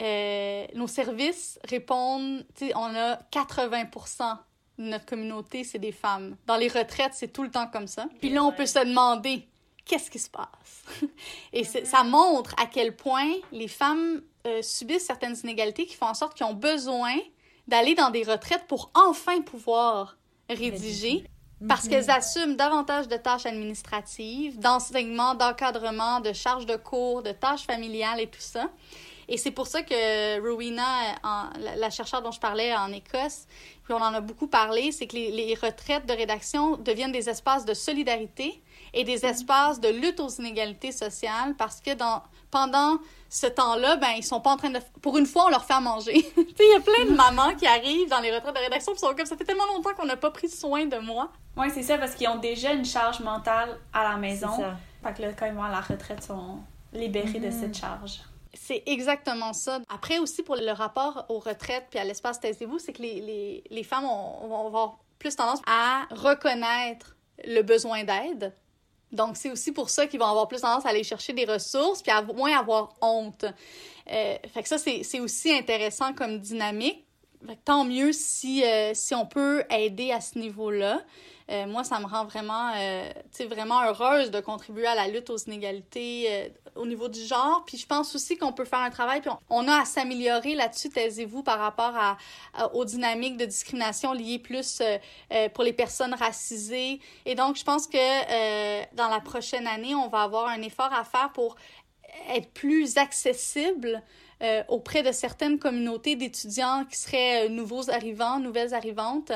euh, 0.00 0.66
nos 0.74 0.86
services 0.86 1.58
répondent, 1.68 2.44
on 2.74 2.94
a 2.94 3.16
80% 3.32 4.38
de 4.78 4.84
notre 4.84 5.04
communauté, 5.04 5.64
c'est 5.64 5.78
des 5.78 5.92
femmes. 5.92 6.36
Dans 6.46 6.56
les 6.56 6.68
retraites, 6.68 7.12
c'est 7.12 7.32
tout 7.32 7.42
le 7.42 7.50
temps 7.50 7.66
comme 7.66 7.86
ça. 7.86 8.06
Puis 8.20 8.30
là, 8.30 8.42
on 8.42 8.52
peut 8.52 8.66
se 8.66 8.78
demander, 8.78 9.46
qu'est-ce 9.84 10.10
qui 10.10 10.18
se 10.18 10.30
passe? 10.30 10.84
Et 11.52 11.64
ça 11.64 12.02
montre 12.04 12.54
à 12.60 12.66
quel 12.66 12.96
point 12.96 13.30
les 13.52 13.68
femmes 13.68 14.22
euh, 14.46 14.62
subissent 14.62 15.06
certaines 15.06 15.36
inégalités 15.44 15.84
qui 15.84 15.96
font 15.96 16.06
en 16.06 16.14
sorte 16.14 16.34
qu'ils 16.34 16.46
ont 16.46 16.54
besoin 16.54 17.14
d'aller 17.68 17.94
dans 17.94 18.10
des 18.10 18.22
retraites 18.22 18.66
pour 18.66 18.90
enfin 18.94 19.42
pouvoir 19.42 20.16
rédiger 20.48 21.24
parce 21.68 21.84
mhm. 21.84 21.90
qu'elles 21.90 22.10
assument 22.10 22.56
davantage 22.56 23.06
de 23.08 23.16
tâches 23.16 23.46
administratives, 23.46 24.58
d'enseignement, 24.58 25.34
d'encadrement, 25.34 26.20
de 26.20 26.32
charges 26.32 26.66
de 26.66 26.76
cours, 26.76 27.22
de 27.22 27.32
tâches 27.32 27.64
familiales 27.64 28.20
et 28.20 28.26
tout 28.26 28.40
ça. 28.40 28.70
Et 29.30 29.36
c'est 29.36 29.52
pour 29.52 29.68
ça 29.68 29.82
que 29.82 30.40
Rowena, 30.40 31.14
la 31.76 31.88
chercheure 31.90 32.20
dont 32.20 32.32
je 32.32 32.40
parlais 32.40 32.74
en 32.74 32.92
Écosse, 32.92 33.46
puis 33.84 33.94
on 33.94 34.02
en 34.02 34.12
a 34.12 34.20
beaucoup 34.20 34.48
parlé, 34.48 34.90
c'est 34.90 35.06
que 35.06 35.14
les, 35.14 35.30
les, 35.30 35.54
retraites 35.54 36.04
de 36.04 36.12
rédaction 36.12 36.76
deviennent 36.76 37.12
des 37.12 37.28
espaces 37.28 37.64
de 37.64 37.72
solidarité 37.72 38.60
et 38.92 39.04
des 39.04 39.24
espaces 39.24 39.78
de 39.78 39.88
lutte 39.88 40.18
aux 40.18 40.28
inégalités 40.28 40.90
sociales 40.90 41.54
parce 41.56 41.80
que 41.80 41.94
dans, 41.94 42.22
pendant 42.50 42.98
ce 43.28 43.46
temps-là, 43.46 43.96
ben, 43.96 44.10
ils 44.16 44.24
sont 44.24 44.40
pas 44.40 44.50
en 44.50 44.56
train 44.56 44.70
de. 44.70 44.80
Pour 45.00 45.16
une 45.16 45.26
fois, 45.26 45.46
on 45.46 45.50
leur 45.50 45.64
fait 45.64 45.74
à 45.74 45.80
manger. 45.80 46.16
il 46.36 46.72
y 46.72 46.76
a 46.76 46.80
plein 46.80 47.04
de 47.04 47.16
mamans 47.16 47.54
qui 47.54 47.68
arrivent 47.68 48.08
dans 48.08 48.18
les 48.18 48.34
retraites 48.34 48.56
de 48.56 48.60
rédaction 48.60 48.92
qui 48.92 48.98
sont 48.98 49.14
comme 49.14 49.26
ça 49.26 49.36
fait 49.36 49.44
tellement 49.44 49.66
longtemps 49.66 49.94
qu'on 49.96 50.06
n'a 50.06 50.16
pas 50.16 50.32
pris 50.32 50.48
soin 50.48 50.86
de 50.86 50.98
moi. 50.98 51.30
Oui, 51.56 51.68
c'est 51.72 51.84
ça, 51.84 51.98
parce 51.98 52.16
qu'ils 52.16 52.28
ont 52.28 52.38
déjà 52.38 52.72
une 52.72 52.84
charge 52.84 53.20
mentale 53.20 53.78
à 53.92 54.02
la 54.02 54.16
maison. 54.16 54.56
Ça. 54.56 54.76
Fait 55.04 55.14
que 55.14 55.22
là, 55.22 55.32
quand 55.34 55.46
ils 55.46 55.54
vont 55.54 55.62
à 55.62 55.70
la 55.70 55.80
retraite, 55.80 56.18
ils 56.22 56.26
sont 56.26 56.58
libérés 56.92 57.38
de 57.38 57.52
cette 57.52 57.76
mm-hmm. 57.76 57.80
charge. 57.80 58.20
C'est 58.52 58.82
exactement 58.86 59.52
ça. 59.52 59.80
Après 59.88 60.18
aussi, 60.18 60.42
pour 60.42 60.56
le 60.56 60.72
rapport 60.72 61.26
aux 61.28 61.38
retraites 61.38 61.86
puis 61.90 61.98
à 61.98 62.04
l'espace 62.04 62.40
taisez-vous, 62.40 62.78
c'est 62.78 62.92
que 62.92 63.02
les, 63.02 63.20
les, 63.20 63.64
les 63.70 63.82
femmes 63.84 64.04
ont, 64.04 64.46
vont 64.48 64.66
avoir 64.66 64.98
plus 65.18 65.36
tendance 65.36 65.60
à 65.66 66.06
reconnaître 66.10 67.16
le 67.44 67.62
besoin 67.62 68.04
d'aide 68.04 68.52
donc, 69.12 69.36
c'est 69.36 69.50
aussi 69.50 69.72
pour 69.72 69.90
ça 69.90 70.06
qu'ils 70.06 70.20
vont 70.20 70.26
avoir 70.26 70.46
plus 70.46 70.60
tendance 70.60 70.86
à 70.86 70.90
aller 70.90 71.02
chercher 71.02 71.32
des 71.32 71.44
ressources 71.44 72.02
puis 72.02 72.12
à 72.12 72.22
moins 72.22 72.56
avoir 72.58 72.94
honte. 73.00 73.44
Euh, 74.10 74.36
fait 74.52 74.62
que 74.62 74.68
ça, 74.68 74.78
c'est 74.78 75.20
aussi 75.20 75.52
intéressant 75.52 76.12
comme 76.12 76.38
dynamique. 76.38 77.04
Tant 77.64 77.84
mieux 77.84 78.12
si, 78.12 78.62
euh, 78.64 78.92
si 78.94 79.14
on 79.14 79.24
peut 79.24 79.64
aider 79.70 80.12
à 80.12 80.20
ce 80.20 80.38
niveau-là. 80.38 81.00
Euh, 81.50 81.66
moi, 81.66 81.84
ça 81.84 81.98
me 81.98 82.04
rend 82.04 82.24
vraiment, 82.26 82.72
euh, 82.76 83.10
vraiment 83.48 83.82
heureuse 83.82 84.30
de 84.30 84.40
contribuer 84.40 84.86
à 84.86 84.94
la 84.94 85.08
lutte 85.08 85.30
aux 85.30 85.38
inégalités 85.38 86.52
au 86.76 86.86
niveau 86.86 87.08
du 87.08 87.20
genre. 87.20 87.64
Puis 87.66 87.78
je 87.78 87.86
pense 87.86 88.14
aussi 88.14 88.36
qu'on 88.36 88.52
peut 88.52 88.66
faire 88.66 88.80
un 88.80 88.90
travail, 88.90 89.20
puis 89.20 89.30
on, 89.48 89.66
a 89.66 89.80
à 89.80 89.84
s'améliorer 89.84 90.54
là-dessus, 90.54 90.90
taisez-vous, 90.90 91.42
par 91.42 91.58
rapport 91.58 91.94
à, 91.96 92.18
aux 92.74 92.84
dynamiques 92.84 93.36
de 93.36 93.46
discrimination 93.46 94.12
liées 94.12 94.38
plus 94.38 94.80
pour 95.54 95.64
les 95.64 95.72
personnes 95.72 96.14
racisées. 96.14 97.00
Et 97.26 97.34
donc, 97.34 97.56
je 97.56 97.64
pense 97.64 97.88
que 97.88 98.94
dans 98.94 99.08
la 99.08 99.20
prochaine 99.20 99.66
année, 99.66 99.94
on 99.94 100.08
va 100.08 100.22
avoir 100.22 100.46
un 100.46 100.62
effort 100.62 100.92
à 100.92 101.02
faire 101.02 101.32
pour 101.32 101.56
être 102.28 102.52
plus 102.52 102.96
accessible 102.96 104.02
euh, 104.42 104.62
auprès 104.68 105.02
de 105.02 105.12
certaines 105.12 105.58
communautés 105.58 106.16
d'étudiants 106.16 106.84
qui 106.84 106.96
seraient 106.96 107.48
nouveaux 107.48 107.90
arrivants, 107.90 108.38
nouvelles 108.38 108.74
arrivantes. 108.74 109.32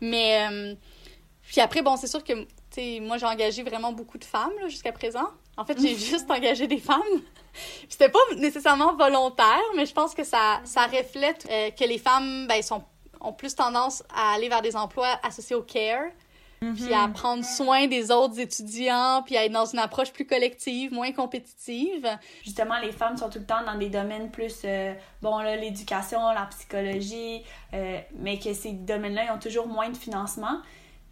Mais 0.00 0.76
puis 1.46 1.60
après, 1.60 1.82
bon, 1.82 1.96
c'est 1.96 2.06
sûr 2.06 2.22
que, 2.24 2.32
moi, 3.00 3.18
j'ai 3.18 3.26
engagé 3.26 3.62
vraiment 3.62 3.92
beaucoup 3.92 4.18
de 4.18 4.24
femmes 4.24 4.52
jusqu'à 4.66 4.92
présent. 4.92 5.28
En 5.56 5.64
fait, 5.64 5.80
j'ai 5.80 5.94
juste 5.96 6.30
engagé 6.30 6.66
des 6.66 6.78
femmes. 6.78 7.00
C'était 7.88 8.08
pas 8.08 8.18
nécessairement 8.36 8.94
volontaire, 8.94 9.62
mais 9.76 9.86
je 9.86 9.92
pense 9.92 10.14
que 10.14 10.24
ça, 10.24 10.60
ça 10.64 10.86
reflète 10.86 11.46
euh, 11.50 11.70
que 11.70 11.84
les 11.84 11.98
femmes, 11.98 12.46
ben, 12.48 12.60
sont, 12.62 12.82
ont 13.20 13.32
plus 13.32 13.54
tendance 13.54 14.02
à 14.12 14.34
aller 14.34 14.48
vers 14.48 14.62
des 14.62 14.74
emplois 14.74 15.20
associés 15.22 15.54
au 15.54 15.62
care, 15.62 16.06
puis 16.74 16.94
à 16.94 17.06
mm-hmm. 17.06 17.12
prendre 17.12 17.44
soin 17.44 17.86
des 17.86 18.10
autres 18.10 18.38
étudiants, 18.38 19.22
puis 19.24 19.36
à 19.36 19.44
être 19.44 19.52
dans 19.52 19.66
une 19.66 19.78
approche 19.78 20.12
plus 20.12 20.26
collective, 20.26 20.92
moins 20.92 21.12
compétitive. 21.12 22.08
Justement, 22.44 22.78
les 22.80 22.92
femmes 22.92 23.16
sont 23.16 23.28
tout 23.28 23.38
le 23.40 23.46
temps 23.46 23.64
dans 23.64 23.76
des 23.76 23.90
domaines 23.90 24.30
plus, 24.30 24.62
euh, 24.64 24.94
bon, 25.22 25.38
là, 25.38 25.56
l'éducation, 25.56 26.20
la 26.32 26.46
psychologie, 26.46 27.42
euh, 27.72 27.98
mais 28.18 28.38
que 28.38 28.52
ces 28.52 28.72
domaines-là, 28.72 29.24
ils 29.26 29.30
ont 29.30 29.38
toujours 29.38 29.66
moins 29.66 29.90
de 29.90 29.96
financement. 29.96 30.60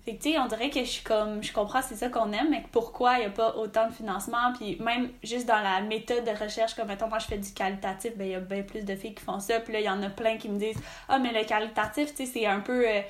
Fait 0.05 0.17
que, 0.17 0.23
tu 0.23 0.33
sais, 0.33 0.39
on 0.39 0.47
dirait 0.47 0.69
que 0.69 0.81
je 0.81 0.89
suis 0.89 1.05
comme, 1.05 1.45
je 1.45 1.53
comprends 1.53 1.81
c'est 1.81 1.95
ça 1.95 2.09
qu'on 2.09 2.33
aime, 2.33 2.51
mais 2.51 2.65
pourquoi 2.73 3.19
il 3.19 3.21
n'y 3.21 3.27
a 3.27 3.31
pas 3.31 3.55
autant 3.55 3.87
de 3.87 3.93
financement, 3.93 4.53
puis 4.59 4.77
même 4.81 5.11
juste 5.23 5.47
dans 5.47 5.61
la 5.61 5.81
méthode 5.81 6.25
de 6.25 6.31
recherche, 6.31 6.75
comme 6.75 6.89
mettons, 6.89 7.07
moi 7.07 7.21
je 7.21 7.27
fais 7.27 7.39
du 7.39 7.53
qualitatif, 7.53 8.17
ben 8.17 8.27
il 8.27 8.31
y 8.33 8.35
a 8.35 8.41
bien 8.41 8.63
plus 8.63 8.85
de 8.85 8.97
filles 8.97 9.15
qui 9.15 9.23
font 9.23 9.39
ça, 9.39 9.61
puis 9.61 9.73
là, 9.73 9.79
il 9.79 9.85
y 9.85 9.89
en 9.89 10.03
a 10.03 10.11
plein 10.11 10.39
qui 10.39 10.49
me 10.49 10.59
disent, 10.59 10.79
ah, 11.09 11.21
mais 11.21 11.33
le 11.33 11.47
qualitatif, 11.47 12.11
tu 12.17 12.27
sais, 12.27 12.33
c'est 12.33 12.47
un 12.47 12.59
peu, 12.59 12.85
euh, 12.85 13.01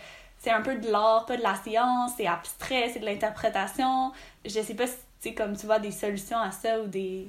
c'est 0.42 0.50
un 0.50 0.60
peu 0.60 0.74
de 0.74 0.90
l'art, 0.90 1.24
pas 1.26 1.36
de 1.36 1.42
la 1.42 1.54
science, 1.54 2.12
c'est 2.16 2.26
abstrait, 2.26 2.90
c'est 2.92 2.98
de 2.98 3.04
l'interprétation. 3.04 4.12
Je 4.44 4.60
sais 4.60 4.74
pas 4.74 4.86
si, 4.86 4.96
sais, 5.20 5.34
comme 5.34 5.56
tu 5.56 5.66
vois, 5.66 5.78
des 5.78 5.92
solutions 5.92 6.38
à 6.38 6.50
ça 6.50 6.80
ou 6.80 6.86
des, 6.86 7.28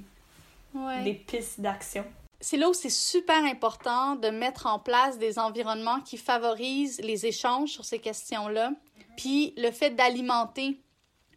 des 1.04 1.14
pistes 1.14 1.62
d'action 1.62 2.04
c'est 2.44 2.58
là 2.58 2.70
où 2.70 2.74
c'est 2.74 2.90
super 2.90 3.42
important 3.46 4.18
de 4.18 4.28
mettre 4.28 4.66
en 4.66 4.78
place 4.78 5.18
des 5.18 5.40
environnements 5.40 6.02
qui 6.02 6.18
favorisent 6.18 7.00
les 7.00 7.26
échanges 7.26 7.70
sur 7.70 7.86
ces 7.86 8.00
questions-là, 8.00 8.74
puis 9.16 9.54
le 9.56 9.72
fait 9.72 9.92
d'alimenter 9.92 10.78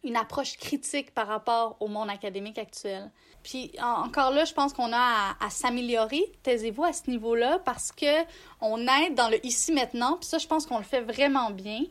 une 0.03 0.17
approche 0.17 0.57
critique 0.57 1.13
par 1.13 1.27
rapport 1.27 1.77
au 1.79 1.87
monde 1.87 2.09
académique 2.09 2.57
actuel. 2.57 3.09
Puis 3.47 3.71
encore 3.81 4.31
là, 4.31 4.43
je 4.43 4.53
pense 4.53 4.73
qu'on 4.73 4.91
a 4.91 5.37
à, 5.39 5.49
s'améliorer, 5.49 6.21
taisez-vous 6.43 6.83
à 6.83 6.91
ce 6.91 7.09
niveau-là, 7.09 7.59
parce 7.59 7.93
que 7.93 8.25
on 8.59 8.77
aide 8.81 9.15
dans 9.15 9.29
le 9.29 9.43
ici 9.45 9.71
maintenant, 9.71 10.17
puis 10.17 10.27
ça, 10.27 10.37
je 10.37 10.47
pense 10.47 10.65
qu'on 10.65 10.79
le 10.79 10.83
fait 10.83 10.99
vraiment 10.99 11.49
bien. 11.51 11.83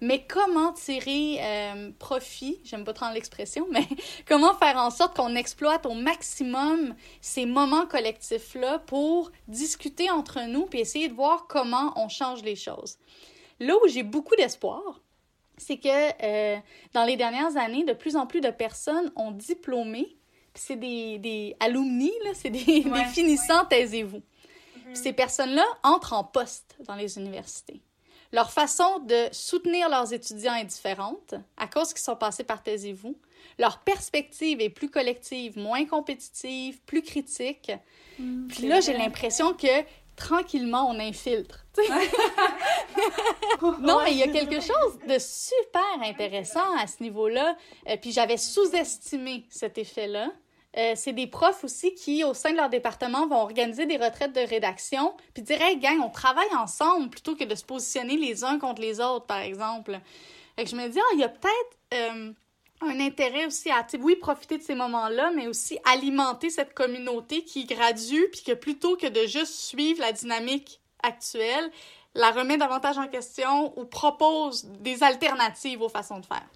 Mais 0.00 0.24
comment 0.24 0.72
tirer 0.72 1.38
euh, 1.40 1.90
profit, 1.98 2.60
j'aime 2.62 2.84
pas 2.84 2.92
trop 2.92 3.06
l'expression, 3.12 3.66
mais 3.72 3.88
comment 4.28 4.54
faire 4.54 4.76
en 4.76 4.90
sorte 4.90 5.16
qu'on 5.16 5.34
exploite 5.34 5.84
au 5.84 5.94
maximum 5.94 6.94
ces 7.20 7.44
moments 7.44 7.86
collectifs-là 7.86 8.78
pour 8.78 9.32
discuter 9.48 10.12
entre 10.12 10.42
nous 10.46 10.66
puis 10.66 10.78
essayer 10.78 11.08
de 11.08 11.14
voir 11.14 11.48
comment 11.48 11.92
on 11.96 12.08
change 12.08 12.42
les 12.44 12.54
choses? 12.54 12.98
Là 13.58 13.74
où 13.82 13.88
j'ai 13.88 14.04
beaucoup 14.04 14.36
d'espoir, 14.36 15.00
c'est 15.56 15.78
que 15.78 15.88
euh, 16.22 16.56
dans 16.94 17.04
les 17.04 17.16
dernières 17.16 17.56
années, 17.56 17.82
de 17.82 17.94
plus 17.94 18.14
en 18.14 18.28
plus 18.28 18.40
de 18.40 18.50
personnes 18.50 19.10
ont 19.16 19.32
diplômé. 19.32 20.16
C'est 20.54 20.76
des, 20.76 21.18
des 21.18 21.56
alumni, 21.60 22.12
c'est 22.34 22.50
des, 22.50 22.82
des, 22.82 23.04
finissants, 23.12 23.64
taisez-vous. 23.66 24.22
Mhm. 24.86 24.94
Ces 24.94 25.12
personnes-là 25.12 25.64
entrent 25.82 26.12
en 26.12 26.24
poste 26.24 26.76
dans 26.86 26.96
les 26.96 27.18
universités. 27.18 27.80
Leur 28.32 28.52
façon 28.52 29.00
de 29.00 29.26
soutenir 29.32 29.88
leurs 29.88 30.12
étudiants 30.12 30.54
est 30.54 30.64
différente 30.64 31.34
à 31.56 31.66
cause 31.66 31.92
qu'ils 31.92 32.02
sont 32.02 32.14
passés 32.14 32.44
par 32.44 32.62
Taisez-vous. 32.62 33.16
Leur 33.58 33.80
perspective 33.80 34.60
est 34.60 34.70
plus 34.70 34.88
collective, 34.88 35.58
moins 35.58 35.84
compétitive, 35.84 36.80
plus 36.82 37.02
critique. 37.02 37.72
Mm, 38.18 38.46
Puis 38.46 38.68
là, 38.68 38.80
j'ai 38.80 38.92
l'impression 38.92 39.52
que 39.54 39.66
tranquillement, 40.20 40.88
on 40.88 41.00
infiltre. 41.00 41.66
non, 43.80 44.02
mais 44.04 44.12
il 44.12 44.18
y 44.18 44.22
a 44.22 44.28
quelque 44.28 44.60
chose 44.60 44.98
de 45.08 45.18
super 45.18 45.82
intéressant 46.02 46.76
à 46.78 46.86
ce 46.86 47.02
niveau-là. 47.02 47.56
Euh, 47.88 47.96
puis 48.00 48.12
j'avais 48.12 48.36
sous-estimé 48.36 49.46
cet 49.48 49.78
effet-là. 49.78 50.28
Euh, 50.76 50.92
c'est 50.94 51.12
des 51.12 51.26
profs 51.26 51.64
aussi 51.64 51.94
qui, 51.94 52.22
au 52.22 52.34
sein 52.34 52.52
de 52.52 52.56
leur 52.56 52.68
département, 52.68 53.26
vont 53.26 53.40
organiser 53.40 53.86
des 53.86 53.96
retraites 53.96 54.32
de 54.32 54.40
rédaction, 54.40 55.14
puis 55.34 55.42
dire 55.42 55.60
Hey, 55.60 55.78
gang, 55.78 56.00
on 56.00 56.10
travaille 56.10 56.54
ensemble 56.56 57.10
plutôt 57.10 57.34
que 57.34 57.44
de 57.44 57.54
se 57.56 57.64
positionner 57.64 58.16
les 58.16 58.44
uns 58.44 58.58
contre 58.58 58.80
les 58.80 59.00
autres, 59.00 59.26
par 59.26 59.40
exemple. 59.40 59.98
Fait 60.56 60.64
que 60.64 60.70
je 60.70 60.76
me 60.76 60.88
dis, 60.88 61.00
ah, 61.00 61.10
il 61.14 61.20
y 61.20 61.24
a 61.24 61.28
peut-être 61.28 61.78
euh, 61.94 62.32
un 62.80 63.00
intérêt 63.00 63.46
aussi 63.46 63.70
à, 63.70 63.86
oui, 64.00 64.16
profiter 64.16 64.58
de 64.58 64.62
ces 64.62 64.74
moments-là, 64.74 65.32
mais 65.34 65.46
aussi 65.46 65.78
alimenter 65.84 66.50
cette 66.50 66.74
communauté 66.74 67.44
qui 67.44 67.64
gradue, 67.64 68.28
puis 68.32 68.42
que 68.42 68.52
plutôt 68.52 68.96
que 68.96 69.06
de 69.06 69.26
juste 69.26 69.54
suivre 69.54 70.00
la 70.00 70.12
dynamique 70.12 70.80
actuelle, 71.02 71.70
la 72.14 72.30
remet 72.30 72.56
davantage 72.56 72.98
en 72.98 73.06
question 73.06 73.78
ou 73.78 73.84
propose 73.84 74.64
des 74.64 75.02
alternatives 75.02 75.82
aux 75.82 75.88
façons 75.88 76.18
de 76.18 76.26
faire. 76.26 76.46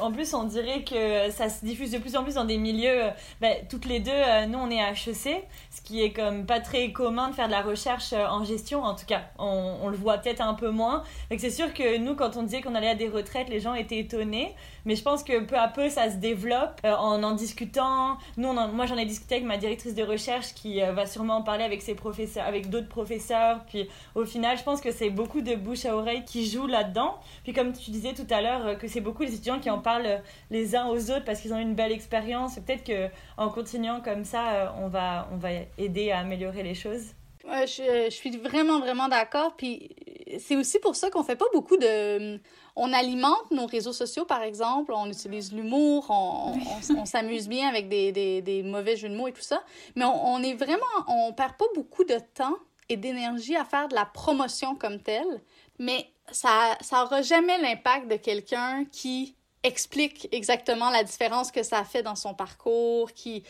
En 0.00 0.12
plus, 0.12 0.34
on 0.34 0.44
dirait 0.44 0.82
que 0.82 1.30
ça 1.30 1.48
se 1.48 1.64
diffuse 1.64 1.90
de 1.90 1.98
plus 1.98 2.16
en 2.16 2.22
plus 2.22 2.34
dans 2.34 2.44
des 2.44 2.58
milieux. 2.58 3.04
Euh, 3.04 3.10
ben, 3.40 3.56
toutes 3.68 3.84
les 3.84 4.00
deux, 4.00 4.10
euh, 4.12 4.46
nous, 4.46 4.58
on 4.58 4.70
est 4.70 4.80
à 4.80 4.92
HEC, 4.92 5.44
ce 5.70 5.80
qui 5.82 6.02
est 6.02 6.12
comme 6.12 6.46
pas 6.46 6.60
très 6.60 6.92
commun 6.92 7.28
de 7.28 7.34
faire 7.34 7.46
de 7.46 7.52
la 7.52 7.62
recherche 7.62 8.12
euh, 8.12 8.26
en 8.26 8.44
gestion. 8.44 8.82
En 8.82 8.94
tout 8.94 9.06
cas, 9.06 9.22
on, 9.38 9.88
le 9.88 9.96
voit 9.96 10.18
peut-être 10.18 10.40
un 10.40 10.54
peu 10.54 10.70
moins. 10.70 11.02
C'est 11.36 11.50
sûr 11.50 11.72
que 11.74 11.98
nous, 11.98 12.14
quand 12.14 12.36
on 12.36 12.42
disait 12.42 12.62
qu'on 12.62 12.74
allait 12.74 12.90
à 12.90 12.94
des 12.94 13.08
retraites, 13.08 13.48
les 13.48 13.60
gens 13.60 13.74
étaient 13.74 13.98
étonnés. 13.98 14.54
Mais 14.86 14.96
je 14.96 15.02
pense 15.02 15.22
que 15.22 15.40
peu 15.40 15.58
à 15.58 15.68
peu, 15.68 15.88
ça 15.88 16.10
se 16.10 16.16
développe 16.16 16.80
en 16.84 17.22
en 17.22 17.32
discutant. 17.32 18.18
Nous, 18.36 18.52
moi, 18.52 18.86
j'en 18.86 18.96
ai 18.96 19.06
discuté 19.06 19.36
avec 19.36 19.46
ma 19.46 19.56
directrice 19.56 19.94
de 19.94 20.02
recherche 20.02 20.54
qui 20.54 20.80
va 20.80 21.06
sûrement 21.06 21.36
en 21.36 21.42
parler 21.42 21.64
avec 21.64 21.82
ses 21.82 21.94
professeurs, 21.94 22.44
avec 22.44 22.68
d'autres 22.70 22.88
professeurs. 22.88 23.60
Puis 23.66 23.88
au 24.14 24.24
final, 24.24 24.58
je 24.58 24.62
pense 24.62 24.80
que 24.80 24.92
c'est 24.92 25.10
beaucoup 25.10 25.40
de 25.40 25.54
bouche 25.54 25.86
à 25.86 25.96
oreille 25.96 26.24
qui 26.24 26.48
jouent 26.48 26.66
là-dedans. 26.66 27.16
Puis 27.44 27.52
comme 27.52 27.72
tu 27.72 27.90
disais 27.90 28.12
tout 28.12 28.26
à 28.30 28.42
l'heure, 28.42 28.78
que 28.78 28.88
c'est 28.88 29.00
beaucoup 29.00 29.22
les 29.22 29.32
étudiants 29.34 29.58
qui 29.58 29.70
en 29.74 29.78
parlent 29.80 30.22
les 30.50 30.76
uns 30.76 30.86
aux 30.88 31.10
autres 31.10 31.24
parce 31.24 31.40
qu'ils 31.40 31.52
ont 31.52 31.58
une 31.58 31.74
belle 31.74 31.92
expérience. 31.92 32.56
Peut-être 32.56 32.84
que 32.84 33.08
en 33.36 33.48
continuant 33.48 34.00
comme 34.00 34.24
ça, 34.24 34.52
euh, 34.52 34.66
on 34.80 34.88
va, 34.88 35.28
on 35.32 35.36
va 35.36 35.50
aider 35.78 36.10
à 36.10 36.18
améliorer 36.20 36.62
les 36.62 36.74
choses. 36.74 37.14
Ouais, 37.46 37.66
je, 37.66 38.06
je 38.06 38.14
suis 38.14 38.36
vraiment, 38.38 38.80
vraiment 38.80 39.08
d'accord. 39.08 39.54
Puis 39.56 39.90
c'est 40.38 40.56
aussi 40.56 40.78
pour 40.78 40.96
ça 40.96 41.10
qu'on 41.10 41.22
fait 41.22 41.36
pas 41.36 41.46
beaucoup 41.52 41.76
de. 41.76 42.40
On 42.76 42.92
alimente 42.92 43.50
nos 43.50 43.66
réseaux 43.66 43.92
sociaux, 43.92 44.24
par 44.24 44.42
exemple. 44.42 44.92
On 44.94 45.06
utilise 45.06 45.52
l'humour, 45.52 46.06
on, 46.08 46.54
on, 46.96 47.04
s'amuse 47.04 47.48
bien 47.48 47.68
avec 47.68 47.88
des, 47.88 48.12
des, 48.12 48.42
des, 48.42 48.62
mauvais 48.62 48.96
jeux 48.96 49.08
de 49.08 49.14
mots 49.14 49.28
et 49.28 49.32
tout 49.32 49.42
ça. 49.42 49.62
Mais 49.94 50.04
on, 50.04 50.34
on 50.34 50.42
est 50.42 50.54
vraiment. 50.54 50.82
On 51.06 51.32
perd 51.32 51.56
pas 51.56 51.66
beaucoup 51.74 52.04
de 52.04 52.18
temps 52.34 52.56
et 52.88 52.96
d'énergie 52.96 53.56
à 53.56 53.64
faire 53.64 53.88
de 53.88 53.94
la 53.94 54.06
promotion 54.06 54.74
comme 54.74 55.00
telle. 55.00 55.42
Mais 55.78 56.08
ça 56.30 56.76
n'aura 56.92 57.22
jamais 57.22 57.58
l'impact 57.58 58.08
de 58.08 58.16
quelqu'un 58.16 58.84
qui 58.90 59.36
explique 59.64 60.28
exactement 60.30 60.90
la 60.90 61.02
différence 61.02 61.50
que 61.50 61.62
ça 61.62 61.78
a 61.78 61.84
fait 61.84 62.02
dans 62.02 62.14
son 62.14 62.34
parcours, 62.34 63.12
qui, 63.12 63.42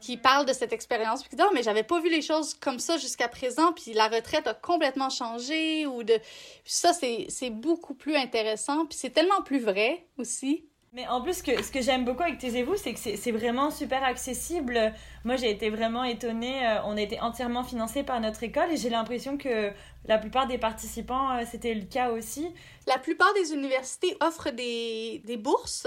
qui 0.00 0.16
parle 0.16 0.46
de 0.46 0.52
cette 0.52 0.72
expérience, 0.72 1.22
puis 1.22 1.30
qui 1.30 1.36
dit 1.36 1.42
oh, 1.46 1.52
mais 1.54 1.62
j'avais 1.62 1.82
pas 1.82 2.00
vu 2.00 2.10
les 2.10 2.22
choses 2.22 2.54
comme 2.54 2.78
ça 2.78 2.98
jusqu'à 2.98 3.28
présent, 3.28 3.72
puis 3.72 3.92
la 3.92 4.08
retraite 4.08 4.46
a 4.46 4.54
complètement 4.54 5.10
changé, 5.10 5.86
ou 5.86 6.02
de. 6.02 6.18
ça, 6.64 6.92
c'est 6.92 7.50
beaucoup 7.50 7.94
plus 7.94 8.16
intéressant, 8.16 8.86
puis 8.86 8.98
c'est 8.98 9.10
tellement 9.10 9.42
plus 9.42 9.60
vrai 9.60 10.04
aussi. 10.18 10.69
Mais 10.92 11.06
en 11.06 11.20
plus, 11.20 11.40
que, 11.42 11.62
ce 11.62 11.70
que 11.70 11.80
j'aime 11.80 12.04
beaucoup 12.04 12.22
avec 12.24 12.38
Taisez-vous, 12.38 12.76
c'est 12.76 12.94
que 12.94 12.98
c'est 12.98 13.30
vraiment 13.30 13.70
super 13.70 14.02
accessible. 14.02 14.92
Moi, 15.24 15.36
j'ai 15.36 15.48
été 15.48 15.70
vraiment 15.70 16.02
étonnée. 16.02 16.66
Euh, 16.66 16.82
on 16.84 16.96
a 16.96 17.00
été 17.00 17.20
entièrement 17.20 17.62
financé 17.62 18.02
par 18.02 18.20
notre 18.20 18.42
école 18.42 18.72
et 18.72 18.76
j'ai 18.76 18.90
l'impression 18.90 19.38
que 19.38 19.70
la 20.06 20.18
plupart 20.18 20.48
des 20.48 20.58
participants, 20.58 21.30
euh, 21.36 21.44
c'était 21.48 21.74
le 21.74 21.84
cas 21.84 22.10
aussi. 22.10 22.52
La 22.88 22.98
plupart 22.98 23.32
des 23.34 23.52
universités 23.52 24.16
offrent 24.20 24.50
des, 24.50 25.22
des 25.26 25.36
bourses 25.36 25.86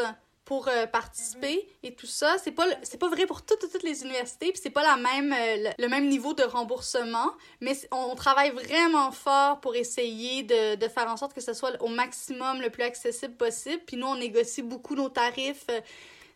euh, 0.68 0.86
participer 0.86 1.68
et 1.84 1.94
tout 1.94 2.06
ça. 2.06 2.36
C'est 2.44 2.52
pas 2.52 2.66
c'est 2.84 2.98
pas 3.00 3.10
vrai 3.10 3.26
pour 3.26 3.44
toutes, 3.44 3.84
les 3.84 4.04
universités, 4.04 4.52
puis 4.52 4.60
c'est 4.62 4.70
pas 4.70 4.84
la 4.84 4.96
même 4.96 5.34
euh, 5.34 5.72
le, 5.78 5.88
même 5.88 6.08
niveau 6.08 6.34
de 6.34 6.44
remboursement, 6.44 7.32
mais 7.62 7.78
on, 7.92 8.16
travaille 8.16 8.52
vraiment 8.52 9.12
fort 9.12 9.60
pour 9.60 9.76
essayer 9.76 10.44
de, 10.44 10.88
faire 10.88 11.10
en 11.10 11.18
sorte 11.18 11.34
que 11.34 11.42
ce 11.42 11.54
soit 11.54 11.82
au 11.82 11.88
maximum 11.88 12.62
le 12.62 12.70
plus 12.70 12.84
accessible 12.84 13.36
possible. 13.36 13.82
Puis 13.86 13.98
nous 13.98 14.08
on 14.08 14.16
négocie 14.16 14.62
beaucoup 14.62 14.96
nos 14.96 15.10
tarifs. 15.10 15.66
Euh, 15.70 15.82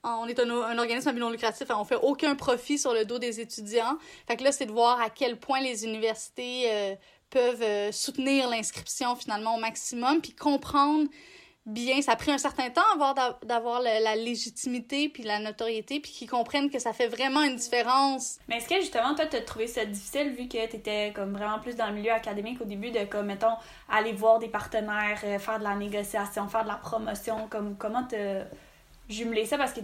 on 0.04 0.28
est 0.28 0.40
un, 0.40 0.50
un 0.50 0.78
organisme 0.78 1.12
non 1.12 1.30
lucratif, 1.30 1.68
on 1.70 1.84
fait 1.84 2.00
aucun 2.02 2.36
profit 2.36 2.78
sur 2.78 2.94
le 2.94 3.06
dos 3.06 3.20
des 3.20 3.40
étudiants. 3.40 3.98
Fait 4.28 4.38
que 4.38 4.44
là, 4.44 4.52
c'est 4.52 4.66
de 4.66 4.72
voir 4.72 5.02
à 5.02 5.10
quel 5.10 5.38
point 5.38 5.60
les 5.60 5.86
universités 5.86 6.96
peuvent 7.30 7.92
soutenir 7.92 8.48
l'inscription 8.48 9.16
finalement 9.16 9.58
au 9.58 9.60
maximum, 9.60 10.22
puis 10.22 10.34
comprendre 10.34 11.10
bien. 11.68 12.02
Ça 12.02 12.14
a 12.14 12.16
pris 12.16 12.32
un 12.32 12.38
certain 12.38 12.70
temps 12.70 12.82
avant 12.96 13.14
d'avoir 13.44 13.82
la, 13.82 14.16
légitimité 14.16 15.10
puis 15.10 15.24
la 15.24 15.40
notoriété 15.40 16.00
puis 16.00 16.12
qu'ils 16.12 16.30
comprennent 16.30 16.70
que 16.70 16.80
ça 16.80 16.94
fait 16.94 17.08
vraiment 17.08 17.44
une 17.44 17.58
différence. 17.58 18.40
Mais 18.48 18.58
est-ce 18.58 18.68
que 18.68 18.80
justement, 18.80 19.14
toi, 19.14 19.26
t'as 19.26 19.42
trouvé 19.42 19.68
ça 19.68 19.86
difficile 19.86 20.30
vu 20.32 20.48
que 20.48 20.66
t'étais 20.66 21.12
comme 21.14 21.34
vraiment 21.34 21.60
plus 21.60 21.76
dans 21.76 21.88
le 21.88 21.94
milieu 21.94 22.12
académique 22.12 22.62
au 22.62 22.66
début 22.66 22.92
de 22.92 23.04
comme, 23.06 23.28
mettons, 23.28 23.56
aller 23.90 24.14
voir 24.14 24.40
des 24.40 24.48
partenaires, 24.48 25.20
euh, 25.24 25.38
faire 25.40 25.60
de 25.60 25.64
la 25.64 25.76
négociation, 25.76 26.48
faire 26.48 26.64
de 26.64 26.70
la 26.70 26.76
promotion, 26.76 27.48
comme 27.50 27.76
comment 27.78 28.04
te 28.04 28.44
jumeler 29.10 29.46
ça? 29.46 29.58
Parce 29.58 29.74
que 29.74 29.82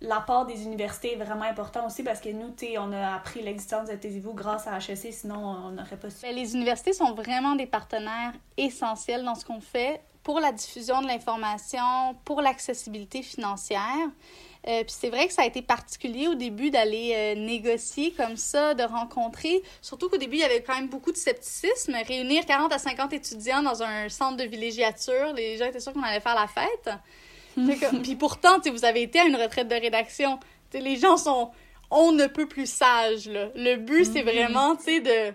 l'apport 0.00 0.46
des 0.46 0.62
universités 0.62 1.14
est 1.14 1.24
vraiment 1.24 1.44
important 1.44 1.86
aussi 1.86 2.02
parce 2.02 2.20
que 2.20 2.30
nous, 2.30 2.50
tu 2.56 2.66
on 2.78 2.92
a 2.92 3.14
appris 3.14 3.42
l'existence 3.42 3.88
de 3.88 3.94
Taisez-vous 3.94 4.34
grâce 4.34 4.66
à 4.66 4.78
HEC, 4.78 5.12
sinon 5.12 5.36
on 5.36 5.70
n'aurait 5.70 5.96
pas 5.96 6.10
su. 6.10 6.26
Les 6.32 6.54
universités 6.54 6.92
sont 6.92 7.12
vraiment 7.12 7.54
des 7.54 7.66
partenaires 7.66 8.32
essentiels 8.56 9.24
dans 9.24 9.34
ce 9.34 9.44
qu'on 9.44 9.60
fait 9.60 10.00
pour 10.28 10.40
la 10.40 10.52
diffusion 10.52 11.00
de 11.00 11.06
l'information, 11.06 12.14
pour 12.26 12.42
l'accessibilité 12.42 13.22
financière. 13.22 13.80
Euh, 14.66 14.84
puis 14.84 14.94
c'est 14.94 15.08
vrai 15.08 15.26
que 15.26 15.32
ça 15.32 15.40
a 15.40 15.46
été 15.46 15.62
particulier 15.62 16.28
au 16.28 16.34
début 16.34 16.70
d'aller 16.70 17.14
euh, 17.16 17.34
négocier 17.34 18.12
comme 18.12 18.36
ça, 18.36 18.74
de 18.74 18.82
rencontrer. 18.82 19.62
Surtout 19.80 20.10
qu'au 20.10 20.18
début, 20.18 20.36
il 20.36 20.40
y 20.40 20.44
avait 20.44 20.62
quand 20.62 20.74
même 20.74 20.90
beaucoup 20.90 21.12
de 21.12 21.16
scepticisme. 21.16 21.96
Réunir 22.06 22.44
40 22.44 22.70
à 22.70 22.78
50 22.78 23.14
étudiants 23.14 23.62
dans 23.62 23.82
un 23.82 24.10
centre 24.10 24.36
de 24.36 24.44
villégiature, 24.44 25.32
les 25.34 25.56
gens 25.56 25.64
étaient 25.64 25.80
sûrs 25.80 25.94
qu'on 25.94 26.02
allait 26.02 26.20
faire 26.20 26.34
la 26.34 26.46
fête. 26.46 26.90
puis 28.02 28.14
pourtant, 28.14 28.58
vous 28.70 28.84
avez 28.84 29.00
été 29.00 29.20
à 29.20 29.24
une 29.24 29.36
retraite 29.36 29.68
de 29.68 29.76
rédaction. 29.76 30.38
les 30.74 30.96
gens 30.96 31.16
sont 31.16 31.52
on 31.90 32.12
ne 32.12 32.26
peut 32.26 32.46
plus 32.46 32.66
sages. 32.66 33.30
Là. 33.30 33.48
Le 33.54 33.76
but, 33.76 34.04
c'est 34.04 34.20
mm-hmm. 34.20 34.24
vraiment 34.24 34.74
de 34.74 35.32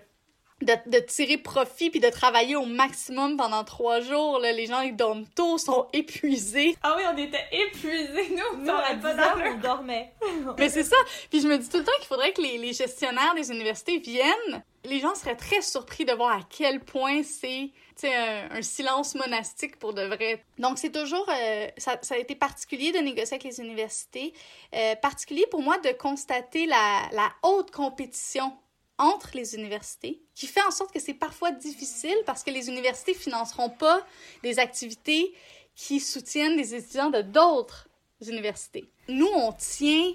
de, 0.64 0.98
tirer 1.00 1.38
profit 1.38 1.90
puis 1.90 2.00
de 2.00 2.08
travailler 2.08 2.56
au 2.56 2.66
maximum 2.66 3.36
pendant 3.36 3.64
trois 3.64 4.00
jours. 4.00 4.38
Là. 4.38 4.52
Les 4.52 4.66
gens, 4.66 4.80
ils 4.80 4.96
dorment 4.96 5.26
tôt, 5.34 5.58
sont 5.58 5.86
épuisés. 5.92 6.76
Ah 6.82 6.96
oui, 6.96 7.02
on 7.12 7.16
était 7.16 7.46
épuisés, 7.52 8.30
nous. 8.30 8.64
Nous, 8.64 8.70
à 8.70 8.94
10 8.94 9.06
heures, 9.06 9.42
on 9.54 9.58
dormait. 9.58 10.12
Mais 10.58 10.68
c'est 10.68 10.84
ça. 10.84 10.96
Puis 11.30 11.40
je 11.40 11.48
me 11.48 11.58
dis 11.58 11.68
tout 11.68 11.78
le 11.78 11.84
temps 11.84 11.92
qu'il 11.98 12.08
faudrait 12.08 12.32
que 12.32 12.42
les, 12.42 12.58
les, 12.58 12.72
gestionnaires 12.72 13.34
des 13.34 13.50
universités 13.50 13.98
viennent. 13.98 14.62
Les 14.84 15.00
gens 15.00 15.14
seraient 15.14 15.36
très 15.36 15.62
surpris 15.62 16.04
de 16.04 16.12
voir 16.12 16.36
à 16.36 16.40
quel 16.48 16.80
point 16.80 17.22
c'est 17.22 17.70
un, 18.04 18.58
un 18.58 18.62
silence 18.62 19.14
monastique 19.14 19.78
pour 19.78 19.94
de 19.94 20.02
vrai. 20.02 20.44
Donc 20.58 20.78
c'est 20.78 20.92
toujours... 20.92 21.26
Euh, 21.30 21.68
ça, 21.78 21.98
ça, 22.02 22.16
a 22.16 22.18
été 22.18 22.34
particulier 22.34 22.92
de 22.92 22.98
négocier 22.98 23.36
avec 23.36 23.44
les 23.44 23.60
universités. 23.60 24.34
Euh, 24.74 24.94
particulier 24.96 25.46
pour 25.50 25.62
moi 25.62 25.78
de 25.78 25.90
constater 25.90 26.66
la, 26.66 27.02
la 27.12 27.30
haute 27.42 27.70
compétition 27.70 28.52
entre 28.98 29.30
les 29.34 29.54
universités, 29.54 30.22
qui 30.34 30.46
fait 30.46 30.62
en 30.62 30.70
sorte 30.70 30.92
que 30.92 31.00
c'est 31.00 31.14
parfois 31.14 31.50
difficile 31.50 32.16
parce 32.26 32.42
que 32.42 32.50
les 32.50 32.68
universités 32.68 33.14
financeront 33.14 33.70
pas 33.70 34.06
des 34.42 34.58
activités 34.58 35.34
qui 35.74 36.00
soutiennent 36.00 36.56
les 36.56 36.74
étudiants 36.74 37.10
de 37.10 37.22
d'autres 37.22 37.88
universités. 38.26 38.84
Nous, 39.08 39.28
on 39.34 39.52
tient 39.52 40.12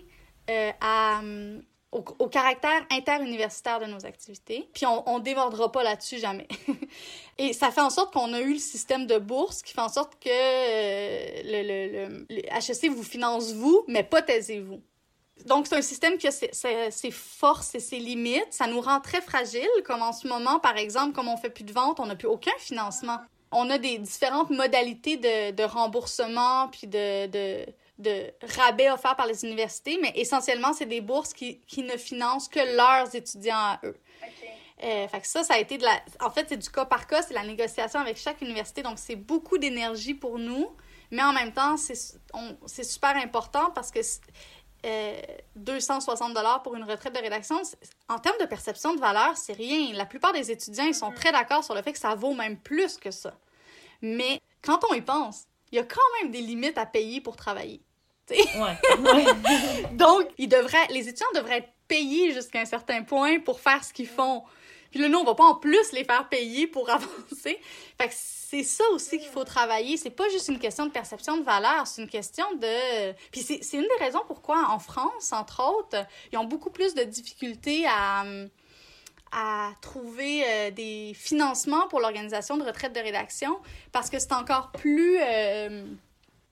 euh, 0.50 0.72
euh, 0.84 1.62
au, 1.92 2.28
caractère 2.28 2.86
interuniversitaire 2.92 3.80
de 3.80 3.86
nos 3.86 4.06
activités, 4.06 4.70
puis 4.74 4.86
on, 4.86 5.08
on 5.10 5.20
débordera 5.20 5.72
pas 5.72 5.84
là-dessus 5.84 6.20
jamais. 6.20 6.48
Et 7.38 7.54
ça 7.54 7.72
fait 7.72 7.82
en 7.82 7.90
sorte 7.90 8.14
qu'on 8.14 8.34
a 8.34 8.42
eu 8.42 8.54
le 8.54 8.60
système 8.60 9.08
de 9.08 9.18
bourse 9.18 9.62
qui 9.62 9.74
fait 9.74 9.82
en 9.82 9.90
sorte 9.90 10.14
que 10.20 10.30
euh, 10.30 11.42
le, 11.44 12.08
le, 12.08 12.26
le, 12.30 12.46
HEC 12.46 12.92
vous 12.92 13.04
finance 13.04 13.54
vous, 13.54 13.84
mais 13.88 14.04
pas 14.04 14.22
taisez-vous. 14.22 14.82
Donc, 15.46 15.68
c'est 15.68 15.78
un 15.78 15.82
système 15.82 16.18
qui 16.18 16.28
a 16.28 16.32
ses, 16.32 17.12
forces 17.12 17.76
et 17.76 17.80
ses 17.80 18.00
limites. 18.00 18.48
Ça 18.52 18.68
nous 18.68 18.82
rend 18.82 19.00
très 19.00 19.22
fragiles, 19.22 19.68
comme 19.86 20.02
en 20.02 20.14
ce 20.14 20.28
moment, 20.28 20.60
par 20.60 20.78
exemple, 20.78 21.14
comme 21.14 21.28
on 21.28 21.38
fait 21.38 21.50
plus 21.50 21.64
de 21.64 21.72
ventes, 21.72 22.00
on 22.00 22.06
n'a 22.06 22.16
plus 22.16 22.28
aucun 22.28 22.52
financement. 22.60 23.18
On 23.52 23.70
a 23.70 23.78
des 23.78 23.98
différentes 23.98 24.50
modalités 24.52 25.18
de, 25.18 25.52
de 25.52 25.64
remboursement 25.64 26.68
puis 26.68 26.88
de, 26.88 27.28
de, 27.28 27.66
de 27.98 28.32
rabais 28.58 28.90
offerts 28.92 29.16
par 29.16 29.28
les 29.28 29.44
universités, 29.44 29.98
mais 30.02 30.12
essentiellement, 30.16 30.74
c'est 30.74 30.86
des 30.86 31.02
bourses 31.02 31.34
qui, 31.34 31.60
qui, 31.62 31.84
ne 31.84 31.98
financent 31.98 32.48
que 32.48 32.60
leurs 32.76 33.14
étudiants 33.16 33.56
à 33.56 33.80
eux. 33.84 33.98
Euh, 34.84 35.08
fait 35.10 35.20
que 35.20 35.28
ça, 35.28 35.44
ça 35.44 35.56
a 35.56 35.58
été 35.58 35.78
de 35.78 35.84
la... 35.84 36.00
En 36.22 36.30
fait, 36.30 36.46
c'est 36.48 36.58
du 36.58 36.70
cas 36.70 36.86
par 36.86 37.08
cas, 37.08 37.22
c'est 37.22 37.34
la 37.34 37.44
négociation 37.44 38.00
avec 38.00 38.18
chaque 38.18 38.42
université, 38.42 38.82
donc 38.82 38.98
c'est 38.98 39.18
beaucoup 39.18 39.58
d'énergie 39.58 40.14
pour 40.14 40.40
nous, 40.40 40.70
mais 41.12 41.24
en 41.24 41.34
même 41.34 41.52
temps, 41.52 41.76
c'est 41.76 42.84
super 42.84 43.16
important 43.18 43.72
parce 43.72 43.92
que 43.92 44.00
260 45.56 46.32
euh, 46.32 46.34
dollars 46.34 46.64
pour 46.64 46.76
une 46.76 46.84
retraite 46.84 47.14
de 47.14 47.20
rédaction, 47.20 47.62
en 48.08 48.20
termes 48.20 48.38
de 48.40 48.46
perception 48.46 48.94
de 48.94 49.00
valeur, 49.00 49.36
c'est 49.38 49.54
rien. 49.54 49.94
La 49.94 50.06
plupart 50.06 50.34
des 50.34 50.52
étudiants, 50.52 50.86
ils 50.86 50.96
sont 50.96 51.12
très 51.12 51.32
d'accord 51.32 51.64
sur 51.64 51.76
le 51.76 51.82
fait 51.82 51.94
que 51.94 52.00
ça 52.00 52.16
vaut 52.16 52.34
même 52.34 52.58
plus 52.58 52.98
que 52.98 53.12
ça. 53.12 53.34
Mais 54.02 54.42
quand 54.62 54.80
on 54.90 54.94
y 54.94 55.02
pense, 55.02 55.44
il 55.72 55.76
y 55.76 55.80
a 55.80 55.84
quand 55.84 56.02
même 56.22 56.32
des 56.32 56.42
limites 56.42 56.78
à 56.78 56.86
payer 56.86 57.22
pour 57.22 57.36
travailler. 57.36 57.82
Ouais. 58.32 58.78
Donc, 59.94 60.28
ils 60.38 60.48
devraient, 60.48 60.86
les 60.92 61.08
étudiants 61.08 61.26
devraient 61.34 61.58
être 61.58 61.74
payés 61.88 62.32
jusqu'à 62.32 62.60
un 62.60 62.66
certain 62.66 63.02
point 63.02 63.40
pour 63.40 63.60
faire 63.60 63.84
ce 63.84 63.92
qu'ils 63.92 64.08
font. 64.08 64.44
Puis 64.92 65.00
là, 65.00 65.10
nous, 65.10 65.20
on 65.20 65.24
va 65.24 65.36
pas 65.36 65.46
en 65.46 65.56
plus 65.56 65.92
les 65.92 66.04
faire 66.04 66.28
payer 66.30 66.68
pour 66.68 66.90
avancer. 66.90 67.60
Fait 67.98 68.08
que 68.08 68.14
c'est 68.14 68.64
ça 68.64 68.84
aussi 68.94 69.20
qu'il 69.20 69.30
faut 69.30 69.44
travailler. 69.44 69.98
C'est 69.98 70.10
pas 70.10 70.28
juste 70.30 70.48
une 70.48 70.60
question 70.60 70.86
de 70.86 70.92
perception 70.92 71.38
de 71.38 71.44
valeur, 71.44 71.86
c'est 71.86 72.02
une 72.02 72.10
question 72.10 72.46
de... 72.56 73.14
Puis 73.32 73.42
c'est 73.42 73.78
une 73.78 73.84
des 73.84 74.04
raisons 74.04 74.22
pourquoi 74.26 74.70
en 74.70 74.80
France, 74.80 75.32
entre 75.34 75.64
autres, 75.64 76.06
ils 76.32 76.38
ont 76.38 76.46
beaucoup 76.46 76.72
plus 76.72 76.96
de 76.96 77.04
difficultés 77.04 77.86
à 77.88 78.26
à 79.32 79.72
trouver 79.82 80.44
euh, 80.46 80.72
des 80.72 81.14
financements 81.14 81.88
pour 81.88 82.00
l'organisation 82.00 82.58
de 82.58 82.64
retraite 82.64 82.94
de 82.94 83.00
rédaction 83.00 83.58
parce 83.92 84.10
que 84.10 84.20
c'est 84.20 84.34
encore 84.34 84.72
plus 84.72 85.18
euh, 85.22 85.86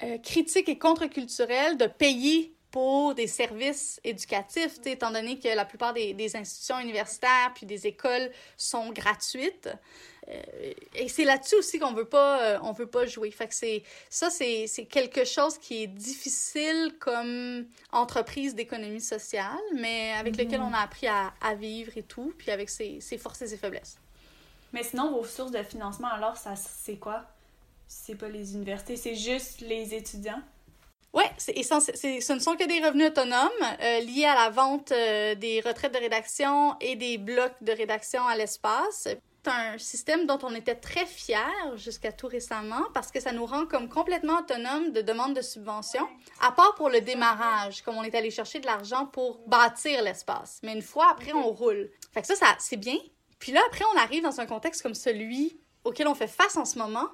euh, 0.03 0.17
critique 0.19 0.69
et 0.69 0.77
contre-culturel 0.77 1.77
de 1.77 1.87
payer 1.87 2.53
pour 2.77 3.15
des 3.15 3.25
services 3.25 3.99
éducatifs, 4.03 4.77
étant 4.85 5.09
donné 5.09 5.39
que 5.39 5.47
la 5.47 5.65
plupart 5.65 5.95
des, 5.95 6.13
des, 6.13 6.35
institutions 6.35 6.79
universitaires 6.79 7.51
puis 7.55 7.65
des 7.65 7.87
écoles 7.87 8.29
sont 8.55 8.91
gratuites. 8.91 9.67
Euh, 10.27 10.73
et 10.93 11.07
c'est 11.07 11.23
là-dessus 11.23 11.55
aussi 11.55 11.79
qu'on 11.79 11.93
veut 11.93 12.05
pas 12.05 12.39
euh, 12.43 12.59
on 12.61 12.73
veut 12.73 12.85
pas 12.85 13.07
jouer. 13.07 13.31
Fait 13.31 13.47
que 13.47 13.55
c'est 13.55 13.81
ça 14.11 14.29
c'est 14.29 14.67
quelque 14.87 15.25
chose 15.25 15.57
qui 15.57 15.81
est 15.81 15.87
difficile 15.87 16.93
comme 16.99 17.65
entreprise 17.91 18.53
d'économie 18.53 19.01
sociale, 19.01 19.57
mais 19.73 20.11
avec 20.11 20.35
mm-hmm. 20.35 20.43
lequel 20.43 20.61
on 20.61 20.71
a 20.71 20.81
appris 20.81 21.07
à, 21.07 21.33
à, 21.41 21.55
vivre 21.55 21.93
et 21.95 22.03
tout, 22.03 22.31
puis 22.37 22.51
avec 22.51 22.69
ses, 22.69 23.01
ses 23.01 23.17
forces 23.17 23.41
et 23.41 23.47
ses 23.47 23.57
faiblesses. 23.57 23.97
Mais 24.71 24.83
sinon 24.83 25.13
vos 25.13 25.25
sources 25.25 25.49
de 25.49 25.63
financement 25.63 26.09
alors 26.09 26.37
ça 26.37 26.55
c'est 26.55 26.97
quoi? 26.97 27.25
C'est 27.87 28.13
pas 28.13 28.29
les 28.29 28.53
universités, 28.53 28.97
c'est 28.97 29.15
juste 29.15 29.61
les 29.61 29.95
étudiants? 29.95 30.43
Oui, 31.13 31.23
ce 31.37 32.33
ne 32.33 32.39
sont 32.39 32.55
que 32.55 32.65
des 32.65 32.85
revenus 32.85 33.07
autonomes 33.07 33.49
euh, 33.81 33.99
liés 34.01 34.25
à 34.25 34.35
la 34.35 34.49
vente 34.49 34.91
euh, 34.91 35.35
des 35.35 35.61
retraites 35.61 35.93
de 35.93 35.99
rédaction 35.99 36.75
et 36.79 36.95
des 36.95 37.17
blocs 37.17 37.55
de 37.61 37.71
rédaction 37.71 38.25
à 38.27 38.35
l'espace. 38.35 39.07
C'est 39.07 39.21
un 39.51 39.77
système 39.77 40.27
dont 40.27 40.39
on 40.43 40.53
était 40.53 40.75
très 40.75 41.05
fiers 41.05 41.37
jusqu'à 41.75 42.11
tout 42.11 42.27
récemment 42.27 42.83
parce 42.93 43.11
que 43.11 43.21
ça 43.21 43.31
nous 43.31 43.45
rend 43.45 43.65
comme 43.65 43.87
complètement 43.87 44.39
autonomes 44.39 44.91
de 44.91 45.01
demande 45.01 45.33
de 45.33 45.41
subvention, 45.41 46.05
à 46.41 46.51
part 46.51 46.75
pour 46.75 46.89
le 46.89 46.99
démarrage, 46.99 47.81
comme 47.81 47.97
on 47.97 48.03
est 48.03 48.13
allé 48.13 48.29
chercher 48.29 48.59
de 48.59 48.65
l'argent 48.65 49.05
pour 49.05 49.39
bâtir 49.47 50.03
l'espace. 50.03 50.59
Mais 50.63 50.73
une 50.73 50.81
fois 50.81 51.09
après, 51.09 51.33
on 51.33 51.49
roule. 51.49 51.89
Fait 52.13 52.21
que 52.21 52.27
ça, 52.27 52.35
ça 52.35 52.55
c'est 52.59 52.77
bien. 52.77 52.97
Puis 53.39 53.53
là, 53.53 53.61
après, 53.67 53.85
on 53.95 53.97
arrive 53.99 54.23
dans 54.23 54.41
un 54.41 54.45
contexte 54.45 54.81
comme 54.81 54.95
celui 54.95 55.59
auquel 55.83 56.07
on 56.07 56.15
fait 56.15 56.27
face 56.27 56.57
en 56.57 56.65
ce 56.65 56.77
moment. 56.77 57.07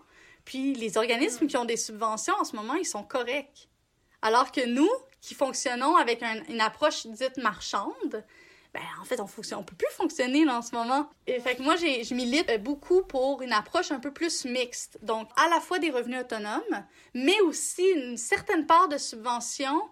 Puis 0.45 0.73
les 0.73 0.97
organismes 0.97 1.47
qui 1.47 1.55
ont 1.57 1.65
des 1.65 1.77
subventions 1.77 2.33
en 2.39 2.43
ce 2.43 2.55
moment, 2.55 2.73
ils 2.73 2.85
sont 2.85 3.03
corrects. 3.03 3.69
Alors 4.23 4.51
que 4.53 4.65
nous, 4.65 4.89
qui 5.21 5.35
fonctionnons 5.35 5.97
avec 5.97 6.23
une 6.49 6.61
approche 6.61 7.05
dite 7.05 7.37
marchande, 7.37 8.23
ben, 8.73 8.81
en 8.99 9.05
fait, 9.05 9.19
on 9.19 9.25
ne 9.25 9.55
on 9.55 9.63
peut 9.63 9.75
plus 9.75 9.91
fonctionner 9.91 10.45
là, 10.45 10.57
en 10.57 10.61
ce 10.63 10.73
moment. 10.73 11.07
Fait 11.27 11.55
que 11.55 11.61
moi, 11.61 11.75
je 11.75 12.13
milite 12.15 12.63
beaucoup 12.63 13.03
pour 13.03 13.41
une 13.43 13.53
approche 13.53 13.91
un 13.91 13.99
peu 13.99 14.11
plus 14.11 14.45
mixte. 14.45 14.97
Donc, 15.03 15.29
à 15.35 15.47
la 15.49 15.59
fois 15.59 15.77
des 15.77 15.91
revenus 15.91 16.21
autonomes, 16.21 16.85
mais 17.13 17.39
aussi 17.41 17.83
une 17.83 18.17
certaine 18.17 18.65
part 18.65 18.87
de 18.87 18.97
subventions 18.97 19.83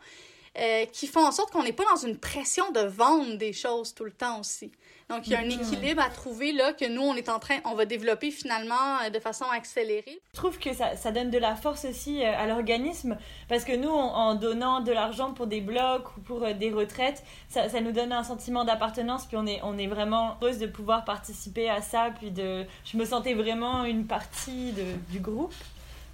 euh, 0.57 0.85
qui 0.87 1.07
font 1.07 1.25
en 1.25 1.31
sorte 1.31 1.51
qu'on 1.51 1.63
n'est 1.63 1.73
pas 1.73 1.85
dans 1.93 2.07
une 2.07 2.17
pression 2.17 2.71
de 2.71 2.79
vendre 2.79 3.35
des 3.35 3.53
choses 3.53 3.93
tout 3.93 4.05
le 4.05 4.11
temps 4.11 4.39
aussi. 4.39 4.71
Donc, 5.11 5.27
il 5.27 5.33
y 5.33 5.35
a 5.35 5.39
un 5.39 5.49
équilibre 5.49 6.01
à 6.01 6.09
trouver 6.09 6.53
là 6.53 6.71
que 6.71 6.85
nous, 6.85 7.01
on 7.01 7.15
est 7.15 7.27
en 7.27 7.39
train, 7.39 7.57
on 7.65 7.75
va 7.75 7.85
développer 7.85 8.31
finalement 8.31 8.99
euh, 9.03 9.09
de 9.09 9.19
façon 9.19 9.45
accélérée. 9.45 10.21
Je 10.33 10.37
trouve 10.37 10.57
que 10.57 10.73
ça, 10.73 10.95
ça 10.95 11.11
donne 11.11 11.29
de 11.29 11.37
la 11.37 11.55
force 11.55 11.85
aussi 11.85 12.23
euh, 12.23 12.31
à 12.37 12.47
l'organisme 12.47 13.17
parce 13.49 13.65
que 13.65 13.75
nous, 13.75 13.89
en 13.89 14.35
donnant 14.35 14.79
de 14.79 14.91
l'argent 14.91 15.33
pour 15.33 15.47
des 15.47 15.59
blocs 15.59 16.15
ou 16.15 16.21
pour 16.21 16.43
euh, 16.43 16.53
des 16.53 16.71
retraites, 16.71 17.23
ça, 17.49 17.67
ça 17.67 17.81
nous 17.81 17.91
donne 17.91 18.13
un 18.13 18.23
sentiment 18.23 18.63
d'appartenance 18.63 19.25
puis 19.25 19.35
on 19.35 19.45
est, 19.45 19.59
on 19.63 19.77
est 19.77 19.87
vraiment 19.87 20.37
heureuse 20.41 20.59
de 20.59 20.67
pouvoir 20.67 21.03
participer 21.03 21.69
à 21.69 21.81
ça 21.81 22.11
puis 22.17 22.31
de, 22.31 22.65
je 22.85 22.97
me 22.97 23.03
sentais 23.03 23.33
vraiment 23.33 23.83
une 23.83 24.07
partie 24.07 24.71
de, 24.71 24.85
du 25.11 25.19
groupe 25.19 25.53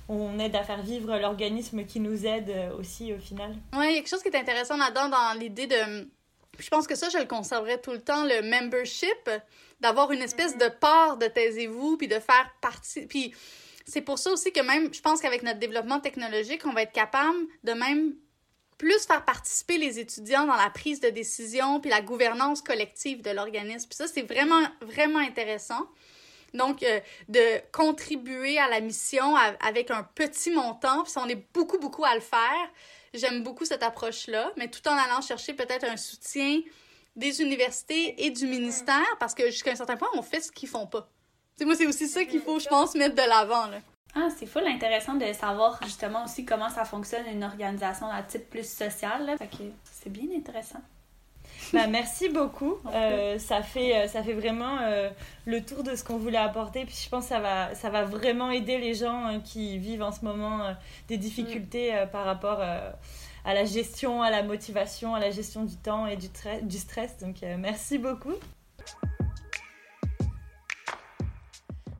on 0.09 0.39
aide 0.39 0.55
à 0.55 0.63
faire 0.63 0.81
vivre 0.81 1.17
l'organisme 1.17 1.83
qui 1.83 1.99
nous 1.99 2.25
aide 2.25 2.49
aussi 2.79 3.11
au 3.11 3.17
final. 3.17 3.53
Oui, 3.73 3.87
il 3.89 3.89
y 3.89 3.93
a 3.95 3.97
quelque 3.97 4.09
chose 4.09 4.23
qui 4.23 4.29
est 4.29 4.37
intéressant 4.37 4.77
là-dedans 4.77 5.09
dans 5.09 5.37
l'idée 5.37 5.67
de 5.67 6.07
je 6.59 6.69
pense 6.69 6.87
que 6.87 6.95
ça, 6.95 7.09
je 7.09 7.17
le 7.17 7.25
conserverai 7.25 7.79
tout 7.81 7.91
le 7.91 8.01
temps, 8.01 8.23
le 8.23 8.41
membership, 8.41 9.29
d'avoir 9.79 10.11
une 10.11 10.21
espèce 10.21 10.57
de 10.57 10.67
part 10.67 11.17
de 11.17 11.27
taisez-vous, 11.27 11.97
puis 11.97 12.07
de 12.07 12.19
faire 12.19 12.51
partie. 12.61 13.05
Puis 13.07 13.33
c'est 13.85 14.01
pour 14.01 14.19
ça 14.19 14.31
aussi 14.31 14.51
que 14.51 14.61
même, 14.61 14.93
je 14.93 15.01
pense 15.01 15.21
qu'avec 15.21 15.43
notre 15.43 15.59
développement 15.59 15.99
technologique, 15.99 16.65
on 16.65 16.73
va 16.73 16.83
être 16.83 16.91
capable 16.91 17.37
de 17.63 17.73
même 17.73 18.15
plus 18.77 19.05
faire 19.07 19.25
participer 19.25 19.77
les 19.77 19.99
étudiants 19.99 20.45
dans 20.45 20.55
la 20.55 20.69
prise 20.69 20.99
de 20.99 21.09
décision 21.09 21.79
puis 21.79 21.89
la 21.89 22.01
gouvernance 22.01 22.61
collective 22.61 23.21
de 23.21 23.31
l'organisme. 23.31 23.87
Puis 23.89 23.97
ça, 23.97 24.07
c'est 24.07 24.21
vraiment, 24.21 24.61
vraiment 24.81 25.19
intéressant. 25.19 25.87
Donc, 26.53 26.83
euh, 26.83 26.99
de 27.27 27.61
contribuer 27.71 28.57
à 28.57 28.69
la 28.69 28.79
mission 28.79 29.35
avec 29.59 29.91
un 29.91 30.03
petit 30.03 30.51
montant, 30.51 31.03
puis 31.03 31.13
on 31.17 31.27
est 31.27 31.47
beaucoup, 31.53 31.77
beaucoup 31.77 32.05
à 32.05 32.15
le 32.15 32.21
faire, 32.21 32.71
J'aime 33.17 33.43
beaucoup 33.43 33.65
cette 33.65 33.83
approche-là, 33.83 34.51
mais 34.57 34.69
tout 34.69 34.87
en 34.87 34.93
allant 34.93 35.21
chercher 35.21 35.53
peut-être 35.53 35.85
un 35.85 35.97
soutien 35.97 36.61
des 37.15 37.41
universités 37.41 38.25
et 38.25 38.29
du 38.29 38.45
ministère, 38.45 39.05
parce 39.19 39.33
que 39.33 39.47
jusqu'à 39.47 39.71
un 39.71 39.75
certain 39.75 39.97
point, 39.97 40.09
on 40.13 40.21
fait 40.21 40.41
ce 40.41 40.51
qu'ils 40.51 40.69
font 40.69 40.85
pas. 40.85 41.09
sais, 41.57 41.65
moi, 41.65 41.75
c'est 41.75 41.87
aussi 41.87 42.07
ça 42.07 42.25
qu'il 42.25 42.41
faut, 42.41 42.59
je 42.59 42.67
pense, 42.67 42.95
mettre 42.95 43.15
de 43.15 43.27
l'avant. 43.27 43.69
Ah, 44.15 44.29
c'est 44.35 44.45
fou 44.45 44.59
intéressant 44.59 45.15
de 45.15 45.31
savoir 45.33 45.79
justement 45.83 46.25
aussi 46.25 46.45
comment 46.45 46.69
ça 46.69 46.85
fonctionne 46.85 47.25
une 47.27 47.43
organisation 47.43 48.07
à 48.07 48.23
type 48.23 48.49
plus 48.49 48.67
social. 48.67 49.35
c'est 49.83 50.09
bien 50.09 50.35
intéressant. 50.35 50.81
Bah, 51.73 51.87
merci 51.87 52.29
beaucoup. 52.29 52.75
Euh, 52.93 53.37
ça, 53.39 53.61
fait, 53.61 53.95
euh, 53.95 54.07
ça 54.07 54.23
fait 54.23 54.33
vraiment 54.33 54.77
euh, 54.81 55.09
le 55.45 55.63
tour 55.63 55.83
de 55.83 55.95
ce 55.95 56.03
qu'on 56.03 56.17
voulait 56.17 56.37
apporter. 56.37 56.85
Puis 56.85 56.99
je 57.03 57.09
pense 57.09 57.25
que 57.25 57.29
ça 57.29 57.39
va, 57.39 57.75
ça 57.75 57.89
va 57.89 58.03
vraiment 58.03 58.51
aider 58.51 58.77
les 58.77 58.93
gens 58.93 59.39
qui 59.43 59.77
vivent 59.77 60.03
en 60.03 60.11
ce 60.11 60.23
moment 60.23 60.61
des 61.07 61.17
difficultés 61.17 61.93
par 62.11 62.25
rapport 62.25 62.61
à 62.61 63.53
la 63.53 63.65
gestion, 63.65 64.21
à 64.21 64.29
la 64.29 64.43
motivation, 64.43 65.15
à 65.15 65.19
la 65.19 65.31
gestion 65.31 65.63
du 65.63 65.75
temps 65.75 66.07
et 66.07 66.17
du, 66.17 66.27
du 66.63 66.77
stress. 66.77 67.17
Donc 67.19 67.37
merci 67.57 67.97
beaucoup. 67.97 68.35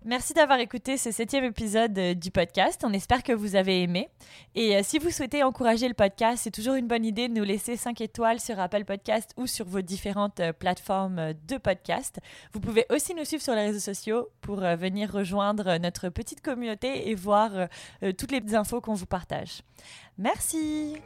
Merci 0.08 0.34
d'avoir 0.34 0.60
écouté 0.60 0.96
ce 0.96 1.12
septième 1.12 1.44
épisode 1.44 2.00
euh, 2.00 2.14
du 2.14 2.32
podcast. 2.32 2.82
On 2.86 2.94
espère 2.94 3.24
que 3.24 3.34
vous 3.34 3.58
avez 3.58 3.84
aimé. 3.84 4.08
Et 4.56 4.78
euh, 4.78 4.80
si 4.82 5.00
vous 5.00 5.10
souhaitez 5.10 5.44
encourager 5.44 5.90
le 5.90 5.94
podcast, 5.94 6.44
c'est 6.46 6.52
toujours 6.52 6.76
une 6.76 6.88
bonne 6.88 7.04
idée 7.04 7.28
de 7.28 7.34
nous 7.34 7.44
laisser 7.44 7.76
5 7.76 8.00
étoiles 8.00 8.40
sur 8.40 8.58
Apple 8.58 8.86
Podcast 8.86 9.34
ou 9.36 9.48
sur 9.48 9.66
vos 9.66 9.82
différentes 9.82 10.40
euh, 10.40 10.54
plateformes 10.54 11.34
de 11.50 11.58
podcast. 11.58 12.20
Vous 12.54 12.62
pouvez 12.62 12.86
aussi 12.90 13.16
nous 13.16 13.26
suivre 13.26 13.44
sur 13.44 13.54
les 13.54 13.66
réseaux 13.66 13.82
sociaux 13.82 14.30
pour 14.40 14.62
venir 14.62 15.12
rejoindre 15.12 15.78
notre 15.78 16.08
petite 16.08 16.40
communauté 16.40 17.10
et 17.10 17.16
voir 17.16 17.68
toutes 18.18 18.32
les 18.32 18.56
infos 18.56 18.80
qu'on 18.80 18.94
vous 18.94 19.06
partage. 19.06 19.62
Merci. 20.18 21.02